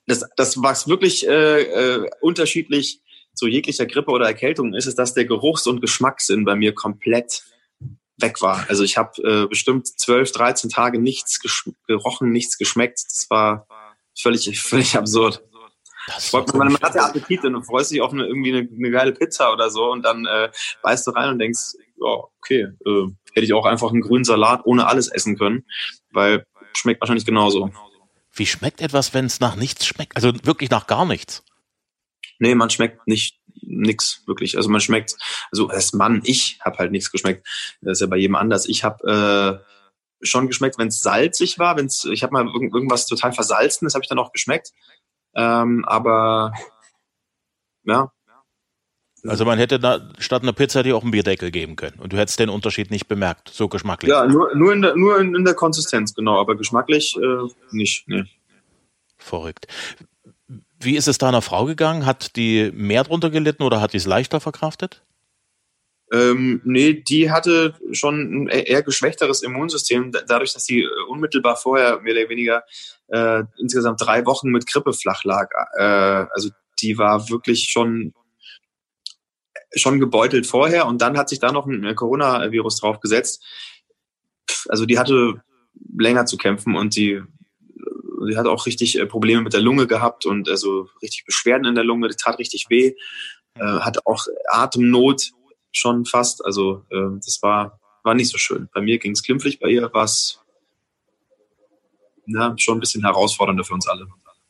das, 0.07 0.29
das 0.37 0.61
war 0.63 0.75
wirklich 0.87 1.27
äh, 1.27 1.63
äh, 1.63 2.11
unterschiedlich 2.21 3.01
zu 3.41 3.49
jeglicher 3.49 3.87
Grippe 3.87 4.11
oder 4.11 4.27
Erkältung 4.27 4.75
ist, 4.75 4.85
ist, 4.85 4.99
dass 4.99 5.15
der 5.15 5.25
Geruchs- 5.25 5.67
und 5.67 5.81
Geschmackssinn 5.81 6.45
bei 6.45 6.55
mir 6.55 6.75
komplett 6.75 7.43
weg 8.19 8.43
war. 8.43 8.67
Also 8.69 8.85
ich 8.85 8.99
habe 8.99 9.23
äh, 9.23 9.47
bestimmt 9.47 9.87
12, 9.87 10.31
13 10.31 10.69
Tage 10.69 10.99
nichts 11.01 11.41
gerochen, 11.87 12.33
nichts 12.33 12.59
geschmeckt. 12.59 13.03
Das 13.07 13.31
war 13.31 13.67
völlig, 14.15 14.61
völlig 14.61 14.95
absurd. 14.95 15.43
Man, 16.33 16.45
man 16.53 16.79
hat 16.81 16.95
ja 16.95 17.07
Appetit 17.07 17.45
und 17.45 17.55
du 17.55 17.63
freust 17.63 17.91
dich 17.93 18.03
auf 18.03 18.13
eine, 18.13 18.27
irgendwie 18.27 18.55
eine, 18.55 18.69
eine 18.71 18.91
geile 18.91 19.13
Pizza 19.13 19.51
oder 19.55 19.71
so 19.71 19.91
und 19.91 20.03
dann 20.03 20.27
äh, 20.27 20.51
beißt 20.83 21.07
du 21.07 21.13
rein 21.13 21.31
und 21.31 21.39
denkst, 21.39 21.77
ja, 21.97 22.25
okay, 22.43 22.69
äh, 22.85 23.07
hätte 23.33 23.47
ich 23.47 23.55
auch 23.55 23.65
einfach 23.65 23.91
einen 23.91 24.03
grünen 24.03 24.25
Salat 24.25 24.61
ohne 24.65 24.87
alles 24.87 25.09
essen 25.09 25.39
können, 25.39 25.65
weil 26.13 26.45
schmeckt 26.75 27.01
wahrscheinlich 27.01 27.25
genauso. 27.25 27.71
Wie 28.35 28.47
schmeckt 28.47 28.83
etwas, 28.83 29.15
wenn 29.15 29.25
es 29.25 29.41
nach 29.41 29.57
nichts 29.57 29.87
schmeckt? 29.87 30.17
Also 30.17 30.33
wirklich 30.45 30.69
nach 30.69 30.87
gar 30.87 31.07
nichts? 31.07 31.43
Nee, 32.41 32.55
man 32.55 32.71
schmeckt 32.71 33.07
nicht 33.07 33.39
nix 33.63 34.23
wirklich. 34.27 34.57
Also 34.57 34.69
man 34.69 34.81
schmeckt, 34.81 35.15
also 35.53 35.69
als 35.69 35.93
Mann, 35.93 36.23
ich 36.25 36.59
habe 36.65 36.79
halt 36.79 36.91
nichts 36.91 37.13
geschmeckt. 37.13 37.47
Das 37.83 37.99
ist 37.99 38.01
ja 38.01 38.07
bei 38.07 38.17
jedem 38.17 38.35
anders. 38.35 38.67
Ich 38.67 38.83
habe 38.83 39.63
äh, 39.63 40.27
schon 40.27 40.49
geschmeckt, 40.49 40.79
wenn 40.79 40.89
es 40.89 41.01
salzig 41.01 41.59
war. 41.59 41.77
Wenn's, 41.77 42.05
ich 42.07 42.23
habe 42.23 42.33
mal 42.33 42.47
irgend, 42.47 42.75
irgendwas 42.75 43.07
total 43.07 43.33
versalzen, 43.33 43.89
habe 43.89 44.03
ich 44.03 44.09
dann 44.09 44.19
auch 44.19 44.33
geschmeckt. 44.33 44.73
Ähm, 45.35 45.85
aber 45.87 46.53
ja. 47.85 48.11
Also 49.27 49.45
man 49.45 49.59
hätte 49.59 49.79
da 49.79 50.11
statt 50.19 50.43
einer 50.43 50.55
Pizza 50.55 50.83
dir 50.83 50.97
auch 50.97 51.03
einen 51.03 51.11
Bierdeckel 51.11 51.51
geben 51.51 51.77
können 51.77 51.99
und 51.99 52.13
du 52.13 52.17
hättest 52.17 52.39
den 52.39 52.49
Unterschied 52.49 52.91
nicht 52.91 53.07
bemerkt, 53.07 53.51
so 53.51 53.69
geschmacklich. 53.69 54.11
Ja, 54.11 54.27
nur, 54.27 54.55
nur, 54.55 54.73
in, 54.73 54.81
der, 54.81 54.97
nur 54.97 55.21
in, 55.21 55.35
in 55.35 55.45
der 55.45 55.53
Konsistenz, 55.53 56.15
genau, 56.15 56.41
aber 56.41 56.57
geschmacklich 56.57 57.17
äh, 57.17 57.49
nicht. 57.71 58.09
Nee. 58.09 58.25
Verrückt. 59.19 59.67
Wie 60.83 60.97
ist 60.97 61.09
es 61.09 61.19
deiner 61.19 61.43
Frau 61.43 61.67
gegangen? 61.67 62.07
Hat 62.07 62.37
die 62.37 62.71
mehr 62.73 63.05
drunter 63.05 63.31
gelitten 63.31 63.63
oder 63.63 63.81
hat 63.81 63.93
die 63.93 63.99
es 63.99 64.07
leichter 64.07 64.41
verkraftet? 64.41 65.03
Ähm, 66.13 66.61
nee, 66.65 66.95
die 66.95 67.31
hatte 67.31 67.75
schon 67.93 68.45
ein 68.45 68.49
eher 68.49 68.83
geschwächteres 68.83 69.43
Immunsystem, 69.43 70.11
dadurch, 70.27 70.53
dass 70.53 70.65
sie 70.65 70.81
äh, 70.81 70.89
unmittelbar 71.09 71.57
vorher 71.57 72.01
mehr 72.01 72.15
oder 72.15 72.29
weniger 72.29 72.65
äh, 73.09 73.45
insgesamt 73.59 74.01
drei 74.01 74.27
Wochen 74.27 74.51
mit 74.51 74.67
Grippe 74.67 74.93
flach 74.93 75.23
lag. 75.23 75.51
Äh, 75.79 76.27
also 76.33 76.51
die 76.81 76.99
war 76.99 77.29
wirklich 77.29 77.69
schon 77.71 78.15
schon 79.77 80.01
gebeutelt 80.01 80.49
vorher 80.49 80.87
und 80.87 81.01
dann 81.01 81.17
hat 81.17 81.29
sich 81.29 81.39
da 81.39 81.53
noch 81.53 81.67
ein 81.67 81.95
Coronavirus 81.95 82.81
draufgesetzt. 82.81 83.45
Also 84.69 84.85
die 84.85 84.99
hatte 84.99 85.43
länger 85.97 86.27
zu 86.27 86.37
kämpfen 86.37 86.75
und 86.75 86.97
die 86.97 87.23
sie 88.27 88.37
hat 88.37 88.47
auch 88.47 88.67
richtig 88.67 88.99
äh, 88.99 89.07
Probleme 89.07 89.43
mit 89.43 89.53
der 89.53 89.61
Lunge 89.61 89.87
gehabt 89.87 90.27
und 90.27 90.49
also 90.49 90.89
richtig 91.03 91.25
Beschwerden 91.25 91.67
in 91.67 91.75
der 91.75 91.85
Lunge, 91.85 92.09
das 92.09 92.17
tat 92.17 92.39
richtig 92.39 92.67
weh, 92.69 92.95
äh, 93.55 93.61
hat 93.61 94.07
auch 94.07 94.27
Atemnot 94.49 95.31
schon 95.73 96.05
fast, 96.05 96.45
also 96.45 96.85
äh, 96.91 97.19
das 97.25 97.39
war, 97.43 97.81
war 98.03 98.15
nicht 98.15 98.31
so 98.31 98.39
schön. 98.39 98.69
Bei 98.73 98.81
mir 98.81 98.99
ging 98.99 99.13
es 99.13 99.23
glimpflich, 99.23 99.61
bei 99.61 99.69
ihr 99.69 99.93
war 99.93 100.05
es 100.05 100.41
ja, 102.27 102.55
schon 102.57 102.79
ein 102.79 102.81
bisschen 102.81 103.03
herausfordernder 103.03 103.65
für 103.65 103.75
uns 103.75 103.89
alle. 103.89 104.07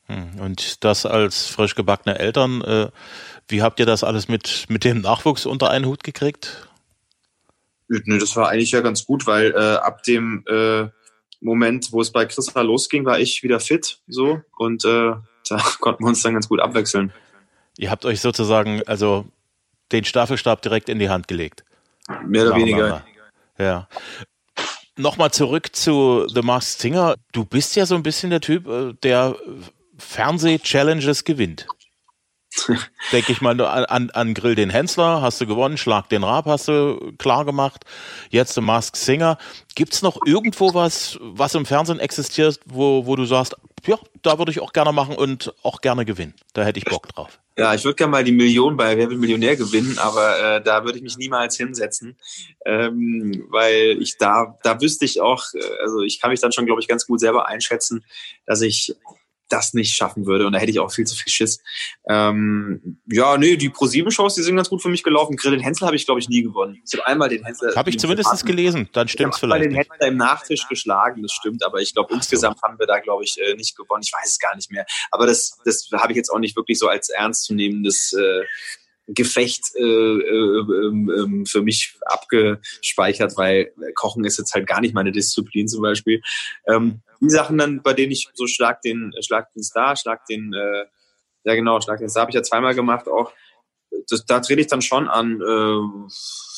Hm, 0.07 0.39
und 0.39 0.83
das 0.83 1.05
als 1.05 1.47
frisch 1.47 1.75
gebackene 1.75 2.19
Eltern, 2.19 2.61
äh, 2.61 2.89
wie 3.47 3.61
habt 3.61 3.79
ihr 3.79 3.85
das 3.85 4.03
alles 4.03 4.27
mit, 4.27 4.65
mit 4.69 4.83
dem 4.83 5.01
Nachwuchs 5.01 5.45
unter 5.45 5.69
einen 5.69 5.85
Hut 5.85 6.03
gekriegt? 6.03 6.67
Nö, 7.87 8.19
das 8.19 8.35
war 8.37 8.49
eigentlich 8.49 8.71
ja 8.71 8.81
ganz 8.81 9.05
gut, 9.05 9.27
weil 9.27 9.51
äh, 9.51 9.75
ab 9.75 10.03
dem 10.03 10.45
äh, 10.47 10.87
Moment, 11.41 11.91
wo 11.91 12.01
es 12.01 12.11
bei 12.11 12.25
Christa 12.25 12.61
losging, 12.61 13.03
war 13.03 13.19
ich 13.19 13.43
wieder 13.43 13.59
fit 13.59 13.99
so 14.07 14.41
und 14.57 14.85
äh, 14.85 15.13
da 15.49 15.57
konnten 15.79 16.03
wir 16.03 16.09
uns 16.09 16.21
dann 16.21 16.33
ganz 16.33 16.47
gut 16.47 16.61
abwechseln. 16.61 17.11
Ihr 17.77 17.89
habt 17.89 18.05
euch 18.05 18.21
sozusagen 18.21 18.81
also 18.85 19.25
den 19.91 20.05
Staffelstab 20.05 20.61
direkt 20.61 20.87
in 20.87 20.99
die 20.99 21.09
Hand 21.09 21.27
gelegt. 21.27 21.65
Mehr 22.25 22.47
oder 22.47 22.55
weniger. 22.55 23.03
Ja. 23.57 23.87
Nochmal 24.97 25.31
zurück 25.31 25.75
zu 25.75 26.27
The 26.27 26.41
Masked 26.41 26.79
Singer. 26.79 27.15
Du 27.31 27.45
bist 27.45 27.75
ja 27.75 27.85
so 27.85 27.95
ein 27.95 28.03
bisschen 28.03 28.29
der 28.29 28.41
Typ, 28.41 28.67
äh, 28.67 28.93
der 29.03 29.35
Fernseh-Challenges 29.97 31.23
gewinnt. 31.23 31.67
Denke 33.11 33.31
ich 33.31 33.41
mal 33.41 33.59
an, 33.61 34.09
an 34.09 34.33
Grill 34.33 34.55
den 34.55 34.69
Hensler, 34.69 35.21
hast 35.21 35.39
du 35.39 35.47
gewonnen, 35.47 35.77
Schlag 35.77 36.09
den 36.09 36.23
Rab 36.23 36.45
hast 36.45 36.67
du 36.67 37.13
klar 37.17 37.45
gemacht, 37.45 37.85
jetzt 38.29 38.53
The 38.55 38.61
Masked 38.61 38.97
Singer. 38.97 39.37
Gibt's 39.75 40.01
noch 40.01 40.19
irgendwo 40.25 40.73
was, 40.73 41.17
was 41.21 41.55
im 41.55 41.65
Fernsehen 41.65 41.99
existiert, 41.99 42.59
wo, 42.65 43.05
wo 43.05 43.15
du 43.15 43.25
sagst, 43.25 43.55
ja, 43.85 43.97
da 44.21 44.37
würde 44.37 44.51
ich 44.51 44.59
auch 44.59 44.73
gerne 44.73 44.91
machen 44.91 45.15
und 45.15 45.53
auch 45.63 45.81
gerne 45.81 46.05
gewinnen. 46.05 46.35
Da 46.53 46.63
hätte 46.63 46.79
ich 46.79 46.85
Bock 46.85 47.07
drauf. 47.07 47.39
Ja, 47.57 47.73
ich 47.73 47.83
würde 47.83 47.95
gerne 47.95 48.11
mal 48.11 48.23
die 48.23 48.31
Million 48.31 48.77
bei 48.77 48.97
Wer 48.97 49.09
will 49.09 49.17
Millionär 49.17 49.55
gewinnen, 49.55 49.97
aber 49.97 50.39
äh, 50.57 50.63
da 50.63 50.85
würde 50.85 50.97
ich 50.97 51.03
mich 51.03 51.17
niemals 51.17 51.57
hinsetzen, 51.57 52.15
ähm, 52.65 53.45
weil 53.49 53.97
ich 54.01 54.17
da, 54.17 54.57
da 54.63 54.79
wüsste 54.79 55.05
ich 55.05 55.19
auch, 55.19 55.43
äh, 55.53 55.59
also 55.81 56.01
ich 56.01 56.21
kann 56.21 56.31
mich 56.31 56.39
dann 56.39 56.51
schon, 56.51 56.65
glaube 56.65 56.81
ich, 56.81 56.87
ganz 56.87 57.05
gut 57.05 57.19
selber 57.19 57.47
einschätzen, 57.47 58.05
dass 58.45 58.61
ich 58.61 58.95
das 59.51 59.73
nicht 59.73 59.95
schaffen 59.95 60.25
würde. 60.25 60.45
Und 60.45 60.53
da 60.53 60.59
hätte 60.59 60.71
ich 60.71 60.79
auch 60.79 60.91
viel 60.91 61.05
zu 61.05 61.15
viel 61.15 61.31
Schiss. 61.31 61.61
Ähm, 62.09 62.99
ja, 63.07 63.37
nee, 63.37 63.57
die 63.57 63.69
Pro-7-Shows, 63.69 64.35
die 64.35 64.43
sind 64.43 64.55
ganz 64.55 64.69
gut 64.69 64.81
für 64.81 64.89
mich 64.89 65.03
gelaufen. 65.03 65.35
Grill 65.35 65.51
den 65.51 65.59
Hensler 65.59 65.87
habe 65.87 65.95
ich, 65.95 66.05
glaube 66.05 66.19
ich, 66.19 66.29
nie 66.29 66.41
gewonnen. 66.41 66.81
Ich 66.85 66.97
habe 66.97 67.07
einmal 67.07 67.29
den 67.29 67.43
Hensler. 67.43 67.75
Habe 67.75 67.89
ich 67.89 67.99
zumindest 67.99 68.45
gelesen, 68.45 68.89
dann 68.93 69.07
stimmt 69.07 69.33
es 69.33 69.39
vielleicht. 69.39 69.61
Ich 69.63 69.67
habe 69.67 69.75
den 69.75 69.89
Hensler 69.91 70.07
im 70.07 70.17
Nachtisch 70.17 70.67
geschlagen, 70.67 71.21
das 71.21 71.31
stimmt, 71.31 71.65
aber 71.65 71.79
ich 71.79 71.93
glaube, 71.93 72.13
insgesamt 72.13 72.59
so. 72.59 72.63
haben 72.67 72.79
wir 72.79 72.87
da, 72.87 72.99
glaube 72.99 73.23
ich, 73.23 73.37
äh, 73.39 73.55
nicht 73.55 73.75
gewonnen. 73.75 74.03
Ich 74.03 74.11
weiß 74.11 74.29
es 74.29 74.39
gar 74.39 74.55
nicht 74.55 74.71
mehr. 74.71 74.85
Aber 75.11 75.25
das, 75.25 75.57
das 75.65 75.89
habe 75.93 76.13
ich 76.13 76.17
jetzt 76.17 76.29
auch 76.29 76.39
nicht 76.39 76.55
wirklich 76.55 76.79
so 76.79 76.87
als 76.87 77.09
ernstzunehmendes 77.09 78.13
äh, 78.13 78.45
Gefecht 79.07 79.75
äh, 79.75 79.83
äh, 79.83 80.59
äh, 80.59 81.45
für 81.45 81.61
mich 81.61 81.97
abgespeichert, 82.05 83.35
weil 83.35 83.73
Kochen 83.95 84.23
ist 84.23 84.37
jetzt 84.37 84.53
halt 84.53 84.67
gar 84.67 84.81
nicht 84.81 84.93
meine 84.93 85.11
Disziplin 85.11 85.67
zum 85.67 85.81
Beispiel. 85.81 86.21
Ähm, 86.67 87.01
die 87.19 87.29
Sachen 87.29 87.57
dann, 87.57 87.81
bei 87.81 87.93
denen 87.93 88.11
ich 88.11 88.29
so 88.33 88.47
schlag 88.47 88.81
den, 88.81 89.13
schlag 89.21 89.51
den 89.53 89.63
Star, 89.63 89.95
schlag 89.95 90.25
den, 90.25 90.53
äh, 90.53 90.85
ja 91.43 91.55
genau, 91.55 91.81
schlag 91.81 91.99
den 91.99 92.09
Star 92.09 92.21
habe 92.21 92.31
ich 92.31 92.35
ja 92.35 92.43
zweimal 92.43 92.75
gemacht 92.75 93.07
auch. 93.07 93.31
Das, 94.09 94.25
da 94.25 94.39
trete 94.39 94.61
ich 94.61 94.67
dann 94.67 94.81
schon 94.81 95.09
an, 95.09 95.41
äh, 95.41 96.07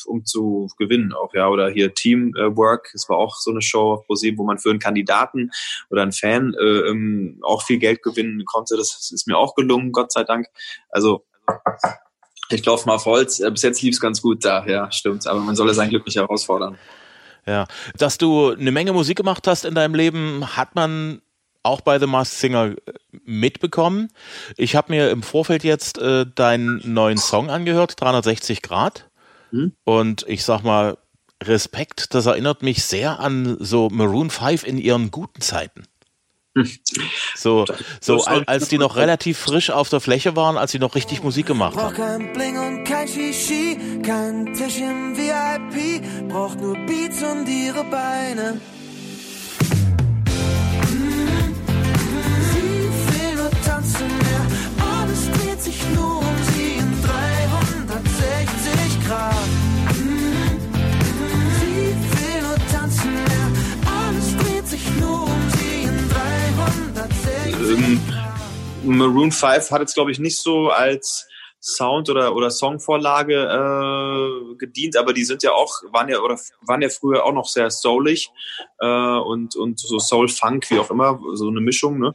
um 0.06 0.24
zu 0.24 0.68
gewinnen 0.78 1.12
auch, 1.12 1.34
ja. 1.34 1.48
Oder 1.48 1.68
hier 1.68 1.94
Teamwork, 1.94 2.90
das 2.92 3.08
war 3.08 3.16
auch 3.16 3.36
so 3.36 3.50
eine 3.50 3.62
Show 3.62 3.94
auf 3.94 4.06
ProSieben, 4.06 4.38
wo 4.38 4.44
man 4.44 4.58
für 4.58 4.70
einen 4.70 4.78
Kandidaten 4.78 5.50
oder 5.90 6.02
einen 6.02 6.12
Fan 6.12 6.54
äh, 6.54 6.88
ähm, 6.90 7.40
auch 7.42 7.62
viel 7.62 7.78
Geld 7.78 8.02
gewinnen 8.02 8.44
konnte. 8.44 8.76
Das 8.76 9.10
ist 9.12 9.26
mir 9.26 9.36
auch 9.36 9.54
gelungen, 9.54 9.92
Gott 9.92 10.12
sei 10.12 10.24
Dank. 10.24 10.46
Also 10.90 11.24
ich 12.50 12.62
glaube 12.62 12.82
mal 12.86 12.94
auf 12.94 13.06
Holz. 13.06 13.42
Bis 13.50 13.62
jetzt 13.62 13.82
lief 13.82 13.94
es 13.94 14.00
ganz 14.00 14.20
gut 14.22 14.44
da, 14.44 14.64
ja, 14.66 14.90
stimmt. 14.92 15.26
Aber 15.26 15.40
man 15.40 15.56
soll 15.56 15.70
es 15.70 15.76
sein 15.76 15.90
Glück 15.90 16.06
nicht 16.06 16.16
herausfordern. 16.16 16.76
Ja, 17.46 17.66
dass 17.98 18.18
du 18.18 18.50
eine 18.50 18.72
Menge 18.72 18.92
Musik 18.92 19.18
gemacht 19.18 19.46
hast 19.46 19.64
in 19.64 19.74
deinem 19.74 19.94
Leben, 19.94 20.56
hat 20.56 20.74
man 20.74 21.20
auch 21.62 21.80
bei 21.80 21.98
The 21.98 22.06
Masked 22.06 22.38
Singer 22.38 22.66
äh, 22.66 22.92
mitbekommen. 23.24 24.10
Ich 24.56 24.76
habe 24.76 24.92
mir 24.92 25.10
im 25.10 25.22
Vorfeld 25.22 25.64
jetzt 25.64 25.98
äh, 25.98 26.26
deinen 26.26 26.80
neuen 26.84 27.18
Song 27.18 27.50
angehört, 27.50 28.00
360 28.00 28.62
Grad. 28.62 29.08
Hm? 29.50 29.72
Und 29.84 30.24
ich 30.28 30.44
sag 30.44 30.62
mal, 30.62 30.98
Respekt, 31.42 32.14
das 32.14 32.26
erinnert 32.26 32.62
mich 32.62 32.84
sehr 32.84 33.18
an 33.20 33.56
so 33.60 33.88
Maroon 33.90 34.30
5 34.30 34.64
in 34.64 34.78
ihren 34.78 35.10
guten 35.10 35.40
Zeiten. 35.40 35.84
So, 37.36 37.64
so 38.00 38.24
als 38.24 38.68
die 38.68 38.78
noch 38.78 38.96
relativ 38.96 39.38
frisch 39.38 39.70
auf 39.70 39.88
der 39.88 40.00
Fläche 40.00 40.36
waren, 40.36 40.56
als 40.56 40.72
sie 40.72 40.78
noch 40.78 40.94
richtig 40.94 41.22
Musik 41.22 41.46
gemacht 41.46 41.76
haben. 41.76 41.94
Braucht 41.94 41.96
kein 41.96 42.32
Bling 42.32 42.58
und 42.58 42.84
kein 42.84 43.08
Shishi, 43.08 43.76
kein 44.02 44.54
Tisch 44.54 44.78
im 44.78 45.16
VIP, 45.16 46.28
braucht 46.28 46.60
nur 46.60 46.74
Beats 46.86 47.22
und 47.22 47.48
ihre 47.48 47.84
Beine. 47.84 48.60
Maroon 69.06 69.32
5 69.32 69.70
hat 69.70 69.80
jetzt, 69.80 69.94
glaube 69.94 70.10
ich, 70.10 70.18
nicht 70.18 70.38
so 70.38 70.70
als 70.70 71.26
Sound 71.60 72.10
oder 72.10 72.34
oder 72.34 72.50
Songvorlage 72.50 73.34
äh, 73.34 74.54
gedient, 74.56 74.96
aber 74.96 75.14
die 75.14 75.24
sind 75.24 75.42
ja 75.42 75.52
auch 75.52 75.72
waren 75.92 76.10
ja 76.10 76.20
oder 76.20 76.38
waren 76.66 76.82
ja 76.82 76.90
früher 76.90 77.24
auch 77.24 77.32
noch 77.32 77.46
sehr 77.46 77.70
soulig 77.70 78.30
äh, 78.80 78.86
und 78.86 79.56
und 79.56 79.80
so 79.80 79.98
Soul 79.98 80.28
Funk 80.28 80.70
wie 80.70 80.78
auch 80.78 80.90
immer 80.90 81.18
so 81.32 81.48
eine 81.48 81.62
Mischung 81.62 81.98
ne 81.98 82.12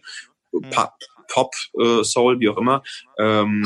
mhm. 0.51 0.69
Pop, 0.69 0.93
Pop 1.33 1.51
äh, 1.79 2.03
Soul 2.03 2.39
wie 2.39 2.49
auch 2.49 2.57
immer. 2.57 2.83
Ähm, 3.17 3.63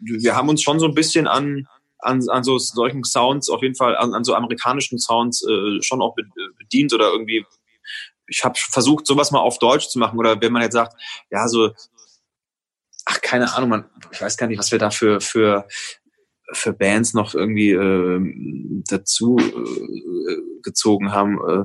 wir 0.00 0.34
haben 0.34 0.48
uns 0.48 0.62
schon 0.62 0.80
so 0.80 0.86
ein 0.86 0.94
bisschen 0.94 1.26
an 1.26 1.66
an, 1.98 2.26
an 2.30 2.42
so 2.42 2.56
solchen 2.56 3.04
Sounds 3.04 3.50
auf 3.50 3.60
jeden 3.60 3.74
Fall 3.74 3.96
an, 3.98 4.14
an 4.14 4.24
so 4.24 4.34
amerikanischen 4.34 4.98
Sounds 4.98 5.44
äh, 5.46 5.82
schon 5.82 6.00
auch 6.00 6.16
bedient 6.58 6.94
oder 6.94 7.12
irgendwie 7.12 7.44
ich 8.28 8.44
habe 8.44 8.58
versucht, 8.58 9.06
sowas 9.06 9.30
mal 9.30 9.40
auf 9.40 9.58
Deutsch 9.58 9.88
zu 9.88 9.98
machen. 9.98 10.18
Oder 10.18 10.40
wenn 10.40 10.52
man 10.52 10.62
jetzt 10.62 10.74
sagt, 10.74 10.94
ja, 11.30 11.48
so, 11.48 11.70
ach, 13.08 13.20
keine 13.20 13.54
Ahnung, 13.54 13.70
man, 13.70 13.84
ich 14.12 14.20
weiß 14.20 14.36
gar 14.36 14.46
nicht, 14.46 14.58
was 14.58 14.70
wir 14.70 14.78
da 14.78 14.90
für, 14.90 15.20
für, 15.20 15.66
für 16.52 16.72
Bands 16.72 17.14
noch 17.14 17.34
irgendwie 17.34 17.70
äh, 17.70 18.82
dazu 18.88 19.38
äh, 19.38 20.36
gezogen 20.62 21.12
haben. 21.12 21.38
Äh, 21.48 21.64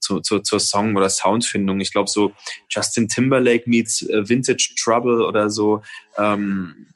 zu, 0.00 0.18
zu, 0.20 0.40
zur 0.40 0.58
Song- 0.58 0.96
oder 0.96 1.08
Soundfindung. 1.08 1.78
Ich 1.78 1.92
glaube, 1.92 2.10
so 2.10 2.32
Justin 2.68 3.06
Timberlake 3.08 3.70
meets 3.70 4.02
äh, 4.02 4.28
Vintage 4.28 4.74
Trouble 4.76 5.24
oder 5.24 5.50
so. 5.50 5.82
Ähm, 6.18 6.88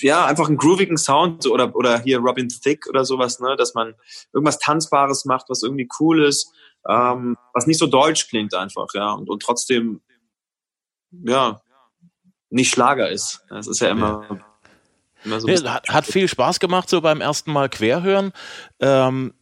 ja, 0.00 0.26
einfach 0.26 0.48
einen 0.48 0.56
groovigen 0.56 0.96
Sound 0.96 1.46
oder, 1.46 1.76
oder 1.76 2.00
hier 2.02 2.18
Robin 2.18 2.48
Thicke 2.48 2.88
oder 2.88 3.04
sowas, 3.04 3.38
ne, 3.38 3.54
dass 3.56 3.74
man 3.74 3.94
irgendwas 4.32 4.58
Tanzbares 4.58 5.26
macht, 5.26 5.48
was 5.48 5.62
irgendwie 5.62 5.88
cool 6.00 6.24
ist 6.24 6.52
ähm, 6.88 7.36
was 7.52 7.66
nicht 7.66 7.78
so 7.78 7.86
deutsch 7.86 8.28
klingt 8.28 8.54
einfach, 8.54 8.86
ja, 8.94 9.12
und, 9.12 9.28
und 9.28 9.42
trotzdem, 9.42 10.00
ja, 11.10 11.60
nicht 12.50 12.70
Schlager 12.70 13.08
ist. 13.08 13.44
Das 13.48 13.66
ist 13.66 13.80
ja 13.80 13.90
immer. 13.90 14.26
Ja. 14.28 14.38
immer 15.24 15.40
so 15.40 15.48
ja, 15.48 15.74
hat, 15.74 15.88
hat, 15.88 16.06
viel 16.06 16.28
Spaß 16.28 16.60
gemacht, 16.60 16.88
so 16.88 17.00
beim 17.00 17.20
ersten 17.20 17.52
Mal 17.52 17.68
querhören. 17.68 18.32
Ähm, 18.80 19.34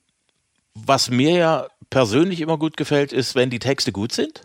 was 0.75 1.11
mir 1.11 1.33
ja 1.33 1.67
persönlich 1.91 2.41
immer 2.41 2.59
gut 2.59 2.77
gefällt, 2.77 3.13
ist, 3.13 3.35
wenn 3.35 3.51
die 3.51 3.59
Texte 3.59 3.93
gut 3.93 4.13
sind. 4.13 4.43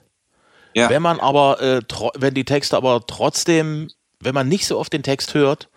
Ja. 0.74 0.90
Wenn 0.90 1.02
man 1.02 1.20
aber, 1.20 1.62
äh, 1.62 1.82
wenn 2.16 2.34
die 2.34 2.46
Texte 2.46 2.78
aber 2.78 3.06
trotzdem, 3.06 3.90
wenn 4.20 4.34
man 4.34 4.48
nicht 4.48 4.66
so 4.66 4.80
oft 4.80 4.94
den 4.94 5.04
Text 5.04 5.34
hört, 5.34 5.70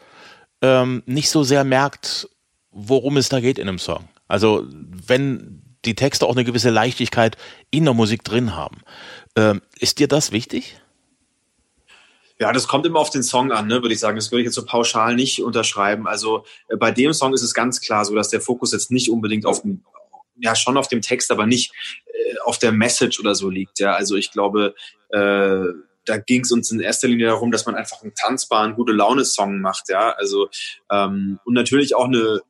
ähm, 0.63 1.03
nicht 1.07 1.31
so 1.31 1.43
sehr 1.43 1.65
merkt, 1.65 2.29
worum 2.71 3.17
es 3.17 3.29
da 3.29 3.41
geht 3.41 3.59
in 3.59 3.69
einem 3.69 3.79
Song. 3.79 4.09
Also 4.29 4.65
wenn 4.69 5.65
die 5.85 5.95
Texte 5.95 6.27
auch 6.27 6.33
eine 6.33 6.45
gewisse 6.45 6.71
Leichtigkeit 6.71 7.37
in 7.71 7.85
der 7.85 7.95
Musik 7.95 8.25
drin 8.25 8.55
haben. 8.55 8.83
Ähm, 9.37 9.63
ist 9.79 9.99
dir 9.99 10.09
das 10.09 10.33
wichtig? 10.33 10.81
Ja, 12.41 12.53
das 12.53 12.67
kommt 12.67 12.85
immer 12.85 12.99
auf 12.99 13.11
den 13.11 13.23
Song 13.23 13.53
an, 13.53 13.69
ne, 13.69 13.83
würde 13.83 13.95
ich 13.95 14.01
sagen. 14.01 14.17
Das 14.17 14.33
würde 14.33 14.43
ich 14.43 14.47
jetzt 14.47 14.57
so 14.57 14.65
pauschal 14.65 15.15
nicht 15.15 15.43
unterschreiben. 15.43 16.09
Also 16.09 16.45
äh, 16.69 16.77
bei 16.77 16.91
dem 16.91 17.13
Song 17.13 17.33
ist 17.33 17.43
es 17.43 17.55
ganz 17.55 17.81
klar 17.81 18.05
so, 18.05 18.15
dass 18.15 18.29
der 18.29 18.41
Fokus 18.41 18.73
jetzt 18.73 18.91
nicht 18.91 19.11
unbedingt 19.11 19.47
auf 19.47 19.63
dem, 19.63 19.85
ja 20.37 20.57
schon 20.57 20.77
auf 20.77 20.89
dem 20.89 21.01
Text, 21.01 21.31
aber 21.31 21.47
nicht 21.47 21.73
äh, 22.07 22.39
auf 22.45 22.59
der 22.59 22.73
Message 22.73 23.21
oder 23.21 23.35
so 23.37 23.51
liegt. 23.51 23.79
Ja, 23.79 23.95
also 23.95 24.17
ich 24.17 24.33
glaube, 24.33 24.75
äh, 25.11 25.65
da 26.07 26.19
ging 26.19 26.43
es 26.43 26.51
uns 26.51 26.71
in 26.73 26.81
erster 26.81 27.07
Linie 27.09 27.29
darum, 27.29 27.53
dass 27.53 27.67
man 27.67 27.77
einfach 27.77 28.03
einen 28.03 28.15
tanzbaren, 28.15 28.75
gute 28.75 28.93
Laune-Song 28.93 29.61
macht. 29.61 29.89
Ja, 29.89 30.11
also 30.11 30.49
ähm, 30.91 31.39
und 31.45 31.55
natürlich 31.55 31.95
auch 31.95 32.07
eine 32.07 32.41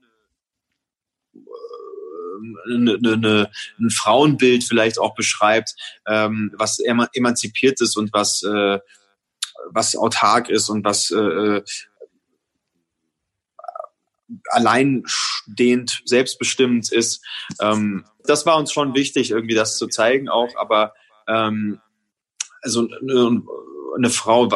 eine, 2.67 2.95
eine, 2.95 3.51
ein 3.79 3.91
Frauenbild 3.91 4.65
vielleicht 4.65 4.99
auch 4.99 5.15
beschreibt, 5.15 5.75
ähm, 6.07 6.53
was 6.57 6.79
emanzipiert 6.79 7.81
ist 7.81 7.97
und 7.97 8.13
was, 8.13 8.43
äh, 8.43 8.79
was 9.71 9.97
autark 9.97 10.49
ist 10.49 10.69
und 10.69 10.85
was 10.85 11.11
äh, 11.11 11.17
äh, 11.17 11.63
alleinstehend, 14.51 16.03
selbstbestimmt 16.05 16.91
ist. 16.91 17.25
Ähm, 17.61 18.05
das 18.25 18.47
war 18.47 18.57
uns 18.57 18.73
schon 18.73 18.95
wichtig, 18.95 19.31
irgendwie 19.31 19.55
das 19.55 19.77
zu 19.77 19.87
zeigen 19.87 20.29
auch, 20.29 20.55
aber 20.57 20.95
ähm, 21.29 21.81
also 22.63 22.89
eine 23.97 24.11
Frau, 24.11 24.49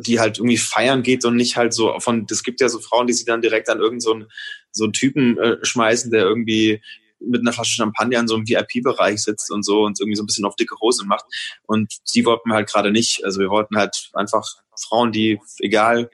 die 0.00 0.20
halt 0.20 0.38
irgendwie 0.38 0.58
feiern 0.58 1.02
geht 1.02 1.24
und 1.24 1.36
nicht 1.36 1.56
halt 1.56 1.72
so 1.72 1.98
von, 2.00 2.26
es 2.30 2.42
gibt 2.42 2.60
ja 2.60 2.68
so 2.68 2.80
Frauen, 2.80 3.06
die 3.06 3.12
sich 3.12 3.24
dann 3.24 3.42
direkt 3.42 3.68
an 3.68 3.78
irgendeinen 3.78 4.22
so 4.22 4.28
so 4.70 4.84
einen 4.84 4.92
Typen 4.92 5.38
äh, 5.38 5.64
schmeißen, 5.64 6.10
der 6.10 6.22
irgendwie 6.22 6.82
mit 7.20 7.40
einer 7.40 7.52
Flasche 7.52 7.76
Champagner 7.76 8.20
in 8.20 8.28
so 8.28 8.36
einem 8.36 8.48
VIP-Bereich 8.48 9.22
sitzt 9.22 9.50
und 9.50 9.64
so 9.64 9.84
und 9.84 10.00
irgendwie 10.00 10.16
so 10.16 10.22
ein 10.22 10.26
bisschen 10.26 10.44
auf 10.44 10.56
dicke 10.56 10.76
Hose 10.80 11.04
macht. 11.06 11.24
Und 11.66 11.92
die 12.14 12.24
wollten 12.24 12.48
wir 12.48 12.54
halt 12.54 12.68
gerade 12.68 12.90
nicht. 12.90 13.24
Also 13.24 13.40
wir 13.40 13.50
wollten 13.50 13.76
halt 13.76 14.10
einfach 14.14 14.44
Frauen, 14.76 15.12
die, 15.12 15.40
egal 15.58 16.10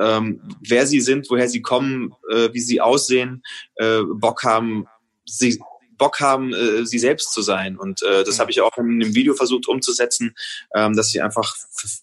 ähm, 0.00 0.40
wer 0.60 0.86
sie 0.86 1.00
sind, 1.00 1.28
woher 1.30 1.48
sie 1.48 1.62
kommen, 1.62 2.14
äh, 2.30 2.48
wie 2.52 2.60
sie 2.60 2.80
aussehen, 2.80 3.42
äh, 3.76 4.00
Bock 4.02 4.42
haben, 4.44 4.86
sie 5.26 5.60
Bock 5.98 6.20
haben, 6.20 6.52
äh, 6.52 6.84
sie 6.84 6.98
selbst 6.98 7.32
zu 7.32 7.42
sein. 7.42 7.76
Und 7.76 8.02
äh, 8.02 8.24
das 8.24 8.40
habe 8.40 8.50
ich 8.50 8.60
auch 8.60 8.76
in 8.78 9.00
dem 9.00 9.14
Video 9.14 9.34
versucht 9.34 9.68
umzusetzen, 9.68 10.34
ähm, 10.74 10.96
dass 10.96 11.14
ich 11.14 11.22
einfach 11.22 11.54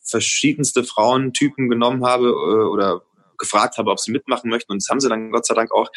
verschiedenste 0.03 0.83
Frauentypen 0.83 1.69
genommen 1.69 2.05
habe 2.05 2.27
äh, 2.27 2.67
oder 2.69 3.01
gefragt 3.37 3.77
habe, 3.77 3.91
ob 3.91 3.99
sie 3.99 4.11
mitmachen 4.11 4.49
möchten. 4.49 4.71
Und 4.71 4.83
das 4.83 4.89
haben 4.89 4.99
sie 4.99 5.09
dann 5.09 5.31
Gott 5.31 5.45
sei 5.45 5.55
Dank 5.55 5.71
auch. 5.71 5.89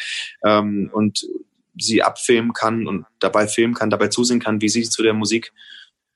Ähm, 0.43 0.89
und 0.91 1.25
sie 1.77 2.03
abfilmen 2.03 2.53
kann 2.53 2.87
und 2.87 3.05
dabei 3.19 3.47
filmen 3.47 3.73
kann, 3.73 3.89
dabei 3.89 4.07
zusehen 4.07 4.39
kann, 4.39 4.61
wie 4.61 4.69
sie 4.69 4.81
sich 4.81 4.91
zu 4.91 5.03
der 5.03 5.13
Musik 5.13 5.53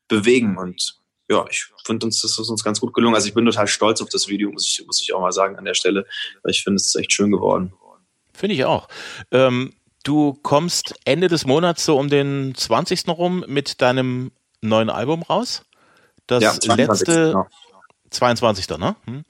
bewegen. 0.07 0.57
Und 0.57 0.99
ja, 1.29 1.45
ich 1.49 1.67
finde 1.85 2.05
uns, 2.05 2.21
das 2.21 2.37
ist 2.37 2.49
uns 2.49 2.63
ganz 2.63 2.79
gut 2.79 2.93
gelungen. 2.93 3.15
Also 3.15 3.27
ich 3.27 3.33
bin 3.33 3.45
total 3.45 3.67
stolz 3.67 4.01
auf 4.01 4.09
das 4.09 4.27
Video, 4.27 4.51
muss 4.51 4.67
ich, 4.67 4.85
muss 4.85 5.01
ich 5.01 5.13
auch 5.13 5.21
mal 5.21 5.31
sagen 5.31 5.55
an 5.57 5.65
der 5.65 5.73
Stelle. 5.73 6.05
Weil 6.43 6.51
ich 6.51 6.63
finde, 6.63 6.75
es 6.77 6.87
ist 6.87 6.95
echt 6.95 7.11
schön 7.11 7.31
geworden. 7.31 7.73
Finde 8.33 8.55
ich 8.55 8.65
auch. 8.65 8.87
Ähm, 9.31 9.73
du 10.03 10.33
kommst 10.33 10.93
Ende 11.05 11.27
des 11.27 11.45
Monats 11.45 11.83
so 11.85 11.97
um 11.97 12.09
den 12.09 12.53
20. 12.55 13.07
rum 13.09 13.43
mit 13.47 13.81
deinem 13.81 14.31
neuen 14.61 14.89
Album 14.89 15.23
raus. 15.23 15.63
Das 16.27 16.43
ja, 16.43 16.51
22, 16.51 16.87
letzte, 16.87 17.27
genau. 17.27 17.47
22. 18.09 18.69
Ne? 18.77 18.95
Hm. 19.05 19.23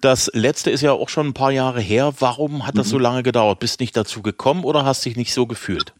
Das 0.00 0.30
letzte 0.32 0.70
ist 0.70 0.80
ja 0.80 0.92
auch 0.92 1.08
schon 1.08 1.28
ein 1.28 1.34
paar 1.34 1.50
Jahre 1.52 1.80
her. 1.80 2.14
Warum 2.18 2.66
hat 2.66 2.78
das 2.78 2.88
so 2.88 2.96
mhm. 2.96 3.02
lange 3.02 3.22
gedauert? 3.22 3.58
Bist 3.60 3.80
nicht 3.80 3.96
dazu 3.96 4.22
gekommen 4.22 4.64
oder 4.64 4.84
hast 4.84 5.04
dich 5.04 5.16
nicht 5.16 5.32
so 5.32 5.46
gefühlt? 5.46 5.92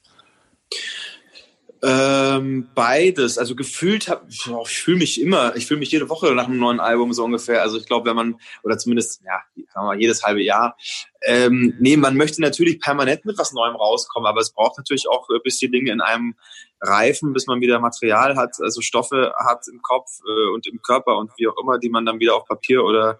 Ähm, 1.84 2.68
beides. 2.76 3.38
Also 3.38 3.56
gefühlt 3.56 4.08
habe 4.08 4.26
ich 4.28 4.44
fühle 4.78 4.98
mich 4.98 5.20
immer, 5.20 5.56
ich 5.56 5.66
fühle 5.66 5.80
mich 5.80 5.90
jede 5.90 6.08
Woche 6.08 6.32
nach 6.32 6.46
einem 6.46 6.58
neuen 6.58 6.78
Album 6.78 7.12
so 7.12 7.24
ungefähr. 7.24 7.60
Also 7.60 7.76
ich 7.76 7.86
glaube, 7.86 8.08
wenn 8.08 8.14
man, 8.14 8.40
oder 8.62 8.78
zumindest, 8.78 9.20
ja, 9.24 9.42
sagen 9.56 9.66
wir 9.74 9.82
mal, 9.82 10.00
jedes 10.00 10.22
halbe 10.22 10.42
Jahr. 10.42 10.76
Ähm, 11.22 11.74
nee, 11.80 11.96
man 11.96 12.16
möchte 12.16 12.40
natürlich 12.40 12.80
permanent 12.80 13.24
mit 13.24 13.36
was 13.36 13.52
Neuem 13.52 13.74
rauskommen, 13.74 14.28
aber 14.28 14.40
es 14.40 14.52
braucht 14.52 14.78
natürlich 14.78 15.08
auch, 15.08 15.26
bis 15.42 15.58
die 15.58 15.70
Dinge 15.70 15.90
in 15.90 16.00
einem 16.00 16.36
reifen, 16.80 17.32
bis 17.32 17.46
man 17.46 17.60
wieder 17.60 17.80
Material 17.80 18.36
hat, 18.36 18.56
also 18.60 18.80
Stoffe 18.80 19.32
hat 19.36 19.66
im 19.72 19.80
Kopf 19.82 20.20
äh, 20.26 20.48
und 20.52 20.66
im 20.66 20.82
Körper 20.82 21.16
und 21.16 21.30
wie 21.36 21.48
auch 21.48 21.56
immer, 21.60 21.78
die 21.78 21.90
man 21.90 22.06
dann 22.06 22.20
wieder 22.20 22.34
auf 22.36 22.46
Papier 22.46 22.84
oder 22.84 23.18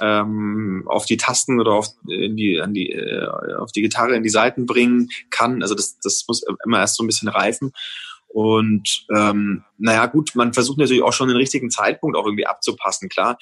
ähm, 0.00 0.84
auf 0.86 1.06
die 1.06 1.16
Tasten 1.16 1.60
oder 1.60 1.72
auf 1.72 1.88
in 2.08 2.36
die, 2.36 2.60
an 2.60 2.74
die, 2.74 2.92
äh, 2.92 3.26
auf 3.58 3.72
die 3.72 3.82
Gitarre 3.82 4.14
in 4.14 4.22
die 4.22 4.28
Seiten 4.28 4.66
bringen 4.66 5.08
kann. 5.30 5.62
Also 5.62 5.74
das, 5.74 5.98
das 6.00 6.24
muss 6.28 6.42
immer 6.64 6.80
erst 6.80 6.96
so 6.96 7.04
ein 7.04 7.06
bisschen 7.08 7.28
reifen. 7.28 7.72
Und 8.28 9.06
ähm, 9.14 9.64
naja, 9.78 10.06
gut, 10.06 10.32
man 10.34 10.52
versucht 10.52 10.78
natürlich 10.78 11.02
auch 11.02 11.12
schon 11.12 11.28
den 11.28 11.36
richtigen 11.36 11.70
Zeitpunkt 11.70 12.16
auch 12.16 12.26
irgendwie 12.26 12.46
abzupassen, 12.46 13.08
klar 13.08 13.38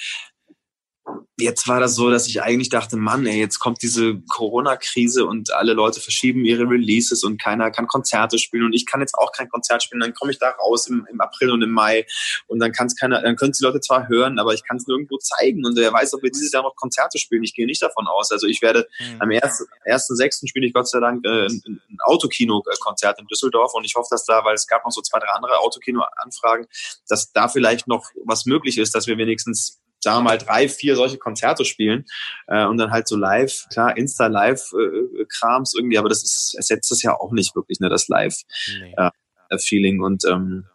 jetzt 1.39 1.69
war 1.69 1.81
das 1.81 1.95
so, 1.95 2.11
dass 2.11 2.27
ich 2.27 2.43
eigentlich 2.43 2.71
dachte, 2.71 2.97
Mann, 2.97 3.27
ey, 3.27 3.39
jetzt 3.39 3.59
kommt 3.59 3.83
diese 3.83 4.21
Corona-Krise 4.33 5.27
und 5.27 5.53
alle 5.53 5.75
Leute 5.75 6.01
verschieben 6.01 6.45
ihre 6.45 6.65
Releases 6.65 7.25
und 7.25 7.41
keiner 7.41 7.71
kann 7.71 7.87
Konzerte 7.87 8.39
spielen 8.39 8.65
und 8.65 8.73
ich 8.73 8.87
kann 8.87 9.01
jetzt 9.01 9.15
auch 9.15 9.33
kein 9.33 9.49
Konzert 9.49 9.83
spielen. 9.83 10.01
Dann 10.01 10.15
komme 10.15 10.33
ich 10.33 10.39
da 10.39 10.51
raus 10.51 10.87
im, 10.89 11.07
im 11.11 11.21
April 11.21 11.51
und 11.51 11.63
im 11.63 11.71
Mai 11.71 12.07
und 12.47 12.59
dann 12.59 12.73
kann 12.73 12.87
es 12.87 12.97
keiner, 12.97 13.21
dann 13.21 13.37
können 13.37 13.53
die 13.53 13.63
Leute 13.63 13.81
zwar 13.81 14.09
hören, 14.09 14.39
aber 14.39 14.55
ich 14.55 14.65
kann 14.65 14.79
es 14.79 14.87
nirgendwo 14.87 15.19
zeigen 15.19 15.65
und 15.67 15.77
wer 15.77 15.93
weiß, 15.93 16.15
ob 16.15 16.23
wir 16.23 16.31
dieses 16.31 16.53
Jahr 16.53 16.63
noch 16.63 16.75
Konzerte 16.75 17.19
spielen. 17.19 17.45
Ich 17.45 17.55
gehe 17.55 17.67
nicht 17.67 17.83
davon 17.83 18.07
aus. 18.07 18.33
Also 18.33 18.47
ich 18.47 18.63
werde 18.63 18.89
mhm. 18.99 19.21
am 19.21 19.31
ersten, 19.31 19.65
ersten 19.85 20.17
sechsten 20.17 20.49
spiele 20.49 20.67
ich 20.67 20.73
Gott 20.73 20.89
sei 20.89 21.01
Dank 21.01 21.25
äh, 21.25 21.47
ein, 21.47 21.63
ein 21.67 21.99
Autokino-Konzert 22.05 23.21
in 23.21 23.27
Düsseldorf 23.27 23.75
und 23.75 23.85
ich 23.85 23.95
hoffe, 23.95 24.09
dass 24.11 24.25
da, 24.25 24.45
weil 24.45 24.55
es 24.55 24.67
gab 24.67 24.85
noch 24.85 24.93
so 24.93 25.03
zwei, 25.03 25.19
drei 25.19 25.29
andere 25.29 25.59
Autokino-Anfragen, 25.59 26.67
dass 27.09 27.33
da 27.33 27.49
vielleicht 27.49 27.89
noch 27.89 28.07
was 28.25 28.47
möglich 28.47 28.79
ist, 28.79 28.95
dass 28.95 29.07
wir 29.07 29.19
wenigstens 29.19 29.81
sagen 30.07 30.19
wir 30.19 30.31
mal, 30.31 30.39
drei, 30.39 30.69
vier 30.69 30.95
solche 30.95 31.19
Konzerte 31.19 31.65
spielen 31.65 32.07
äh, 32.47 32.65
und 32.65 32.79
dann 32.79 32.93
halt 32.93 33.09
so 33.09 33.17
live, 33.17 33.67
klar, 33.73 33.97
Insta-Live-Krams 33.97 35.75
äh, 35.75 35.79
irgendwie, 35.79 35.99
aber 35.99 36.09
das 36.09 36.23
ist, 36.23 36.55
ersetzt 36.57 36.93
das 36.93 37.03
ja 37.03 37.13
auch 37.19 37.33
nicht 37.33 37.57
wirklich, 37.57 37.81
ne, 37.81 37.89
das 37.89 38.07
Live-Feeling. 38.07 39.97
Nee. 39.97 40.03
Äh, 40.03 40.07
und 40.07 40.25
ähm, 40.27 40.67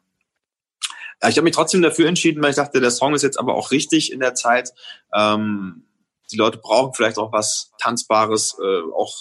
ja, 1.24 1.30
ich 1.30 1.38
habe 1.38 1.46
mich 1.46 1.56
trotzdem 1.56 1.82
dafür 1.82 2.10
entschieden, 2.10 2.44
weil 2.44 2.50
ich 2.50 2.58
dachte, 2.58 2.82
der 2.82 2.92
Song 2.92 3.14
ist 3.14 3.22
jetzt 3.22 3.40
aber 3.40 3.56
auch 3.56 3.72
richtig 3.72 4.12
in 4.12 4.20
der 4.20 4.36
Zeit. 4.36 4.74
Ähm, 5.16 5.86
die 6.30 6.38
Leute 6.38 6.58
brauchen 6.58 6.94
vielleicht 6.94 7.18
auch 7.18 7.32
was 7.32 7.72
Tanzbares, 7.80 8.58
äh, 8.62 8.82
auch 8.94 9.16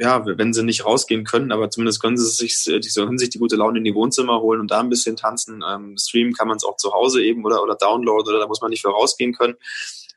ja, 0.00 0.24
wenn 0.24 0.54
sie 0.54 0.64
nicht 0.64 0.86
rausgehen 0.86 1.24
können, 1.24 1.52
aber 1.52 1.68
zumindest 1.68 2.00
können 2.00 2.16
sie 2.16 2.26
sich, 2.26 2.64
die 2.64 2.88
sollen 2.88 3.18
sich 3.18 3.28
die 3.28 3.38
gute 3.38 3.56
Laune 3.56 3.78
in 3.78 3.84
die 3.84 3.94
Wohnzimmer 3.94 4.40
holen 4.40 4.58
und 4.58 4.70
da 4.70 4.80
ein 4.80 4.88
bisschen 4.88 5.14
tanzen. 5.14 5.62
Ähm, 5.68 5.96
streamen 5.98 6.32
kann 6.32 6.48
man 6.48 6.56
es 6.56 6.64
auch 6.64 6.76
zu 6.76 6.92
Hause 6.94 7.22
eben 7.22 7.44
oder, 7.44 7.62
oder 7.62 7.74
downloaden 7.74 8.32
oder 8.32 8.40
da 8.40 8.46
muss 8.46 8.62
man 8.62 8.70
nicht 8.70 8.80
für 8.80 8.88
rausgehen 8.88 9.34
können. 9.34 9.56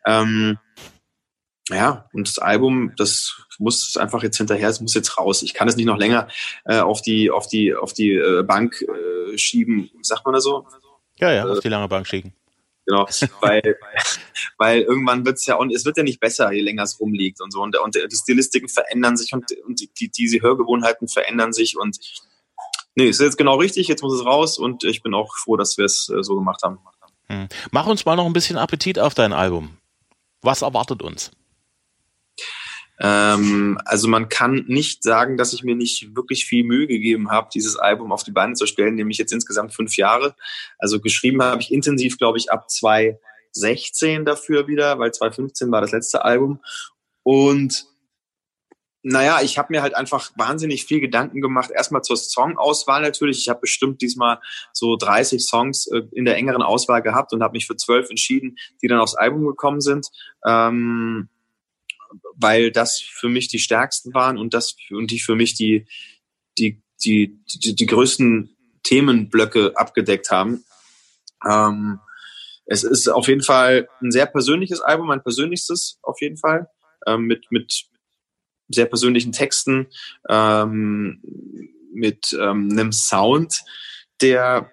Ähm, 0.05 0.57
ja, 1.69 2.09
und 2.13 2.29
das 2.29 2.39
Album, 2.39 2.93
das 2.95 3.41
muss 3.59 3.97
einfach 3.97 4.23
jetzt 4.23 4.37
hinterher, 4.37 4.69
es 4.69 4.79
muss 4.79 4.93
jetzt 4.93 5.17
raus. 5.17 5.43
Ich 5.43 5.53
kann 5.53 5.67
es 5.67 5.75
nicht 5.75 5.85
noch 5.85 5.97
länger 5.97 6.29
äh, 6.63 6.79
auf 6.79 7.01
die, 7.01 7.29
auf 7.29 7.47
die, 7.47 7.75
auf 7.75 7.91
die 7.91 8.13
äh, 8.13 8.43
Bank 8.43 8.81
äh, 8.81 9.37
schieben. 9.37 9.91
Sagt 10.01 10.25
man 10.25 10.33
das 10.33 10.45
so? 10.45 10.65
Ja, 11.19 11.33
ja, 11.33 11.45
auf 11.45 11.59
die 11.59 11.69
lange 11.69 11.89
Bank 11.89 12.07
schieben. 12.07 12.33
Genau, 12.85 13.07
weil, 13.39 13.77
weil 14.57 14.81
irgendwann 14.81 15.25
wird 15.25 15.37
es 15.37 15.45
ja, 15.45 15.55
und 15.55 15.73
es 15.73 15.85
wird 15.85 15.95
ja 15.95 16.03
nicht 16.03 16.19
besser, 16.19 16.51
je 16.51 16.59
länger 16.59 16.83
es 16.83 16.99
rumliegt 16.99 17.39
und 17.39 17.53
so. 17.53 17.61
Und, 17.61 17.77
und 17.77 17.95
die 17.95 18.15
Stilistiken 18.15 18.67
verändern 18.67 19.15
sich 19.15 19.31
und, 19.31 19.45
und 19.65 19.79
die, 19.79 19.89
die, 19.93 20.09
diese 20.09 20.41
Hörgewohnheiten 20.41 21.07
verändern 21.07 21.53
sich 21.53 21.77
und 21.77 21.97
nee, 22.95 23.07
ist 23.07 23.21
jetzt 23.21 23.37
genau 23.37 23.55
richtig, 23.55 23.87
jetzt 23.87 24.03
muss 24.03 24.13
es 24.13 24.25
raus 24.25 24.57
und 24.57 24.83
ich 24.83 25.01
bin 25.01 25.13
auch 25.13 25.33
froh, 25.37 25.55
dass 25.55 25.77
wir 25.77 25.85
es 25.85 26.09
äh, 26.09 26.23
so 26.23 26.35
gemacht 26.35 26.61
haben. 26.63 26.79
Hm. 27.27 27.47
Mach 27.71 27.87
uns 27.87 28.03
mal 28.05 28.17
noch 28.17 28.25
ein 28.25 28.33
bisschen 28.33 28.57
Appetit 28.57 28.99
auf 28.99 29.13
dein 29.13 29.31
Album. 29.31 29.77
Was 30.41 30.61
erwartet 30.61 31.01
uns? 31.01 31.31
Ähm, 32.99 33.79
also 33.86 34.08
man 34.08 34.29
kann 34.29 34.65
nicht 34.67 35.03
sagen, 35.03 35.38
dass 35.38 35.53
ich 35.53 35.63
mir 35.63 35.75
nicht 35.75 36.15
wirklich 36.15 36.45
viel 36.45 36.63
Mühe 36.63 36.88
gegeben 36.88 37.32
habe, 37.32 37.49
dieses 37.53 37.75
Album 37.75 38.12
auf 38.12 38.23
die 38.23 38.32
Beine 38.32 38.53
zu 38.53 38.65
stellen, 38.65 38.95
nämlich 38.95 39.17
jetzt 39.17 39.34
insgesamt 39.34 39.73
fünf 39.73 39.97
Jahre. 39.97 40.36
Also 40.77 40.99
geschrieben 40.99 41.41
habe 41.41 41.62
ich 41.62 41.71
intensiv, 41.71 42.17
glaube 42.17 42.38
ich, 42.38 42.51
ab 42.51 42.69
2016 42.69 44.25
dafür 44.25 44.67
wieder, 44.67 44.99
weil 44.99 45.12
2015 45.12 45.71
war 45.71 45.82
das 45.82 45.91
letzte 45.91 46.23
Album. 46.23 46.60
Und 47.23 47.86
naja, 49.06 49.41
ich 49.41 49.58
habe 49.58 49.67
mir 49.73 49.82
halt 49.82 49.95
einfach 49.95 50.32
wahnsinnig 50.38 50.86
viel 50.86 51.01
Gedanken 51.01 51.41
gemacht. 51.41 51.71
Erstmal 51.71 52.03
zur 52.03 52.15
Songauswahl 52.15 53.01
natürlich. 53.01 53.39
Ich 53.39 53.49
habe 53.49 53.60
bestimmt 53.60 54.01
diesmal 54.01 54.39
so 54.71 54.95
30 54.95 55.43
Songs 55.43 55.88
äh, 55.88 56.03
in 56.13 56.23
der 56.23 56.38
engeren 56.38 56.62
Auswahl 56.62 57.01
gehabt 57.01 57.34
und 57.34 57.43
habe 57.43 57.53
mich 57.53 57.67
für 57.67 57.75
zwölf 57.75 58.10
entschieden, 58.10 58.56
die 58.82 58.88
dann 58.88 58.99
aufs 58.99 59.15
Album 59.15 59.45
gekommen 59.45 59.82
sind. 59.82 60.08
Ähm, 60.47 61.27
weil 62.36 62.71
das 62.71 62.99
für 62.99 63.30
mich 63.30 63.47
die 63.47 63.60
stärksten 63.60 64.13
waren 64.13 64.38
und 64.38 64.54
das 64.54 64.76
und 64.91 65.12
die 65.12 65.19
für 65.19 65.36
mich 65.36 65.54
die 65.56 65.86
die 66.58 66.82
die 67.04 67.39
die, 67.63 67.76
die 67.76 67.86
größten 67.86 68.56
Themenblöcke 68.84 69.73
abgedeckt 69.76 70.32
haben. 70.32 70.63
Ähm, 71.47 71.99
es 72.65 72.84
ist 72.84 73.08
auf 73.10 73.28
jeden 73.28 73.43
Fall 73.43 73.88
ein 74.02 74.12
sehr 74.12 74.26
persönliches 74.26 74.82
Album, 74.82 75.08
mein 75.08 75.23
persönlichstes 75.23 75.99
auf 76.02 76.21
jeden 76.21 76.38
Fall 76.38 76.69
ähm, 77.08 77.23
mit 77.23 77.45
mit 77.52 77.86
sehr 78.69 78.86
persönlichen 78.86 79.32
Texten, 79.32 79.88
ähm, 80.30 81.21
mit 81.93 82.34
ähm, 82.34 82.69
einem 82.71 82.91
Sound, 82.91 83.62
der 84.21 84.71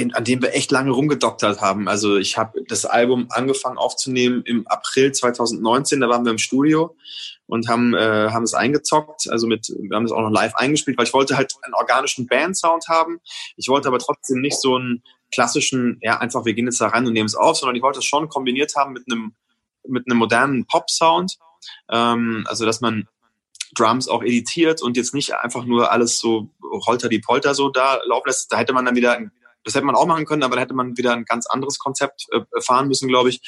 den, 0.00 0.14
an 0.14 0.24
dem 0.24 0.42
wir 0.42 0.54
echt 0.54 0.70
lange 0.70 0.90
rumgedoktert 0.90 1.60
haben. 1.60 1.88
Also 1.88 2.16
ich 2.16 2.38
habe 2.38 2.62
das 2.68 2.86
Album 2.86 3.26
angefangen 3.30 3.78
aufzunehmen 3.78 4.42
im 4.44 4.66
April 4.66 5.12
2019, 5.12 6.00
da 6.00 6.08
waren 6.08 6.24
wir 6.24 6.32
im 6.32 6.38
Studio 6.38 6.96
und 7.46 7.68
haben, 7.68 7.94
äh, 7.94 8.30
haben 8.30 8.44
es 8.44 8.54
eingezockt, 8.54 9.28
also 9.30 9.46
mit, 9.46 9.68
wir 9.68 9.96
haben 9.96 10.04
es 10.04 10.12
auch 10.12 10.22
noch 10.22 10.30
live 10.30 10.54
eingespielt, 10.56 10.96
weil 10.98 11.06
ich 11.06 11.14
wollte 11.14 11.36
halt 11.36 11.52
einen 11.62 11.74
organischen 11.74 12.26
Band-Sound 12.26 12.88
haben. 12.88 13.20
Ich 13.56 13.68
wollte 13.68 13.88
aber 13.88 13.98
trotzdem 13.98 14.40
nicht 14.40 14.60
so 14.60 14.76
einen 14.76 15.02
klassischen, 15.32 15.98
ja, 16.00 16.18
einfach 16.18 16.44
wir 16.44 16.54
gehen 16.54 16.66
jetzt 16.66 16.80
da 16.80 16.88
rein 16.88 17.06
und 17.06 17.12
nehmen 17.12 17.26
es 17.26 17.34
auf, 17.34 17.56
sondern 17.56 17.76
ich 17.76 17.82
wollte 17.82 17.98
es 17.98 18.04
schon 18.04 18.28
kombiniert 18.28 18.74
haben 18.76 18.92
mit 18.92 19.04
einem, 19.10 19.34
mit 19.86 20.04
einem 20.08 20.18
modernen 20.18 20.66
Pop-Sound. 20.66 21.36
Ähm, 21.90 22.44
also 22.48 22.64
dass 22.64 22.80
man 22.80 23.06
Drums 23.76 24.08
auch 24.08 24.22
editiert 24.22 24.82
und 24.82 24.96
jetzt 24.96 25.14
nicht 25.14 25.34
einfach 25.34 25.64
nur 25.64 25.92
alles 25.92 26.18
so 26.18 26.50
holter 26.86 27.08
die 27.08 27.20
Polter 27.20 27.54
so 27.54 27.68
da 27.68 28.00
laufen 28.06 28.26
lässt. 28.26 28.52
Da 28.52 28.58
hätte 28.58 28.72
man 28.72 28.84
dann 28.84 28.96
wieder 28.96 29.12
ein 29.12 29.30
das 29.64 29.74
hätte 29.74 29.86
man 29.86 29.94
auch 29.94 30.06
machen 30.06 30.26
können, 30.26 30.42
aber 30.42 30.56
da 30.56 30.62
hätte 30.62 30.74
man 30.74 30.96
wieder 30.96 31.12
ein 31.12 31.24
ganz 31.24 31.46
anderes 31.46 31.78
Konzept 31.78 32.26
äh, 32.32 32.40
fahren 32.60 32.88
müssen, 32.88 33.08
glaube 33.08 33.30
ich. 33.30 33.40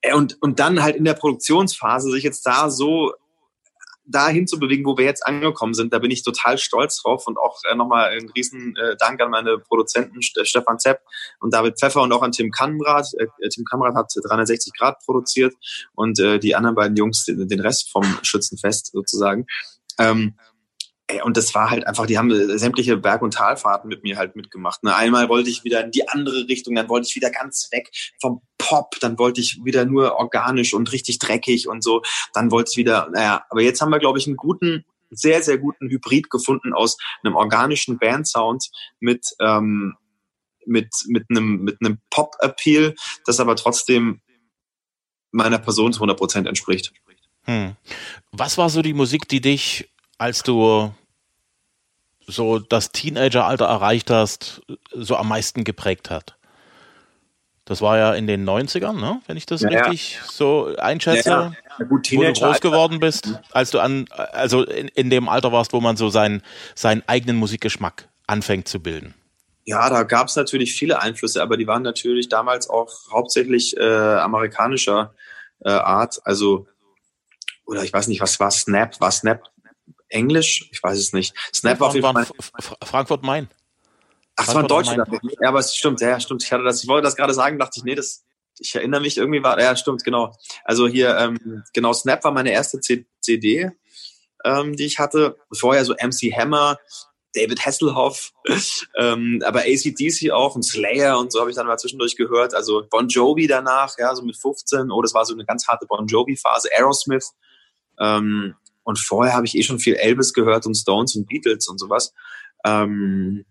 Äh, 0.00 0.14
und, 0.14 0.40
und 0.40 0.58
dann 0.58 0.82
halt 0.82 0.96
in 0.96 1.04
der 1.04 1.14
Produktionsphase 1.14 2.10
sich 2.10 2.24
jetzt 2.24 2.46
da 2.46 2.70
so 2.70 3.12
dahin 4.10 4.46
zu 4.46 4.58
bewegen, 4.58 4.84
wo 4.84 4.98
wir 4.98 5.04
jetzt 5.04 5.26
angekommen 5.26 5.74
sind, 5.74 5.92
da 5.92 5.98
bin 5.98 6.10
ich 6.10 6.22
total 6.22 6.58
stolz 6.58 7.00
drauf 7.00 7.26
und 7.26 7.38
auch 7.38 7.60
äh, 7.70 7.74
nochmal 7.74 8.10
ein 8.10 8.28
riesen 8.30 8.76
äh, 8.76 8.96
Dank 8.96 9.20
an 9.20 9.30
meine 9.30 9.58
Produzenten 9.58 10.20
Stefan 10.22 10.78
Zepp 10.78 11.00
und 11.38 11.54
David 11.54 11.78
Pfeffer 11.78 12.02
und 12.02 12.12
auch 12.12 12.22
an 12.22 12.32
Tim 12.32 12.50
Kamrat. 12.50 13.08
Äh, 13.18 13.48
Tim 13.48 13.64
Kamrat 13.64 13.94
hat 13.94 14.12
360 14.12 14.72
Grad 14.76 14.98
produziert 15.04 15.54
und 15.94 16.18
äh, 16.18 16.38
die 16.38 16.54
anderen 16.54 16.74
beiden 16.74 16.96
Jungs 16.96 17.24
den, 17.24 17.46
den 17.48 17.60
Rest 17.60 17.90
vom 17.90 18.04
Schützenfest 18.22 18.92
sozusagen. 18.92 19.46
Ähm, 19.98 20.34
und 21.24 21.36
das 21.36 21.54
war 21.54 21.70
halt 21.70 21.86
einfach, 21.86 22.06
die 22.06 22.18
haben 22.18 22.58
sämtliche 22.58 22.96
Berg- 22.96 23.22
und 23.22 23.34
Talfahrten 23.34 23.88
mit 23.88 24.02
mir 24.02 24.16
halt 24.16 24.36
mitgemacht. 24.36 24.82
Ne? 24.82 24.94
Einmal 24.94 25.28
wollte 25.28 25.50
ich 25.50 25.64
wieder 25.64 25.84
in 25.84 25.90
die 25.90 26.08
andere 26.08 26.48
Richtung, 26.48 26.74
dann 26.74 26.88
wollte 26.88 27.08
ich 27.08 27.16
wieder 27.16 27.30
ganz 27.30 27.68
weg 27.72 27.90
vom 28.20 28.42
Pop, 28.58 28.96
dann 29.00 29.18
wollte 29.18 29.40
ich 29.40 29.60
wieder 29.64 29.84
nur 29.84 30.16
organisch 30.16 30.74
und 30.74 30.92
richtig 30.92 31.18
dreckig 31.18 31.68
und 31.68 31.82
so. 31.82 32.02
Dann 32.34 32.50
wollte 32.50 32.70
ich 32.72 32.76
wieder, 32.76 33.08
naja, 33.12 33.44
aber 33.50 33.62
jetzt 33.62 33.80
haben 33.80 33.90
wir, 33.90 33.98
glaube 33.98 34.18
ich, 34.18 34.26
einen 34.26 34.36
guten, 34.36 34.84
sehr, 35.10 35.42
sehr 35.42 35.58
guten 35.58 35.88
Hybrid 35.88 36.30
gefunden 36.30 36.72
aus 36.72 36.96
einem 37.22 37.34
organischen 37.34 37.98
Bandsound 37.98 38.70
mit, 39.00 39.26
ähm, 39.40 39.96
mit, 40.66 40.88
mit 41.08 41.24
einem, 41.30 41.62
mit 41.62 41.78
einem 41.80 41.98
Pop-Appeal, 42.10 42.94
das 43.24 43.40
aber 43.40 43.56
trotzdem 43.56 44.20
meiner 45.32 45.58
Person 45.58 45.92
zu 45.92 45.98
100 45.98 46.18
Prozent 46.18 46.46
entspricht. 46.46 46.92
Hm. 47.44 47.76
Was 48.32 48.58
war 48.58 48.68
so 48.70 48.82
die 48.82 48.92
Musik, 48.92 49.28
die 49.28 49.40
dich, 49.40 49.90
als 50.18 50.42
du 50.42 50.92
so 52.30 52.58
das 52.58 52.92
Teenageralter 52.92 53.66
erreicht 53.66 54.10
hast, 54.10 54.62
so 54.92 55.16
am 55.16 55.28
meisten 55.28 55.64
geprägt 55.64 56.10
hat? 56.10 56.36
Das 57.64 57.80
war 57.80 57.98
ja 57.98 58.14
in 58.14 58.26
den 58.26 58.48
90ern, 58.48 58.98
ne? 58.98 59.20
wenn 59.28 59.36
ich 59.36 59.46
das 59.46 59.60
Ja, 59.60 59.70
ja. 59.70 59.84
richtig 59.84 60.18
so 60.24 60.74
einschätze, 60.76 61.28
Ja, 61.28 61.52
ja. 61.78 61.84
Gut, 61.84 62.10
wo 62.12 62.22
du 62.22 62.32
groß 62.32 62.60
geworden 62.60 62.98
bist, 62.98 63.38
als 63.52 63.70
du 63.70 63.78
an, 63.78 64.06
also 64.10 64.64
in, 64.64 64.88
in 64.88 65.08
dem 65.08 65.28
Alter 65.28 65.52
warst, 65.52 65.72
wo 65.72 65.80
man 65.80 65.96
so 65.96 66.08
seinen, 66.08 66.42
seinen 66.74 67.04
eigenen 67.06 67.36
Musikgeschmack 67.36 68.08
anfängt 68.26 68.66
zu 68.66 68.80
bilden. 68.80 69.14
Ja, 69.64 69.88
da 69.88 70.02
gab 70.02 70.26
es 70.26 70.36
natürlich 70.36 70.74
viele 70.74 71.00
Einflüsse, 71.00 71.42
aber 71.42 71.56
die 71.56 71.66
waren 71.68 71.82
natürlich 71.82 72.28
damals 72.28 72.68
auch 72.68 72.90
hauptsächlich 73.12 73.76
äh, 73.76 73.82
amerikanischer 73.84 75.14
äh, 75.64 75.70
Art. 75.70 76.20
Also, 76.24 76.66
oder 77.66 77.84
ich 77.84 77.92
weiß 77.92 78.08
nicht, 78.08 78.20
was 78.20 78.40
war 78.40 78.50
Snap? 78.50 79.00
War 79.00 79.12
Snap 79.12 79.44
Englisch? 80.10 80.68
Ich 80.72 80.82
weiß 80.82 80.98
es 80.98 81.12
nicht. 81.12 81.34
Snap 81.54 81.80
war 81.80 81.88
auf 81.88 81.94
jeden 81.94 82.12
Fall. 82.12 82.26
Frankfurt 82.84 83.22
Main. 83.22 83.48
Ach, 84.36 84.48
es 84.48 84.54
war 84.54 84.62
ein 84.62 84.68
Deutscher. 84.68 85.04
Ja, 85.40 85.48
aber 85.48 85.58
es 85.58 85.74
stimmt, 85.74 86.00
ja, 86.00 86.18
stimmt. 86.20 86.42
Ich 86.42 86.52
hatte 86.52 86.64
das, 86.64 86.82
ich 86.82 86.88
wollte 86.88 87.04
das 87.04 87.16
gerade 87.16 87.34
sagen, 87.34 87.58
dachte 87.58 87.74
ich, 87.76 87.84
nee, 87.84 87.94
das, 87.94 88.24
ich 88.58 88.74
erinnere 88.74 89.00
mich 89.00 89.16
irgendwie 89.16 89.42
war, 89.42 89.60
ja, 89.60 89.76
stimmt, 89.76 90.04
genau. 90.04 90.34
Also 90.64 90.88
hier, 90.88 91.16
ähm, 91.16 91.62
genau, 91.72 91.92
Snap 91.92 92.24
war 92.24 92.32
meine 92.32 92.50
erste 92.50 92.80
C 92.80 93.06
CD, 93.20 93.70
ähm, 94.44 94.76
die 94.76 94.84
ich 94.84 94.98
hatte. 94.98 95.36
Vorher 95.52 95.84
so 95.84 95.94
MC 95.94 96.32
Hammer, 96.34 96.78
David 97.34 97.64
Hasselhoff, 97.64 98.32
ähm, 98.98 99.42
aber 99.44 99.60
ACDC 99.60 100.30
auch 100.32 100.54
und 100.54 100.62
Slayer 100.62 101.18
und 101.18 101.32
so 101.32 101.40
habe 101.40 101.50
ich 101.50 101.56
dann 101.56 101.66
mal 101.66 101.78
zwischendurch 101.78 102.16
gehört. 102.16 102.54
Also 102.54 102.84
Bon 102.90 103.08
Jovi 103.08 103.46
danach, 103.46 103.94
ja, 103.98 104.14
so 104.14 104.22
mit 104.22 104.36
15. 104.36 104.90
Oh, 104.90 105.02
das 105.02 105.14
war 105.14 105.24
so 105.24 105.34
eine 105.34 105.44
ganz 105.44 105.68
harte 105.68 105.86
Bon 105.86 106.06
Jovi-Phase. 106.06 106.70
Aerosmith. 106.76 107.32
Ähm, 107.98 108.54
und 108.82 108.98
vorher 108.98 109.34
habe 109.34 109.46
ich 109.46 109.56
eh 109.56 109.62
schon 109.62 109.78
viel 109.78 109.94
Elvis 109.94 110.32
gehört 110.32 110.66
und 110.66 110.74
Stones 110.74 111.14
und 111.16 111.26
Beatles 111.26 111.68
und 111.68 111.78
sowas. 111.78 112.12
Ähm, 112.64 113.44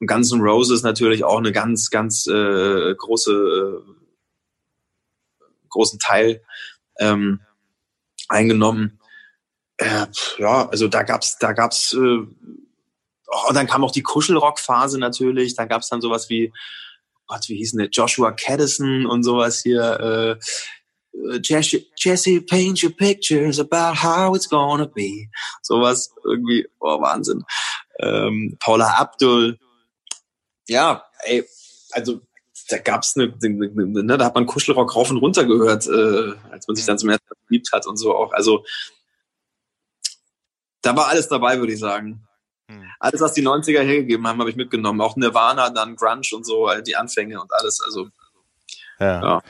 Guns 0.00 0.32
N' 0.32 0.40
Roses 0.40 0.82
natürlich 0.82 1.24
auch 1.24 1.38
eine 1.38 1.52
ganz, 1.52 1.90
ganz 1.90 2.26
äh, 2.26 2.94
große, 2.94 3.82
äh, 3.82 5.44
großen 5.68 5.98
Teil 5.98 6.42
ähm, 6.98 7.40
eingenommen. 8.28 9.00
Äh, 9.78 10.06
ja, 10.38 10.68
also 10.68 10.88
da 10.88 11.02
gab's, 11.02 11.38
da 11.38 11.52
gab's, 11.52 11.92
äh, 11.94 11.98
oh, 11.98 13.48
und 13.48 13.54
dann 13.54 13.66
kam 13.66 13.84
auch 13.84 13.90
die 13.90 14.02
Kuschelrock-Phase 14.02 14.98
natürlich. 14.98 15.56
Dann 15.56 15.68
gab's 15.68 15.88
dann 15.88 16.00
sowas 16.00 16.28
wie, 16.30 16.52
Gott, 17.26 17.48
wie 17.48 17.56
hieß 17.56 17.72
denn 17.72 17.80
der? 17.80 17.90
Joshua 17.90 18.32
Caddison 18.32 19.06
und 19.06 19.22
sowas 19.24 19.60
hier. 19.62 20.38
Äh, 20.38 20.44
Jesse, 21.42 21.86
Jesse, 21.96 22.40
paint 22.40 22.82
your 22.82 22.90
pictures 22.90 23.58
about 23.58 23.94
how 23.96 24.34
it's 24.34 24.48
gonna 24.48 24.86
be. 24.86 25.28
Sowas 25.62 26.10
irgendwie, 26.24 26.66
oh 26.80 27.00
Wahnsinn. 27.00 27.44
Ähm, 28.00 28.56
Paula 28.60 28.98
Abdul, 28.98 29.58
ja, 30.68 31.04
ey, 31.24 31.44
also 31.92 32.20
da 32.68 32.78
gab's 32.78 33.16
eine, 33.16 33.34
eine, 33.42 33.70
eine 33.70 34.02
ne, 34.02 34.18
da 34.18 34.26
hat 34.26 34.34
man 34.34 34.46
Kuschelrock 34.46 34.94
rauf 34.94 35.10
und 35.10 35.16
runter 35.18 35.44
gehört, 35.44 35.86
äh, 35.86 36.34
als 36.50 36.68
man 36.68 36.76
sich 36.76 36.84
dann 36.84 36.98
zum 36.98 37.08
ersten 37.08 37.26
Mal 37.28 37.36
verliebt 37.46 37.72
hat 37.72 37.86
und 37.86 37.96
so 37.96 38.14
auch. 38.14 38.32
Also 38.32 38.64
da 40.82 40.94
war 40.94 41.08
alles 41.08 41.28
dabei, 41.28 41.58
würde 41.58 41.72
ich 41.72 41.80
sagen. 41.80 42.26
Hm. 42.70 42.84
Alles, 43.00 43.20
was 43.20 43.32
die 43.32 43.42
90er 43.42 43.80
hergegeben 43.80 44.26
haben, 44.26 44.38
habe 44.38 44.50
ich 44.50 44.56
mitgenommen. 44.56 45.00
Auch 45.00 45.16
Nirvana, 45.16 45.70
dann 45.70 45.96
Grunge 45.96 46.28
und 46.32 46.44
so, 46.44 46.68
äh, 46.68 46.82
die 46.82 46.96
Anfänge 46.96 47.40
und 47.40 47.52
alles. 47.52 47.80
Also 47.80 48.08
Ja. 49.00 49.22
Ja. 49.22 49.42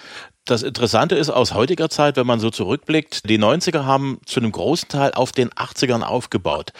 Das 0.49 0.63
Interessante 0.63 1.15
ist 1.15 1.29
aus 1.29 1.53
heutiger 1.53 1.91
Zeit, 1.91 2.17
wenn 2.17 2.27
man 2.27 2.41
so 2.41 2.49
zurückblickt, 2.49 3.29
die 3.29 3.39
90er 3.39 3.85
haben 3.85 4.19
zu 4.25 4.41
einem 4.41 4.51
großen 4.51 4.89
Teil 4.89 5.13
auf 5.13 5.31
den 5.31 5.51
80ern 5.51 6.01
aufgebaut. 6.01 6.73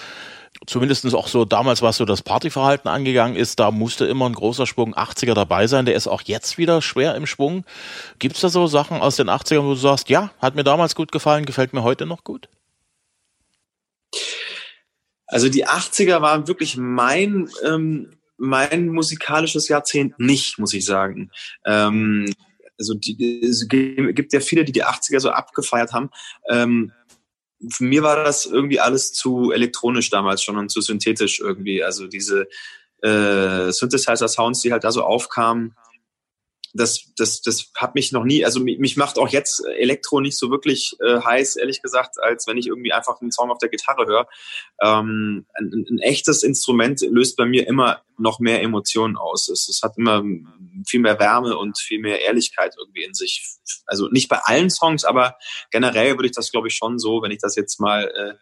Zumindest 0.67 1.15
auch 1.15 1.29
so 1.29 1.45
damals, 1.45 1.83
was 1.83 1.99
so 1.99 2.07
das 2.07 2.23
Partyverhalten 2.23 2.91
angegangen 2.91 3.37
ist, 3.37 3.61
da 3.61 3.71
musste 3.71 4.07
immer 4.07 4.27
ein 4.27 4.33
großer 4.33 4.67
Schwung 4.67 4.95
80er 4.95 5.35
dabei 5.35 5.67
sein. 5.67 5.85
Der 5.85 5.97
ist 5.97 6.07
auch 6.07 6.23
jetzt 6.23 6.57
wieder 6.57 6.81
schwer 6.81 7.15
im 7.15 7.27
Schwung. 7.27 7.67
Gibt's 8.19 8.41
da 8.41 8.49
so 8.49 8.67
Sachen 8.69 9.03
aus 9.03 9.17
den 9.17 9.29
80ern, 9.29 9.63
wo 9.63 9.75
du 9.75 9.75
sagst, 9.75 10.09
ja, 10.09 10.31
hat 10.41 10.55
mir 10.55 10.65
damals 10.65 10.95
gut 10.95 11.13
gefallen, 11.13 11.45
gefällt 11.45 11.75
mir 11.75 11.83
heute 11.83 12.07
noch 12.07 12.25
gut? 12.25 12.49
Also 15.27 15.51
die 15.51 15.67
80er 15.67 16.23
waren 16.23 16.49
wirklich 16.49 16.79
mein, 16.79 17.51
ähm, 17.67 18.17
mein 18.39 18.89
musikalisches 18.89 19.69
Jahrzehnt 19.69 20.19
nicht, 20.19 20.59
muss 20.59 20.73
ich 20.73 20.87
sagen. 20.87 21.31
Ähm, 21.67 22.33
also 22.79 22.95
die, 22.95 23.41
es 23.43 23.69
gibt 23.69 24.33
ja 24.33 24.41
viele, 24.41 24.65
die 24.65 24.73
die 24.73 24.85
80er 24.85 25.21
so 25.21 25.31
abgefeiert 25.31 25.93
haben. 25.93 26.11
Ähm, 26.49 26.93
für 27.71 27.85
mir 27.85 28.03
war 28.03 28.25
das 28.25 28.47
irgendwie 28.47 28.81
alles 28.81 29.13
zu 29.13 29.51
elektronisch 29.51 30.11
damals 30.11 30.43
schon 30.43 30.57
und 30.57 30.71
zu 30.71 30.81
synthetisch 30.81 31.41
irgendwie. 31.41 31.83
Also 31.83 32.07
diese 32.07 32.49
äh, 33.03 33.73
Synthesizer-Sounds, 33.73 34.61
die 34.61 34.73
halt 34.73 34.85
da 34.85 34.93
so 34.93 35.03
aufkamen, 35.03 35.75
das, 36.75 37.13
das, 37.17 37.41
das 37.41 37.71
hat 37.75 37.95
mich 37.95 38.13
noch 38.13 38.25
nie, 38.25 38.45
also 38.45 38.61
mich, 38.61 38.97
macht 38.97 39.19
auch 39.19 39.29
jetzt 39.29 39.65
Elektro 39.79 40.21
nicht 40.21 40.39
so 40.39 40.51
wirklich 40.51 40.97
äh, 41.01 41.21
heiß, 41.21 41.57
ehrlich 41.57 41.83
gesagt, 41.83 42.21
als 42.21 42.47
wenn 42.47 42.59
ich 42.59 42.67
irgendwie 42.67 42.93
einfach 42.93 43.21
einen 43.21 43.33
Song 43.33 43.51
auf 43.51 43.59
der 43.59 43.71
Gitarre 43.71 44.07
höre. 44.07 44.29
Ähm, 44.83 45.47
ein, 45.55 45.87
ein 45.89 45.99
echtes 45.99 46.43
Instrument 46.43 47.01
löst 47.01 47.37
bei 47.37 47.47
mir 47.47 47.67
immer 47.67 48.03
noch 48.19 48.39
mehr 48.39 48.63
Emotionen 48.63 49.17
aus. 49.17 49.49
Es, 49.49 49.69
es 49.69 49.83
hat 49.83 49.97
immer 49.97 50.23
viel 50.87 51.01
mehr 51.01 51.19
Wärme 51.19 51.57
und 51.57 51.79
viel 51.79 52.01
mehr 52.01 52.21
Ehrlichkeit 52.21 52.75
irgendwie 52.79 53.05
in 53.05 53.15
sich. 53.15 53.47
Also 53.87 54.09
nicht 54.09 54.29
bei 54.29 54.39
allen 54.43 54.71
Songs, 54.71 55.05
aber 55.05 55.37
generell 55.71 56.17
würde 56.17 56.27
ich 56.27 56.35
das, 56.35 56.51
glaube 56.51 56.69
ich, 56.69 56.75
schon 56.75 56.99
so, 56.99 57.23
wenn 57.23 57.31
ich 57.31 57.39
das 57.39 57.57
jetzt 57.57 57.81
mal 57.81 58.05
äh, 58.05 58.35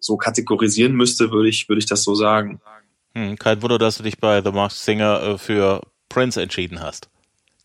so 0.00 0.16
kategorisieren 0.16 0.94
müsste, 0.94 1.32
würde 1.32 1.48
ich, 1.48 1.68
würde 1.68 1.80
ich 1.80 1.86
das 1.86 2.02
so 2.02 2.14
sagen. 2.14 2.60
Hm, 3.14 3.36
kein 3.38 3.62
Wunder, 3.62 3.78
dass 3.78 3.96
du 3.96 4.02
dich 4.02 4.18
bei 4.18 4.42
The 4.42 4.52
Masked 4.52 4.82
Singer 4.82 5.22
äh, 5.22 5.38
für 5.38 5.80
Prince 6.08 6.40
entschieden 6.40 6.80
hast. 6.80 7.08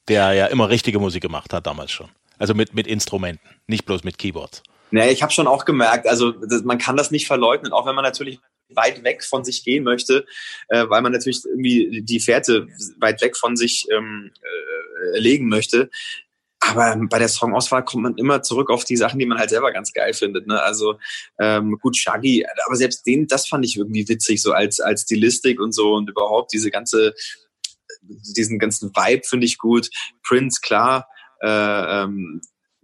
Der 0.09 0.33
ja 0.33 0.47
immer 0.47 0.69
richtige 0.69 0.99
Musik 0.99 1.21
gemacht 1.21 1.53
hat 1.53 1.65
damals 1.67 1.91
schon. 1.91 2.09
Also 2.37 2.53
mit, 2.53 2.73
mit 2.73 2.87
Instrumenten, 2.87 3.47
nicht 3.67 3.85
bloß 3.85 4.03
mit 4.03 4.17
Keyboards. 4.17 4.63
Naja, 4.91 5.11
ich 5.11 5.21
habe 5.21 5.31
schon 5.31 5.47
auch 5.47 5.65
gemerkt, 5.65 6.07
also 6.07 6.31
das, 6.31 6.63
man 6.63 6.77
kann 6.77 6.97
das 6.97 7.11
nicht 7.11 7.27
verleugnen, 7.27 7.71
auch 7.71 7.85
wenn 7.85 7.95
man 7.95 8.03
natürlich 8.03 8.39
weit 8.69 9.03
weg 9.03 9.23
von 9.23 9.43
sich 9.43 9.63
gehen 9.63 9.83
möchte, 9.83 10.25
äh, 10.69 10.85
weil 10.87 11.01
man 11.01 11.11
natürlich 11.11 11.43
irgendwie 11.45 12.01
die 12.03 12.19
Fährte 12.19 12.67
weit 12.99 13.21
weg 13.21 13.35
von 13.37 13.55
sich 13.55 13.87
ähm, 13.91 14.31
äh, 14.41 15.19
legen 15.19 15.47
möchte. 15.47 15.89
Aber 16.59 16.95
bei 17.09 17.19
der 17.19 17.29
Songauswahl 17.29 17.85
kommt 17.85 18.03
man 18.03 18.17
immer 18.17 18.43
zurück 18.43 18.69
auf 18.69 18.83
die 18.83 18.97
Sachen, 18.97 19.17
die 19.17 19.25
man 19.25 19.39
halt 19.39 19.49
selber 19.49 19.71
ganz 19.71 19.93
geil 19.93 20.13
findet. 20.13 20.45
Ne? 20.45 20.61
Also 20.61 20.99
ähm, 21.39 21.77
gut, 21.79 21.95
Shaggy, 21.95 22.45
aber 22.65 22.75
selbst 22.75 23.07
den, 23.07 23.27
das 23.27 23.47
fand 23.47 23.65
ich 23.65 23.77
irgendwie 23.77 24.07
witzig, 24.07 24.41
so 24.41 24.51
als 24.51 24.79
als 24.79 25.03
Stilistik 25.03 25.59
und 25.59 25.71
so 25.71 25.93
und 25.93 26.09
überhaupt 26.09 26.51
diese 26.51 26.69
ganze, 26.69 27.13
diesen 28.09 28.59
ganzen 28.59 28.89
Vibe 28.95 29.23
finde 29.25 29.45
ich 29.45 29.57
gut. 29.57 29.89
Prince, 30.23 30.59
klar. 30.61 31.07
Äh, 31.41 31.47
ähm, 32.03 32.41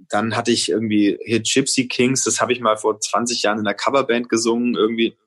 dann 0.09 0.35
hatte 0.35 0.51
ich 0.51 0.69
irgendwie 0.69 1.17
hier 1.25 1.41
Gypsy 1.41 1.88
Kings, 1.88 2.23
das 2.23 2.41
habe 2.41 2.53
ich 2.53 2.59
mal 2.59 2.77
vor 2.77 2.99
20 2.99 3.41
Jahren 3.41 3.59
in 3.59 3.67
einer 3.67 3.75
Coverband 3.75 4.29
gesungen, 4.29 4.75
irgendwie. 4.75 5.17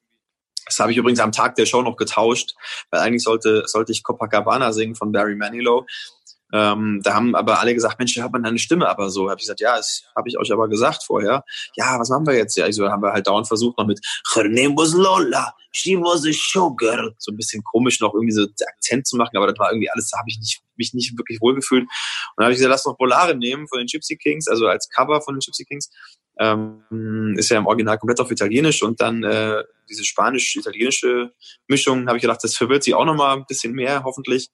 Das 0.67 0.81
habe 0.81 0.93
ich 0.93 0.99
übrigens 0.99 1.21
am 1.21 1.33
Tag 1.33 1.55
der 1.55 1.65
Show 1.65 1.81
noch 1.81 1.97
getauscht, 1.97 2.55
weil 2.91 3.01
eigentlich 3.01 3.23
sollte, 3.23 3.63
sollte 3.67 3.91
ich 3.91 4.03
Copacabana 4.03 4.73
singen 4.73 4.95
von 4.95 5.13
Barry 5.13 5.35
Manilow. 5.35 5.87
Ähm, 6.53 7.01
da 7.03 7.15
haben 7.15 7.35
aber 7.35 7.61
alle 7.61 7.75
gesagt, 7.75 7.99
Mensch, 7.99 8.15
da 8.15 8.23
hört 8.23 8.33
man 8.33 8.43
deine 8.43 8.59
Stimme 8.59 8.89
aber 8.89 9.11
so. 9.11 9.29
Habe 9.29 9.39
ich 9.39 9.45
gesagt, 9.45 9.61
ja, 9.61 9.77
das 9.77 10.05
habe 10.17 10.29
ich 10.29 10.39
euch 10.39 10.51
aber 10.53 10.69
gesagt 10.69 11.05
vorher. 11.05 11.45
Ja, 11.77 11.99
was 11.99 12.09
machen 12.09 12.27
wir 12.27 12.35
jetzt? 12.35 12.57
Ja, 12.57 12.67
ich 12.67 12.77
so, 12.77 12.89
haben 12.89 13.03
wir 13.03 13.13
halt 13.13 13.27
dauernd 13.27 13.47
versucht 13.47 13.77
noch 13.79 13.87
mit 13.87 14.01
Her 14.35 14.45
name 14.45 14.75
was 14.77 14.95
Lola, 14.95 15.55
she 15.73 15.97
was 15.97 16.25
a 16.25 16.33
showgirl. 16.33 17.15
So 17.19 17.33
ein 17.33 17.37
bisschen 17.37 17.63
komisch 17.65 18.01
noch 18.01 18.15
irgendwie 18.15 18.33
so 18.33 18.47
Akzent 18.67 19.07
zu 19.07 19.17
machen, 19.17 19.37
aber 19.37 19.47
das 19.47 19.59
war 19.59 19.71
irgendwie 19.71 19.91
alles, 19.91 20.11
da 20.11 20.19
habe 20.19 20.29
ich 20.29 20.39
nicht, 20.39 20.63
mich 20.77 20.95
nicht 20.95 21.19
wirklich 21.19 21.41
wohlgefühlt. 21.41 21.83
Und 21.83 21.91
dann 22.37 22.45
habe 22.45 22.53
ich 22.53 22.59
gesagt, 22.59 22.71
lass 22.71 22.85
doch 22.85 22.97
Bolare 22.97 23.35
nehmen 23.35 23.69
von 23.69 23.79
den 23.79 23.87
Gypsy 23.87 24.17
Kings, 24.17 24.49
also 24.49 24.67
als 24.67 24.89
Cover 24.89 25.21
von 25.21 25.35
den 25.35 25.41
Gypsy 25.41 25.65
Kings. 25.65 25.91
Ähm, 26.41 27.35
ist 27.37 27.51
ja 27.51 27.59
im 27.59 27.67
Original 27.67 27.99
komplett 27.99 28.21
auf 28.21 28.31
Italienisch 28.31 28.83
und 28.85 29.01
dann 29.01 29.25
äh, 29.25 29.65
diese 29.89 30.05
spanisch-italienische 30.05 31.33
Mischung, 31.67 32.07
habe 32.07 32.19
ich 32.19 32.23
gedacht, 32.23 32.45
das 32.45 32.57
verwirrt 32.57 32.85
sie 32.85 32.95
auch 32.95 33.05
nochmal 33.05 33.37
ein 33.37 33.45
bisschen 33.47 33.73
mehr, 33.73 34.05
hoffentlich. 34.05 34.49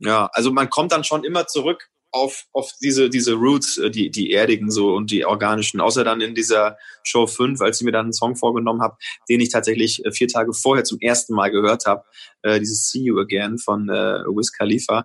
Ja, 0.00 0.30
also 0.32 0.50
man 0.50 0.70
kommt 0.70 0.92
dann 0.92 1.04
schon 1.04 1.24
immer 1.24 1.46
zurück 1.46 1.88
auf, 2.12 2.46
auf 2.52 2.72
diese, 2.82 3.08
diese 3.08 3.34
Roots, 3.34 3.78
äh, 3.78 3.90
die, 3.90 4.10
die 4.10 4.32
erdigen 4.32 4.70
so 4.70 4.94
und 4.94 5.10
die 5.10 5.24
organischen. 5.24 5.80
Außer 5.80 6.04
dann 6.04 6.20
in 6.20 6.34
dieser 6.34 6.76
Show 7.02 7.26
5, 7.26 7.60
als 7.60 7.80
ich 7.80 7.84
mir 7.84 7.92
dann 7.92 8.06
einen 8.06 8.12
Song 8.12 8.36
vorgenommen 8.36 8.82
habe, 8.82 8.96
den 9.28 9.40
ich 9.40 9.50
tatsächlich 9.50 10.04
äh, 10.04 10.12
vier 10.12 10.28
Tage 10.28 10.52
vorher 10.52 10.84
zum 10.84 10.98
ersten 11.00 11.34
Mal 11.34 11.50
gehört 11.50 11.86
habe, 11.86 12.04
äh, 12.42 12.58
dieses 12.58 12.90
See 12.90 13.00
You 13.00 13.18
Again 13.20 13.58
von 13.58 13.88
äh, 13.88 14.24
Wiz 14.26 14.52
Khalifa. 14.52 15.04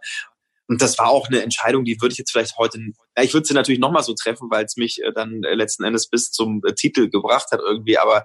Und 0.67 0.81
das 0.81 0.97
war 0.97 1.10
auch 1.10 1.27
eine 1.27 1.43
Entscheidung, 1.43 1.86
die 1.86 2.01
würde 2.01 2.13
ich 2.13 2.17
jetzt 2.17 2.31
vielleicht 2.31 2.58
heute, 2.58 2.79
ja, 3.15 3.23
ich 3.23 3.34
würde 3.36 3.45
sie 3.45 3.53
natürlich 3.53 3.79
nochmal 3.79 4.01
so 4.01 4.15
treffen, 4.15 4.49
weil 4.49 4.65
es 4.65 4.77
mich 4.77 4.99
äh, 5.03 5.12
dann 5.13 5.43
äh, 5.43 5.53
letzten 5.53 5.84
Endes 5.84 6.10
bis 6.10 6.31
zum 6.31 6.62
Titel 6.75 7.10
gebracht 7.10 7.51
hat 7.51 7.60
irgendwie, 7.63 7.99
aber 7.99 8.23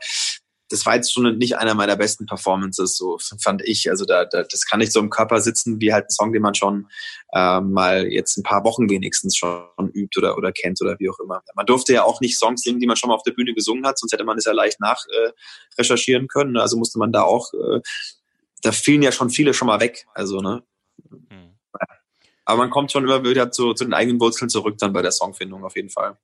das 0.70 0.86
war 0.86 0.94
jetzt 0.94 1.12
schon 1.12 1.36
nicht 1.36 1.58
einer 1.58 1.74
meiner 1.74 1.96
besten 1.96 2.26
Performances, 2.26 2.96
so 2.96 3.18
fand 3.42 3.60
ich. 3.64 3.90
Also 3.90 4.04
da, 4.04 4.24
da 4.24 4.44
das 4.44 4.64
kann 4.66 4.78
nicht 4.78 4.92
so 4.92 5.00
im 5.00 5.10
Körper 5.10 5.40
sitzen 5.40 5.80
wie 5.80 5.92
halt 5.92 6.06
ein 6.06 6.10
Song, 6.10 6.32
den 6.32 6.42
man 6.42 6.54
schon 6.54 6.86
äh, 7.32 7.60
mal 7.60 8.06
jetzt 8.06 8.36
ein 8.38 8.44
paar 8.44 8.64
Wochen 8.64 8.88
wenigstens 8.88 9.36
schon 9.36 9.90
übt 9.92 10.18
oder 10.18 10.38
oder 10.38 10.52
kennt 10.52 10.80
oder 10.80 10.96
wie 11.00 11.10
auch 11.10 11.18
immer. 11.18 11.42
Man 11.56 11.66
durfte 11.66 11.92
ja 11.92 12.04
auch 12.04 12.20
nicht 12.20 12.38
Songs 12.38 12.62
singen, 12.62 12.78
die 12.78 12.86
man 12.86 12.96
schon 12.96 13.08
mal 13.08 13.16
auf 13.16 13.24
der 13.24 13.32
Bühne 13.32 13.52
gesungen 13.52 13.84
hat, 13.84 13.98
sonst 13.98 14.12
hätte 14.12 14.24
man 14.24 14.38
es 14.38 14.44
ja 14.44 14.52
leicht 14.52 14.80
nach 14.80 15.04
äh, 15.08 15.32
recherchieren 15.76 16.28
können. 16.28 16.56
Also 16.56 16.76
musste 16.76 17.00
man 17.00 17.10
da 17.10 17.22
auch, 17.22 17.52
äh, 17.52 17.80
da 18.62 18.70
fielen 18.70 19.02
ja 19.02 19.10
schon 19.10 19.30
viele 19.30 19.54
schon 19.54 19.66
mal 19.66 19.80
weg. 19.80 20.06
Also 20.14 20.40
ne. 20.40 20.62
Hm. 21.10 21.58
Aber 22.44 22.58
man 22.58 22.70
kommt 22.70 22.92
schon 22.92 23.04
immer 23.04 23.24
wieder 23.24 23.50
zu, 23.50 23.74
zu 23.74 23.84
den 23.84 23.94
eigenen 23.94 24.20
Wurzeln 24.20 24.48
zurück 24.48 24.78
dann 24.78 24.92
bei 24.92 25.02
der 25.02 25.12
Songfindung 25.12 25.64
auf 25.64 25.74
jeden 25.74 25.90
Fall. 25.90 26.16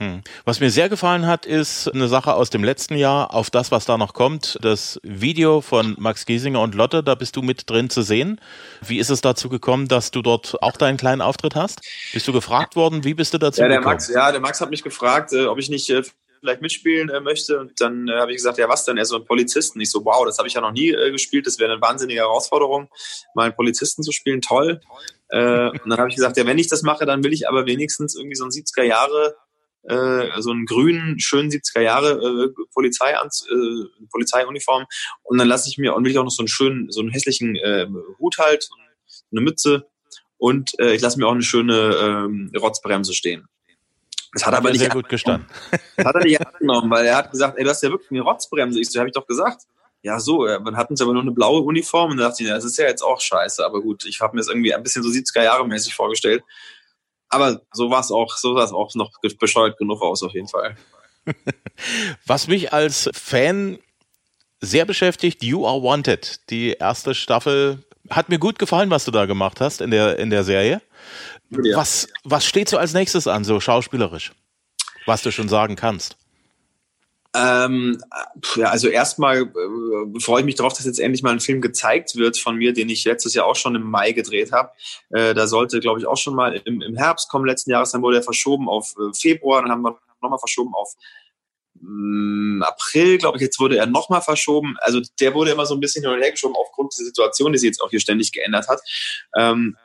Hm. 0.00 0.22
Was 0.44 0.60
mir 0.60 0.70
sehr 0.70 0.88
gefallen 0.88 1.26
hat, 1.26 1.44
ist 1.44 1.88
eine 1.92 2.06
Sache 2.06 2.34
aus 2.34 2.50
dem 2.50 2.62
letzten 2.62 2.94
Jahr, 2.96 3.34
auf 3.34 3.50
das, 3.50 3.72
was 3.72 3.84
da 3.84 3.98
noch 3.98 4.14
kommt. 4.14 4.56
Das 4.62 5.00
Video 5.02 5.60
von 5.60 5.96
Max 5.98 6.24
Giesinger 6.24 6.60
und 6.60 6.76
Lotte, 6.76 7.02
da 7.02 7.16
bist 7.16 7.34
du 7.34 7.42
mit 7.42 7.68
drin 7.68 7.90
zu 7.90 8.02
sehen. 8.02 8.40
Wie 8.86 8.98
ist 8.98 9.10
es 9.10 9.22
dazu 9.22 9.48
gekommen, 9.48 9.88
dass 9.88 10.12
du 10.12 10.22
dort 10.22 10.62
auch 10.62 10.76
deinen 10.76 10.98
kleinen 10.98 11.20
Auftritt 11.20 11.56
hast? 11.56 11.80
Bist 12.12 12.28
du 12.28 12.32
gefragt 12.32 12.76
worden? 12.76 13.02
Wie 13.02 13.14
bist 13.14 13.34
du 13.34 13.38
dazu 13.38 13.60
ja, 13.60 13.66
der 13.66 13.78
gekommen? 13.78 13.94
Max, 13.94 14.08
ja, 14.08 14.30
der 14.30 14.40
Max 14.40 14.60
hat 14.60 14.70
mich 14.70 14.84
gefragt, 14.84 15.32
äh, 15.32 15.46
ob 15.46 15.58
ich 15.58 15.68
nicht 15.68 15.90
äh, 15.90 16.02
vielleicht 16.38 16.62
mitspielen 16.62 17.08
äh, 17.08 17.20
möchte. 17.20 17.58
Und 17.58 17.80
dann 17.80 18.06
äh, 18.06 18.12
habe 18.12 18.30
ich 18.30 18.36
gesagt, 18.36 18.58
ja, 18.58 18.68
was 18.68 18.84
denn? 18.84 18.98
Er 18.98 19.04
so 19.04 19.16
ein 19.16 19.24
Polizisten. 19.24 19.80
Ich 19.80 19.90
so, 19.90 20.04
wow, 20.04 20.24
das 20.24 20.38
habe 20.38 20.46
ich 20.46 20.54
ja 20.54 20.60
noch 20.60 20.72
nie 20.72 20.90
äh, 20.90 21.10
gespielt. 21.10 21.46
Das 21.48 21.58
wäre 21.58 21.72
eine 21.72 21.80
wahnsinnige 21.80 22.20
Herausforderung, 22.20 22.88
mal 23.34 23.46
einen 23.46 23.56
Polizisten 23.56 24.04
zu 24.04 24.12
spielen. 24.12 24.42
Toll. 24.42 24.80
Äh, 25.30 25.70
und 25.70 25.90
dann 25.90 25.98
habe 25.98 26.08
ich 26.08 26.14
gesagt, 26.14 26.36
ja, 26.36 26.46
wenn 26.46 26.58
ich 26.58 26.68
das 26.68 26.82
mache, 26.82 27.04
dann 27.04 27.24
will 27.24 27.32
ich 27.32 27.48
aber 27.48 27.66
wenigstens 27.66 28.14
irgendwie 28.14 28.36
so 28.36 28.44
ein 28.44 28.50
70er 28.50 28.84
Jahre 28.84 29.34
äh, 29.84 30.40
so 30.40 30.50
einen 30.50 30.66
grünen, 30.66 31.18
schönen 31.18 31.50
70er 31.50 31.80
Jahre 31.80 32.12
äh, 32.12 32.64
Polizei 32.72 33.12
äh, 33.12 34.06
Polizeiuniform 34.10 34.86
und 35.22 35.38
dann 35.38 35.48
lasse 35.48 35.68
ich 35.68 35.78
mir 35.78 35.94
und 35.94 36.04
will 36.04 36.12
ich 36.12 36.18
auch 36.18 36.24
noch 36.24 36.30
so 36.30 36.42
einen 36.42 36.48
schönen, 36.48 36.90
so 36.90 37.00
einen 37.00 37.10
hässlichen 37.10 37.56
äh, 37.56 37.86
Hut 38.18 38.38
halt, 38.38 38.68
eine 39.30 39.40
Mütze 39.40 39.86
und 40.36 40.78
äh, 40.78 40.94
ich 40.94 41.02
lasse 41.02 41.18
mir 41.18 41.26
auch 41.26 41.32
eine 41.32 41.42
schöne 41.42 42.50
äh, 42.54 42.58
Rotzbremse 42.58 43.14
stehen. 43.14 43.48
Das 44.34 44.44
hat, 44.44 44.52
hat 44.52 44.60
aber 44.60 44.70
nicht 44.70 44.80
sehr 44.80 44.90
gut 44.90 45.08
gestanden. 45.08 45.48
Das 45.96 46.04
hat 46.04 46.14
er 46.14 46.24
nicht 46.24 46.46
angenommen, 46.46 46.90
weil 46.90 47.06
er 47.06 47.16
hat 47.16 47.30
gesagt, 47.30 47.56
ey, 47.56 47.64
du 47.64 47.70
hast 47.70 47.82
ja 47.82 47.90
wirklich 47.90 48.10
eine 48.10 48.20
Rotzbremse. 48.20 48.78
Ich 48.78 48.90
so, 48.90 48.98
habe 48.98 49.08
ich 49.08 49.14
doch 49.14 49.26
gesagt. 49.26 49.62
Ja, 50.02 50.20
so, 50.20 50.46
man 50.60 50.76
hat 50.76 50.90
uns 50.90 51.00
aber 51.00 51.12
nur 51.12 51.22
eine 51.22 51.32
blaue 51.32 51.62
Uniform 51.62 52.12
und 52.12 52.18
da 52.18 52.28
dachte 52.28 52.44
ich, 52.44 52.48
das 52.48 52.64
ist 52.64 52.78
ja 52.78 52.86
jetzt 52.86 53.02
auch 53.02 53.20
scheiße, 53.20 53.64
aber 53.64 53.80
gut, 53.80 54.04
ich 54.04 54.20
habe 54.20 54.36
mir 54.36 54.40
das 54.40 54.48
irgendwie 54.48 54.72
ein 54.72 54.82
bisschen 54.82 55.02
so 55.02 55.08
70er 55.08 55.42
Jahre 55.42 55.66
mäßig 55.66 55.94
vorgestellt. 55.94 56.44
Aber 57.28 57.60
so 57.72 57.90
war 57.90 58.00
es 58.00 58.10
auch, 58.10 58.36
so 58.36 58.56
sah 58.56 58.64
es 58.64 58.72
auch 58.72 58.94
noch 58.94 59.12
bescheuert 59.38 59.78
genug 59.78 60.02
aus, 60.02 60.22
auf 60.22 60.32
jeden 60.32 60.48
Fall. 60.48 60.76
Was 62.26 62.48
mich 62.48 62.72
als 62.72 63.10
Fan 63.12 63.78
sehr 64.60 64.84
beschäftigt, 64.84 65.42
You 65.42 65.66
Are 65.66 65.82
Wanted. 65.82 66.50
Die 66.50 66.72
erste 66.72 67.14
Staffel 67.14 67.84
hat 68.10 68.28
mir 68.28 68.38
gut 68.38 68.58
gefallen, 68.58 68.90
was 68.90 69.04
du 69.04 69.10
da 69.10 69.26
gemacht 69.26 69.60
hast 69.60 69.80
in 69.80 69.90
der, 69.90 70.18
in 70.18 70.30
der 70.30 70.44
Serie. 70.44 70.80
Ja. 71.50 71.76
Was, 71.76 72.08
was 72.24 72.44
steht 72.44 72.68
so 72.68 72.76
als 72.76 72.92
nächstes 72.92 73.26
an, 73.26 73.44
so 73.44 73.60
schauspielerisch? 73.60 74.32
Was 75.06 75.22
du 75.22 75.30
schon 75.30 75.48
sagen 75.48 75.76
kannst? 75.76 76.16
Ähm, 77.34 78.02
ja, 78.56 78.70
also 78.70 78.88
erstmal 78.88 79.42
äh, 79.42 80.20
freue 80.20 80.40
ich 80.40 80.46
mich 80.46 80.54
darauf, 80.54 80.72
dass 80.72 80.86
jetzt 80.86 80.98
endlich 80.98 81.22
mal 81.22 81.32
ein 81.32 81.40
Film 81.40 81.60
gezeigt 81.60 82.16
wird 82.16 82.38
von 82.38 82.56
mir, 82.56 82.72
den 82.72 82.88
ich 82.88 83.04
letztes 83.04 83.34
Jahr 83.34 83.46
auch 83.46 83.56
schon 83.56 83.74
im 83.74 83.82
Mai 83.82 84.12
gedreht 84.12 84.50
habe. 84.52 84.70
Äh, 85.10 85.34
da 85.34 85.46
sollte, 85.46 85.80
glaube 85.80 86.00
ich, 86.00 86.06
auch 86.06 86.16
schon 86.16 86.34
mal 86.34 86.54
im, 86.64 86.80
im 86.80 86.96
Herbst 86.96 87.28
kommen 87.28 87.44
letzten 87.44 87.70
Jahres. 87.70 87.92
Dann 87.92 88.02
wurde 88.02 88.16
er 88.16 88.22
verschoben 88.22 88.68
auf 88.68 88.94
äh, 88.98 89.12
Februar, 89.14 89.60
dann 89.60 89.70
haben 89.70 89.82
wir 89.82 89.98
nochmal 90.22 90.38
verschoben 90.38 90.72
auf 90.74 90.94
mh, 91.74 92.60
mm, 92.60 92.62
April, 92.62 93.18
glaube 93.18 93.36
ich. 93.36 93.42
Jetzt 93.42 93.60
wurde 93.60 93.76
er 93.76 93.86
nochmal 93.86 94.22
verschoben. 94.22 94.76
Also 94.80 95.02
der 95.20 95.34
wurde 95.34 95.50
immer 95.50 95.66
so 95.66 95.74
ein 95.74 95.80
bisschen 95.80 96.02
hin 96.02 96.12
und 96.12 96.22
her 96.22 96.30
geschoben 96.30 96.56
aufgrund 96.56 96.94
der 96.98 97.04
Situation, 97.04 97.52
die 97.52 97.58
sich 97.58 97.68
jetzt 97.68 97.82
auch 97.82 97.90
hier 97.90 98.00
ständig 98.00 98.32
geändert 98.32 98.68
hat. 98.68 98.80
Ähm, 99.36 99.76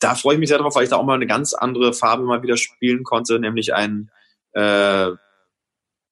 da 0.00 0.14
freue 0.14 0.34
ich 0.34 0.40
mich 0.40 0.50
sehr 0.50 0.58
drauf, 0.58 0.74
weil 0.74 0.84
ich 0.84 0.90
da 0.90 0.96
auch 0.96 1.04
mal 1.04 1.14
eine 1.14 1.26
ganz 1.26 1.54
andere 1.54 1.94
Farbe 1.94 2.24
mal 2.24 2.42
wieder 2.42 2.58
spielen 2.58 3.04
konnte, 3.04 3.38
nämlich 3.38 3.72
ein 3.72 4.10
äh, 4.52 5.12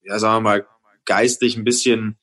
ja, 0.09 0.19
sagen 0.19 0.37
wir 0.37 0.41
mal, 0.41 0.67
geistig 1.09 1.57
ein 1.57 1.65
bisschen 1.65 2.19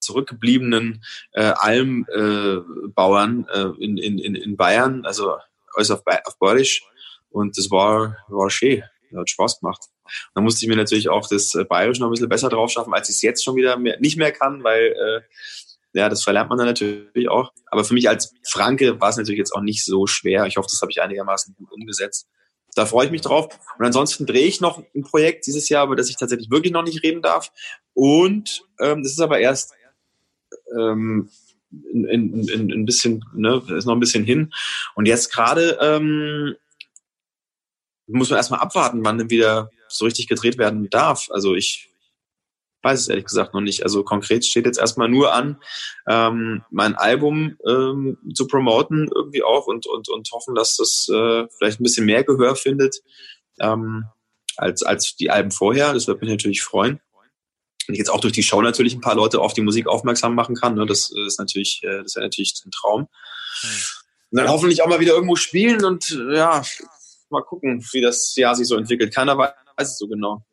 zurückgebliebenen 0.00 1.04
äh, 1.32 1.52
Almbauern 1.56 3.46
äh, 3.52 3.60
äh, 3.60 3.74
in, 3.84 3.98
in, 3.98 4.34
in 4.34 4.56
Bayern, 4.56 5.04
also 5.04 5.36
alles 5.74 5.90
auf, 5.90 6.02
auf 6.06 6.38
Bayerisch. 6.38 6.82
Und 7.30 7.58
das 7.58 7.70
war, 7.70 8.16
war 8.28 8.48
schön. 8.48 8.82
Hat 9.14 9.28
Spaß 9.30 9.60
gemacht. 9.60 9.84
Da 10.34 10.40
musste 10.40 10.64
ich 10.64 10.68
mir 10.68 10.76
natürlich 10.76 11.08
auch 11.08 11.28
das 11.28 11.54
äh, 11.54 11.64
Bayerisch 11.64 11.98
noch 11.98 12.08
ein 12.08 12.12
bisschen 12.12 12.28
besser 12.28 12.48
drauf 12.48 12.70
schaffen, 12.70 12.94
als 12.94 13.08
ich 13.08 13.16
es 13.16 13.22
jetzt 13.22 13.44
schon 13.44 13.56
wieder 13.56 13.76
mehr, 13.76 13.98
nicht 14.00 14.16
mehr 14.16 14.32
kann, 14.32 14.62
weil 14.62 14.94
äh, 14.94 15.20
ja, 15.94 16.08
das 16.08 16.22
verlernt 16.22 16.50
man 16.50 16.58
dann 16.58 16.66
natürlich 16.66 17.28
auch. 17.28 17.52
Aber 17.66 17.84
für 17.84 17.94
mich 17.94 18.08
als 18.08 18.34
Franke 18.46 19.00
war 19.00 19.08
es 19.08 19.16
natürlich 19.16 19.38
jetzt 19.38 19.52
auch 19.52 19.62
nicht 19.62 19.84
so 19.84 20.06
schwer. 20.06 20.44
Ich 20.46 20.56
hoffe, 20.56 20.68
das 20.70 20.80
habe 20.80 20.92
ich 20.92 21.02
einigermaßen 21.02 21.54
gut 21.56 21.72
umgesetzt. 21.72 22.28
Da 22.74 22.86
freue 22.86 23.06
ich 23.06 23.12
mich 23.12 23.22
drauf. 23.22 23.48
Und 23.78 23.84
ansonsten 23.84 24.26
drehe 24.26 24.46
ich 24.46 24.60
noch 24.60 24.82
ein 24.94 25.02
Projekt 25.02 25.46
dieses 25.46 25.68
Jahr, 25.68 25.86
über 25.86 25.96
das 25.96 26.10
ich 26.10 26.16
tatsächlich 26.16 26.50
wirklich 26.50 26.72
noch 26.72 26.84
nicht 26.84 27.02
reden 27.02 27.22
darf. 27.22 27.50
Und 27.94 28.62
ähm, 28.80 29.02
das 29.02 29.12
ist 29.12 29.20
aber 29.20 29.40
erst 29.40 29.74
ähm, 30.76 31.30
in, 31.92 32.04
in, 32.04 32.48
in, 32.48 32.72
ein 32.72 32.84
bisschen, 32.84 33.24
ne, 33.34 33.62
ist 33.76 33.86
noch 33.86 33.94
ein 33.94 34.00
bisschen 34.00 34.24
hin. 34.24 34.52
Und 34.94 35.06
jetzt 35.06 35.32
gerade 35.32 35.78
ähm, 35.80 36.56
muss 38.06 38.30
man 38.30 38.38
erstmal 38.38 38.60
abwarten, 38.60 39.04
wann 39.04 39.30
wieder 39.30 39.70
so 39.88 40.04
richtig 40.04 40.28
gedreht 40.28 40.58
werden 40.58 40.88
darf. 40.90 41.28
Also 41.30 41.54
ich 41.54 41.87
weiß 42.82 43.00
es 43.00 43.08
ehrlich 43.08 43.24
gesagt 43.24 43.54
noch 43.54 43.60
nicht. 43.60 43.82
Also 43.82 44.04
konkret 44.04 44.44
steht 44.44 44.66
jetzt 44.66 44.78
erstmal 44.78 45.08
nur 45.08 45.32
an, 45.32 45.60
ähm, 46.08 46.62
mein 46.70 46.94
Album 46.94 47.56
ähm, 47.66 48.18
zu 48.34 48.46
promoten 48.46 49.10
irgendwie 49.14 49.42
auch 49.42 49.66
und, 49.66 49.86
und, 49.86 50.08
und 50.08 50.30
hoffen, 50.32 50.54
dass 50.54 50.76
das 50.76 51.08
äh, 51.08 51.46
vielleicht 51.56 51.80
ein 51.80 51.84
bisschen 51.84 52.06
mehr 52.06 52.24
Gehör 52.24 52.56
findet 52.56 52.96
ähm, 53.60 54.04
als, 54.56 54.82
als 54.82 55.16
die 55.16 55.30
Alben 55.30 55.50
vorher. 55.50 55.92
Das 55.92 56.06
würde 56.06 56.20
mich 56.20 56.30
natürlich 56.30 56.62
freuen. 56.62 57.00
Und 57.88 57.94
ich 57.94 57.98
jetzt 57.98 58.10
auch 58.10 58.20
durch 58.20 58.34
die 58.34 58.42
Show 58.42 58.60
natürlich 58.60 58.94
ein 58.94 59.00
paar 59.00 59.16
Leute 59.16 59.40
auf 59.40 59.54
die 59.54 59.62
Musik 59.62 59.86
aufmerksam 59.86 60.34
machen 60.34 60.54
kann. 60.54 60.74
Ne? 60.74 60.86
Das 60.86 61.10
ist 61.10 61.38
natürlich, 61.38 61.80
äh, 61.82 61.98
das 61.98 62.06
ist 62.06 62.16
ja 62.16 62.22
natürlich 62.22 62.54
ein 62.64 62.70
Traum. 62.70 63.08
Hm. 63.60 63.70
Und 64.30 64.40
dann 64.40 64.48
hoffentlich 64.48 64.82
auch 64.82 64.88
mal 64.88 65.00
wieder 65.00 65.14
irgendwo 65.14 65.36
spielen 65.36 65.84
und 65.84 66.10
ja, 66.10 66.62
mal 67.30 67.42
gucken, 67.42 67.84
wie 67.92 68.02
das 68.02 68.36
Jahr 68.36 68.54
sich 68.54 68.68
so 68.68 68.76
entwickelt. 68.76 69.14
Keiner 69.14 69.38
weiß 69.38 69.52
es 69.78 69.98
so 69.98 70.06
genau. 70.06 70.44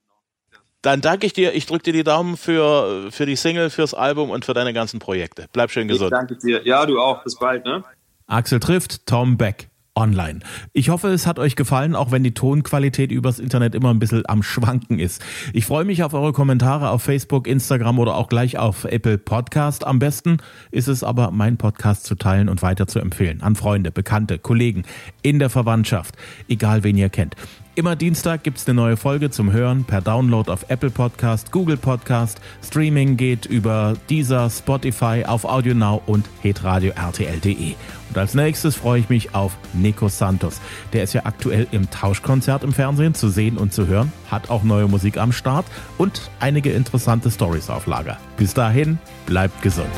Dann 0.85 1.01
danke 1.01 1.25
ich 1.25 1.33
dir. 1.33 1.55
Ich 1.55 1.65
drücke 1.65 1.81
dir 1.81 1.93
die 1.93 2.03
Daumen 2.03 2.37
für, 2.37 3.07
für 3.09 3.25
die 3.25 3.35
Single, 3.35 3.71
fürs 3.71 3.95
Album 3.95 4.29
und 4.29 4.45
für 4.45 4.53
deine 4.53 4.71
ganzen 4.71 4.99
Projekte. 4.99 5.47
Bleib 5.51 5.71
schön 5.71 5.87
gesund. 5.87 6.11
Ich 6.11 6.17
danke 6.17 6.37
dir. 6.37 6.61
Ja, 6.63 6.85
du 6.85 6.99
auch. 6.99 7.23
Bis 7.23 7.39
bald, 7.39 7.65
ne? 7.65 7.83
Axel 8.27 8.59
trifft 8.59 9.07
Tom 9.07 9.35
Beck 9.35 9.69
online. 9.95 10.41
Ich 10.73 10.89
hoffe, 10.89 11.07
es 11.07 11.25
hat 11.25 11.39
euch 11.39 11.55
gefallen, 11.55 11.95
auch 11.95 12.11
wenn 12.11 12.23
die 12.23 12.35
Tonqualität 12.35 13.11
übers 13.11 13.39
Internet 13.39 13.73
immer 13.73 13.89
ein 13.89 13.97
bisschen 13.97 14.23
am 14.27 14.43
Schwanken 14.43 14.99
ist. 14.99 15.23
Ich 15.53 15.65
freue 15.65 15.85
mich 15.85 16.03
auf 16.03 16.13
eure 16.13 16.33
Kommentare 16.33 16.91
auf 16.91 17.01
Facebook, 17.01 17.47
Instagram 17.47 17.97
oder 17.97 18.15
auch 18.15 18.27
gleich 18.27 18.59
auf 18.59 18.83
Apple 18.85 19.17
Podcast. 19.17 19.87
Am 19.87 19.97
besten 19.97 20.37
ist 20.69 20.87
es 20.87 21.03
aber, 21.03 21.31
mein 21.31 21.57
Podcast 21.57 22.05
zu 22.05 22.13
teilen 22.13 22.47
und 22.47 22.61
weiter 22.61 22.85
zu 22.85 22.99
empfehlen. 22.99 23.41
An 23.41 23.55
Freunde, 23.55 23.89
Bekannte, 23.89 24.37
Kollegen, 24.37 24.83
in 25.23 25.39
der 25.39 25.49
Verwandtschaft, 25.49 26.15
egal 26.47 26.83
wen 26.83 26.95
ihr 26.95 27.09
kennt. 27.09 27.35
Immer 27.77 27.97
Dienstag 27.97 28.43
gibt 28.43 28.57
es 28.57 28.67
eine 28.67 28.75
neue 28.75 28.95
Folge 28.95 29.31
zum 29.31 29.51
Hören 29.51 29.83
per 29.83 29.99
Download 29.99 30.49
auf 30.49 30.69
Apple 30.69 30.89
Podcast, 30.89 31.51
Google 31.51 31.75
Podcast. 31.75 32.39
Streaming 32.65 33.17
geht 33.17 33.45
über 33.47 33.95
Deezer, 34.09 34.49
Spotify, 34.49 35.25
auf 35.27 35.43
AudioNow 35.43 36.01
und 36.05 36.25
hitradio 36.41 36.93
RTL.de. 36.93 37.73
Und 38.09 38.17
als 38.17 38.33
nächstes 38.33 38.77
freue 38.77 39.01
ich 39.01 39.09
mich 39.09 39.35
auf 39.35 39.57
Nico 39.73 40.07
Santos. 40.07 40.61
Der 40.93 41.03
ist 41.03 41.11
ja 41.11 41.25
aktuell 41.25 41.67
im 41.71 41.91
Tauschkonzert 41.91 42.63
im 42.63 42.71
Fernsehen 42.71 43.13
zu 43.13 43.27
sehen 43.27 43.57
und 43.57 43.73
zu 43.73 43.87
hören, 43.87 44.13
hat 44.31 44.49
auch 44.49 44.63
neue 44.63 44.87
Musik 44.87 45.17
am 45.17 45.33
Start 45.33 45.65
und 45.97 46.31
einige 46.39 46.71
interessante 46.71 47.29
Stories 47.29 47.69
auf 47.69 47.87
Lager. 47.87 48.17
Bis 48.37 48.53
dahin, 48.53 48.99
bleibt 49.25 49.61
gesund. 49.61 49.91